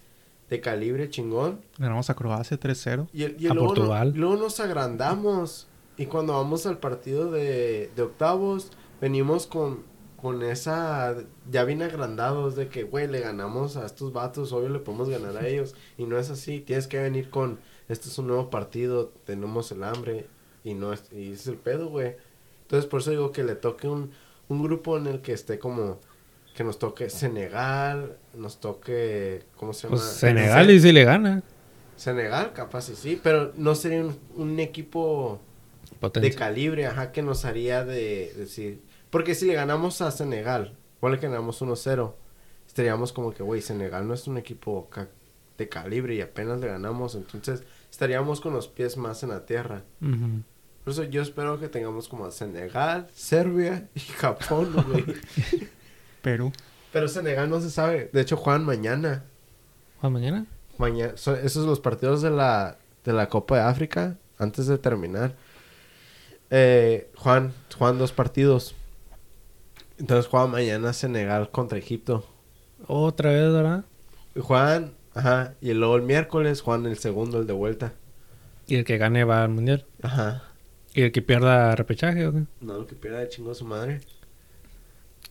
de 0.49 0.61
calibre 0.61 1.09
chingón. 1.11 1.59
Ganamos 1.77 2.09
a 2.09 2.15
Croacia 2.15 2.59
3-0. 2.59 3.09
Y, 3.13 3.23
el- 3.23 3.35
y 3.39 3.47
A 3.47 3.53
luego, 3.53 3.67
no- 3.69 3.75
Portugal. 3.75 4.13
luego 4.15 4.37
nos 4.37 4.59
agrandamos. 4.59 5.67
Y 5.97 6.05
cuando 6.05 6.33
vamos 6.33 6.65
al 6.67 6.77
partido 6.77 7.31
de, 7.31 7.89
de 7.95 8.01
octavos, 8.03 8.71
venimos 9.01 9.47
con, 9.47 9.83
con 10.21 10.43
esa... 10.43 11.15
Ya 11.49 11.63
bien 11.63 11.81
agrandados 11.81 12.55
de 12.55 12.69
que, 12.69 12.83
güey, 12.83 13.07
le 13.07 13.19
ganamos 13.19 13.77
a 13.77 13.85
estos 13.85 14.13
vatos, 14.13 14.51
obvio 14.53 14.69
le 14.69 14.79
podemos 14.79 15.09
ganar 15.09 15.35
a 15.37 15.47
ellos. 15.47 15.73
Y 15.97 16.05
no 16.05 16.19
es 16.19 16.29
así, 16.29 16.59
tienes 16.59 16.87
que 16.87 16.99
venir 16.99 17.31
con, 17.31 17.59
este 17.89 18.09
es 18.09 18.17
un 18.19 18.27
nuevo 18.27 18.49
partido, 18.51 19.11
tenemos 19.25 19.71
el 19.71 19.83
hambre. 19.83 20.27
Y 20.63 20.75
no 20.75 20.93
es, 20.93 21.11
y 21.11 21.31
es 21.31 21.47
el 21.47 21.55
pedo, 21.57 21.89
güey. 21.89 22.15
Entonces 22.61 22.87
por 22.87 22.99
eso 22.99 23.11
digo 23.11 23.31
que 23.31 23.43
le 23.43 23.55
toque 23.55 23.87
un, 23.87 24.11
un 24.49 24.61
grupo 24.61 24.97
en 24.97 25.07
el 25.07 25.21
que 25.21 25.33
esté 25.33 25.57
como... 25.57 25.99
Que 26.55 26.63
nos 26.63 26.79
toque 26.79 27.09
Senegal, 27.09 28.17
nos 28.35 28.59
toque... 28.59 29.43
¿Cómo 29.57 29.73
se 29.73 29.83
llama? 29.83 29.97
Pues 29.97 30.09
Senegal 30.09 30.69
y 30.69 30.79
si 30.79 30.91
le 30.91 31.03
gana. 31.03 31.43
Senegal, 31.95 32.53
capaz 32.53 32.89
y 32.89 32.95
sí, 32.95 33.19
pero 33.21 33.51
no 33.57 33.73
sería 33.73 34.01
un, 34.01 34.15
un 34.35 34.59
equipo 34.59 35.39
de 36.13 36.33
calibre, 36.33 36.85
ajá, 36.87 37.11
que 37.11 37.21
nos 37.21 37.45
haría 37.45 37.83
de 37.85 38.33
decir. 38.37 38.81
Porque 39.09 39.35
si 39.35 39.45
le 39.45 39.53
ganamos 39.53 40.01
a 40.01 40.11
Senegal, 40.11 40.73
ponle 40.99 41.19
que 41.19 41.27
ganamos 41.27 41.61
1-0, 41.61 42.13
estaríamos 42.67 43.13
como 43.13 43.33
que, 43.33 43.43
güey, 43.43 43.61
Senegal 43.61 44.07
no 44.07 44.13
es 44.13 44.27
un 44.27 44.37
equipo 44.37 44.89
ca- 44.89 45.07
de 45.57 45.69
calibre 45.69 46.15
y 46.15 46.21
apenas 46.21 46.59
le 46.59 46.67
ganamos, 46.67 47.15
entonces 47.15 47.63
estaríamos 47.89 48.41
con 48.41 48.53
los 48.53 48.67
pies 48.67 48.97
más 48.97 49.23
en 49.23 49.29
la 49.29 49.45
tierra. 49.45 49.83
Por 50.83 50.93
eso 50.93 51.03
yo 51.03 51.21
espero 51.21 51.59
que 51.59 51.67
tengamos 51.69 52.07
como 52.07 52.25
a 52.25 52.31
Senegal, 52.31 53.07
Serbia 53.15 53.87
y 53.95 53.99
Japón, 54.19 54.73
güey. 54.87 55.05
Perú. 56.21 56.51
pero 56.91 57.07
Senegal 57.07 57.49
no 57.49 57.59
se 57.61 57.69
sabe. 57.69 58.09
De 58.13 58.21
hecho, 58.21 58.37
juegan 58.37 58.65
mañana. 58.65 59.23
¿Juan 60.01 60.13
mañana? 60.13 60.45
Mañana, 60.77 61.13
esos 61.15 61.51
son 61.53 61.65
los 61.67 61.79
partidos 61.79 62.21
de 62.21 62.29
la, 62.29 62.77
de 63.03 63.13
la 63.13 63.29
Copa 63.29 63.55
de 63.57 63.61
África, 63.63 64.17
antes 64.37 64.67
de 64.67 64.77
terminar. 64.77 65.35
Eh, 66.49 67.09
Juan, 67.15 67.53
Juan, 67.77 67.97
dos 67.97 68.11
partidos. 68.11 68.75
Entonces 69.97 70.27
juega 70.27 70.47
mañana 70.47 70.93
Senegal 70.93 71.49
contra 71.51 71.77
Egipto. 71.77 72.25
Otra 72.87 73.31
vez, 73.31 73.51
¿verdad? 73.51 73.85
Juan, 74.39 74.93
ajá, 75.15 75.55
y 75.61 75.73
luego 75.73 75.95
el 75.95 76.03
miércoles 76.03 76.61
Juan 76.61 76.85
el 76.85 76.97
segundo, 76.97 77.39
el 77.39 77.47
de 77.47 77.53
vuelta. 77.53 77.93
Y 78.67 78.75
el 78.75 78.85
que 78.85 78.97
gane 78.97 79.23
va 79.23 79.43
al 79.43 79.49
mundial. 79.49 79.85
Ajá. 80.03 80.43
¿Y 80.93 81.01
el 81.01 81.11
que 81.11 81.21
pierda 81.21 81.75
repechaje 81.75 82.27
o 82.27 82.33
qué? 82.33 82.43
No, 82.61 82.73
lo 82.77 82.87
que 82.87 82.95
pierda 82.95 83.19
de 83.19 83.29
chingo 83.29 83.51
a 83.51 83.55
su 83.55 83.65
madre. 83.65 84.01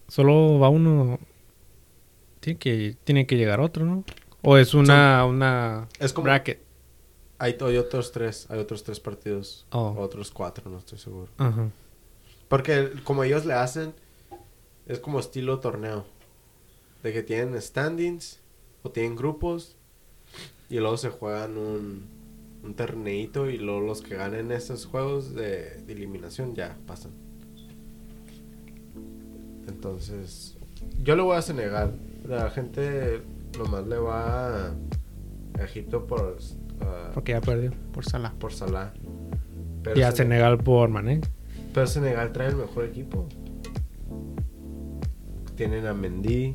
Solo 0.09 0.59
va 0.59 0.69
uno. 0.69 1.19
Tiene 2.41 2.59
que, 2.59 2.97
tiene 3.05 3.27
que 3.27 3.37
llegar 3.37 3.61
otro, 3.61 3.85
¿no? 3.85 4.05
O 4.43 4.57
es 4.57 4.75
una, 4.75 5.25
una 5.25 5.89
Es 5.99 6.13
como- 6.13 6.25
bracket. 6.25 6.61
Hay, 7.39 7.57
hay 7.61 7.77
otros 7.77 8.13
tres, 8.13 8.47
hay 8.51 8.59
otros 8.59 8.83
tres 8.83 9.01
partidos. 9.01 9.67
Oh. 9.71 9.95
Otros 9.99 10.31
cuatro, 10.31 10.71
no 10.71 10.79
estoy 10.79 10.99
seguro. 10.99 11.29
Porque 12.49 12.93
como 13.05 13.25
ellos 13.25 13.45
le 13.45 13.55
hacen, 13.55 13.95
es 14.87 14.99
como 14.99 15.21
estilo 15.21 15.61
torneo. 15.61 16.05
De 17.03 17.13
que 17.13 17.23
tienen 17.23 17.61
standings 17.61 18.41
o 18.83 18.91
tienen 18.91 19.17
grupos 19.17 19.77
y 20.69 20.77
luego 20.79 20.97
se 20.97 21.11
juegan 21.11 21.57
un, 21.57 22.07
un 22.65 22.75
torneito 22.75 23.49
y 23.49 23.59
luego 23.59 23.81
los 23.81 24.03
que 24.03 24.17
ganen 24.17 24.51
estos 24.51 24.87
juegos 24.87 25.35
de, 25.35 25.83
de 25.83 25.93
eliminación 25.93 26.55
ya 26.55 26.77
pasan. 26.87 27.13
Entonces, 29.69 30.57
yo 31.03 31.17
le 31.17 31.23
voy 31.23 31.37
a 31.37 31.43
Senegal. 31.43 31.99
La 32.27 32.51
gente 32.51 33.23
nomás 33.59 33.87
le 33.87 33.99
va 33.99 34.69
a 34.69 34.75
Egipto 35.61 36.07
por, 36.07 36.39
ah, 36.81 37.11
Porque 37.15 37.33
ya 37.33 37.41
perdió. 37.41 37.73
Por 37.93 38.05
Salah. 38.05 38.33
por 38.39 38.53
Salah. 38.53 38.93
Y 39.95 40.03
a 40.03 40.11
Sene- 40.11 40.17
Senegal 40.17 40.59
por 40.59 40.89
Mané. 40.89 41.21
pero 41.73 41.87
Senegal 41.87 42.33
trae 42.33 42.49
el 42.49 42.57
mejor 42.57 42.85
equipo. 42.85 43.27
Tienen 45.55 45.87
a 45.87 45.95
Mendy, 45.95 46.55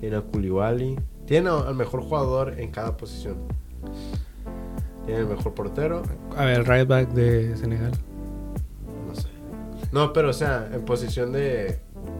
tienen 0.00 0.18
a 0.18 0.22
Koulibaly, 0.22 0.98
tienen 1.26 1.52
al 1.52 1.74
mejor 1.74 2.02
jugador 2.02 2.58
en 2.60 2.70
cada 2.70 2.96
posición. 2.96 3.36
Tienen 5.06 5.22
el 5.24 5.28
mejor 5.36 5.54
portero, 5.54 6.02
A 6.36 6.44
ver, 6.44 6.58
el 6.60 6.66
right 6.66 6.86
back 6.88 7.08
de 7.12 7.56
Senegal. 7.56 7.92
no 9.08 9.14
sé. 9.14 9.28
No, 9.92 10.12
pero 10.12 10.30
o 10.30 10.32
sea, 10.32 10.68
en 10.72 10.84
posición 10.84 11.32
de 11.32 11.78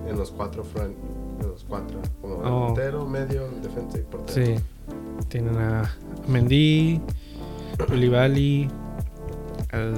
en 0.09 0.17
los 0.17 0.31
cuatro 0.31 0.65
front, 0.65 0.95
en 1.41 1.49
los 1.49 1.65
cuatro, 1.65 2.01
como 2.23 2.35
Oh. 2.37 2.67
portero, 2.69 3.05
medio, 3.07 3.49
defensa 3.63 3.99
y 3.99 4.03
portero. 4.03 4.47
Sí. 4.47 4.55
Tienen 5.29 5.57
a 5.59 5.91
Mendy, 6.29 7.01
Koulibaly, 7.79 8.69
al 9.73 9.95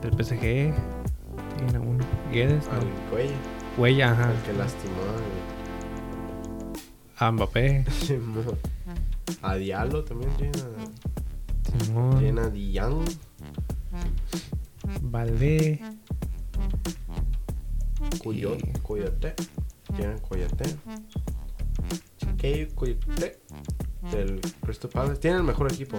del 0.00 0.12
PSG. 0.24 0.40
Tienen 0.40 1.76
a 1.76 1.80
uno. 1.80 2.04
Guedes, 2.32 2.66
Al 2.68 2.80
¿no? 2.80 3.10
cuello, 3.10 3.32
Huella, 3.76 4.12
ajá. 4.12 4.30
al 4.30 4.42
que 4.42 4.52
lastimó 4.52 4.94
A 7.18 7.30
Mbappé. 7.32 7.84
a, 9.42 9.54
Diallo 9.56 10.04
también 10.04 10.30
tiene 10.36 10.58
a, 10.58 11.84
Simón. 11.84 12.18
tiene 12.18 12.40
a 12.40 12.48
Dian. 12.48 13.04
Valdé. 15.02 15.80
Coyote, 18.22 18.72
Coyote. 18.82 19.34
Tienen 19.96 20.18
Coyote. 20.18 20.64
Chiquillo 22.18 22.68
Coyote. 22.74 23.40
Del 24.10 24.40
Crystal 24.62 24.90
Palace. 24.90 25.20
Tienen 25.20 25.40
el 25.40 25.46
mejor 25.46 25.70
equipo. 25.72 25.98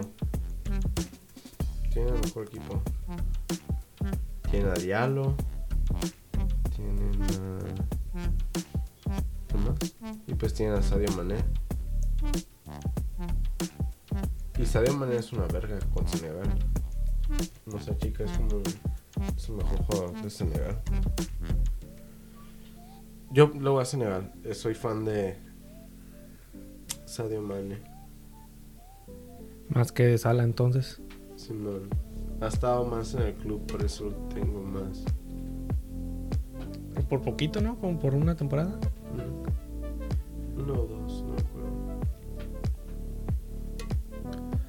Tienen 1.92 2.16
el 2.16 2.22
mejor 2.22 2.48
equipo. 2.48 2.82
Tienen 4.50 4.70
a 4.70 4.74
Diallo. 4.76 5.36
Tienen 6.74 7.22
a. 7.22 7.60
¿qué 9.48 9.58
más? 9.58 10.24
Y 10.26 10.34
pues 10.36 10.54
tienen 10.54 10.76
a 10.78 10.82
Sadio 10.82 11.12
Mané. 11.12 11.44
Y 14.58 14.66
Sadio 14.66 14.94
Mané 14.94 15.18
es 15.18 15.34
una 15.34 15.48
verga 15.48 15.80
con 15.94 16.08
Senegal. 16.08 16.50
No 17.66 17.80
sé, 17.80 17.98
chica, 17.98 18.24
es 18.24 18.32
como. 18.38 18.62
Es 19.36 19.50
el 19.50 19.56
mejor 19.56 19.84
jugador 19.84 20.22
de 20.22 20.30
Senegal. 20.30 20.82
Yo 23.32 23.48
lo 23.48 23.74
voy 23.74 23.82
a 23.82 23.86
Senegal. 23.86 24.32
Eh, 24.46 24.54
Soy 24.54 24.76
fan 24.76 25.04
de 25.04 25.38
Sadio 27.06 27.42
Mane. 27.42 27.82
Más 29.68 29.92
que 29.92 30.18
Sala 30.18 30.44
entonces. 30.44 31.01
Simón. 31.42 31.90
Ha 32.42 32.48
estado 32.48 32.86
más 32.86 33.14
en 33.14 33.22
el 33.24 33.34
club, 33.36 33.66
por 33.68 33.84
eso 33.84 34.10
tengo 34.34 34.62
más. 34.62 35.04
Por 37.10 37.22
poquito, 37.22 37.62
¿no? 37.62 37.78
Como 37.78 38.00
por 38.00 38.16
una 38.16 38.36
temporada. 38.36 38.80
¿no? 39.16 40.62
Uno 40.64 40.74
o 40.74 40.86
dos, 40.88 41.24
no 41.24 41.34
acuerdo. 41.34 41.72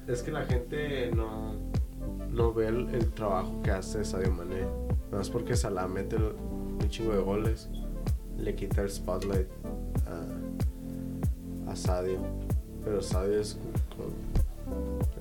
Es 0.07 0.21
que 0.23 0.31
la 0.31 0.45
gente 0.45 1.11
no, 1.15 1.53
no 2.29 2.53
ve 2.53 2.67
el, 2.67 2.89
el 2.93 3.11
trabajo 3.11 3.61
que 3.63 3.71
hace 3.71 4.03
Sadio 4.03 4.31
Mane. 4.31 4.61
Nada 4.61 5.17
más 5.19 5.29
porque 5.29 5.55
Salah 5.55 5.87
mete 5.87 6.15
el- 6.17 6.33
un 6.33 6.79
chingo 6.89 7.13
de 7.13 7.19
goles. 7.21 7.69
Le 8.37 8.55
quita 8.55 8.81
el 8.81 8.89
spotlight 8.89 9.47
a, 11.67 11.71
a 11.71 11.75
Sadio. 11.75 12.17
Pero 12.83 13.01
Sadio 13.01 13.39
es, 13.39 13.57
como- 13.95 14.11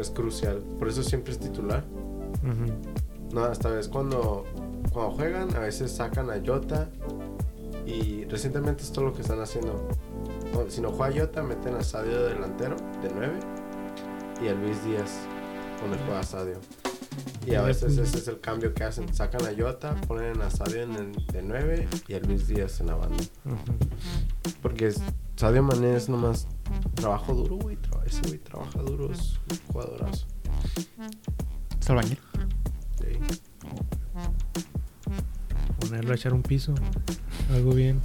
es 0.02 0.10
crucial. 0.10 0.58
Por 0.78 0.88
eso 0.88 1.02
siempre 1.02 1.32
es 1.32 1.38
titular. 1.38 1.84
Ujú. 2.42 3.34
No, 3.34 3.44
hasta 3.44 3.70
vez 3.70 3.88
cuando, 3.88 4.44
cuando 4.92 5.12
juegan, 5.12 5.54
a 5.56 5.60
veces 5.60 5.90
sacan 5.92 6.30
a 6.30 6.34
Jota. 6.44 6.90
Y 7.86 8.24
recientemente 8.26 8.82
esto 8.82 9.00
es 9.00 9.06
lo 9.06 9.12
que 9.14 9.22
están 9.22 9.40
haciendo. 9.40 9.88
No, 10.52 10.68
si 10.70 10.80
no 10.80 10.90
juega 10.92 11.20
Jota, 11.22 11.42
meten 11.42 11.74
a 11.74 11.82
Sadio 11.82 12.22
de 12.22 12.34
delantero, 12.34 12.76
de 13.02 13.10
9. 13.14 13.32
Y 14.44 14.48
a 14.48 14.54
Luis 14.54 14.84
Díaz, 14.84 15.10
donde 15.80 15.98
juega 16.04 16.22
Sadio. 16.22 16.56
Y 17.46 17.54
a 17.56 17.62
veces 17.62 17.98
ese 17.98 18.18
es 18.18 18.28
el 18.28 18.40
cambio 18.40 18.72
que 18.72 18.84
hacen. 18.84 19.12
Sacan 19.12 19.42
a 19.46 19.50
Jota, 19.56 19.94
ponen 20.06 20.40
a 20.42 20.50
Sadio 20.50 20.82
en 20.82 20.94
el 20.94 21.12
de 21.26 21.42
9 21.42 21.88
y 22.06 22.14
a 22.14 22.20
Luis 22.20 22.46
Díaz 22.46 22.80
en 22.80 22.86
la 22.88 22.94
banda. 22.94 23.16
Ujú. 23.44 24.52
Porque 24.62 24.88
es- 24.88 25.00
Sadio 25.36 25.62
Mané 25.62 25.96
es 25.96 26.08
nomás 26.08 26.46
trabajo 26.94 27.34
duro, 27.34 27.56
güey. 27.56 27.76
Tra- 27.78 28.01
ese 28.12 28.22
güey 28.28 28.38
trabaja 28.38 28.78
duro, 28.80 29.10
es 29.10 29.40
un 29.50 29.58
jugadorazo. 29.72 30.26
Es 31.80 31.90
albañil. 31.90 32.18
Sí. 32.98 33.18
Ponerlo 35.80 36.12
a 36.12 36.14
echar 36.14 36.34
un 36.34 36.42
piso. 36.42 36.74
Algo 37.50 37.72
bien. 37.72 38.02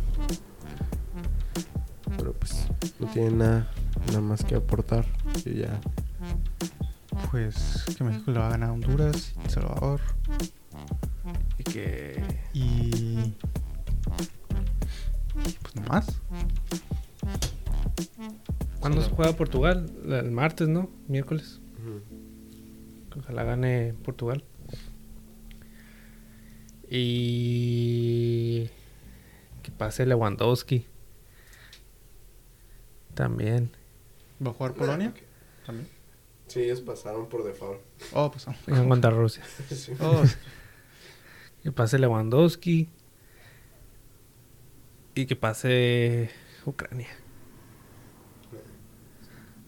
Pero 2.18 2.34
pues 2.34 2.68
no 3.00 3.08
tiene 3.08 3.32
nada, 3.32 3.72
nada 4.08 4.22
más 4.22 4.44
que 4.46 4.56
aportar. 4.56 5.06
Yo 5.46 5.52
ya. 5.52 5.80
Pues 7.32 7.84
que 7.98 8.04
México 8.04 8.32
le 8.32 8.40
va 8.40 8.48
a 8.48 8.52
ganar 8.52 8.70
a 8.70 8.74
Honduras, 8.74 9.34
El 9.44 9.50
Salvador. 9.50 10.00
Y 11.58 11.64
que. 11.64 12.24
Y. 12.54 13.36
Pues 15.34 15.76
nomás. 15.76 16.08
¿Cuándo 19.18 19.32
Sí, 19.34 19.38
se 19.38 19.38
juega 19.38 19.38
Portugal? 19.38 19.92
El 20.24 20.32
martes, 20.32 20.68
¿no? 20.68 20.92
Miércoles. 21.08 21.60
Ojalá 23.18 23.44
gane 23.44 23.96
Portugal. 24.04 24.44
Y 26.90 28.70
que 29.64 29.72
pase 29.76 30.06
Lewandowski. 30.06 30.86
También. 33.16 33.72
¿Va 34.46 34.52
a 34.52 34.54
jugar 34.54 34.74
Polonia? 34.76 35.14
También. 35.66 35.90
Sí, 36.46 36.62
ellos 36.62 36.82
pasaron 36.82 37.28
por 37.28 37.44
default. 37.44 37.82
Oh, 38.14 38.32
pues. 38.32 38.46
En 38.68 38.88
contra 38.88 39.10
Rusia. 39.10 39.44
Sí. 39.70 39.94
Oh, 40.00 40.24
Que 41.64 41.72
pase 41.72 41.98
Lewandowski. 41.98 42.90
Y 45.16 45.26
que 45.26 45.36
pase 45.36 46.30
Ucrania. 46.66 47.08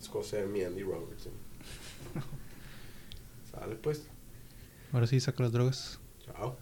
Es 0.09 0.13
cosa 0.13 0.37
de 0.37 0.47
mi 0.47 0.63
Andy 0.63 0.81
Robertson. 0.81 1.31
Sale 3.51 3.75
pues. 3.75 4.07
ahora 4.91 5.05
sí 5.05 5.19
saca 5.19 5.43
las 5.43 5.51
drogas. 5.51 5.99
Chao. 6.25 6.57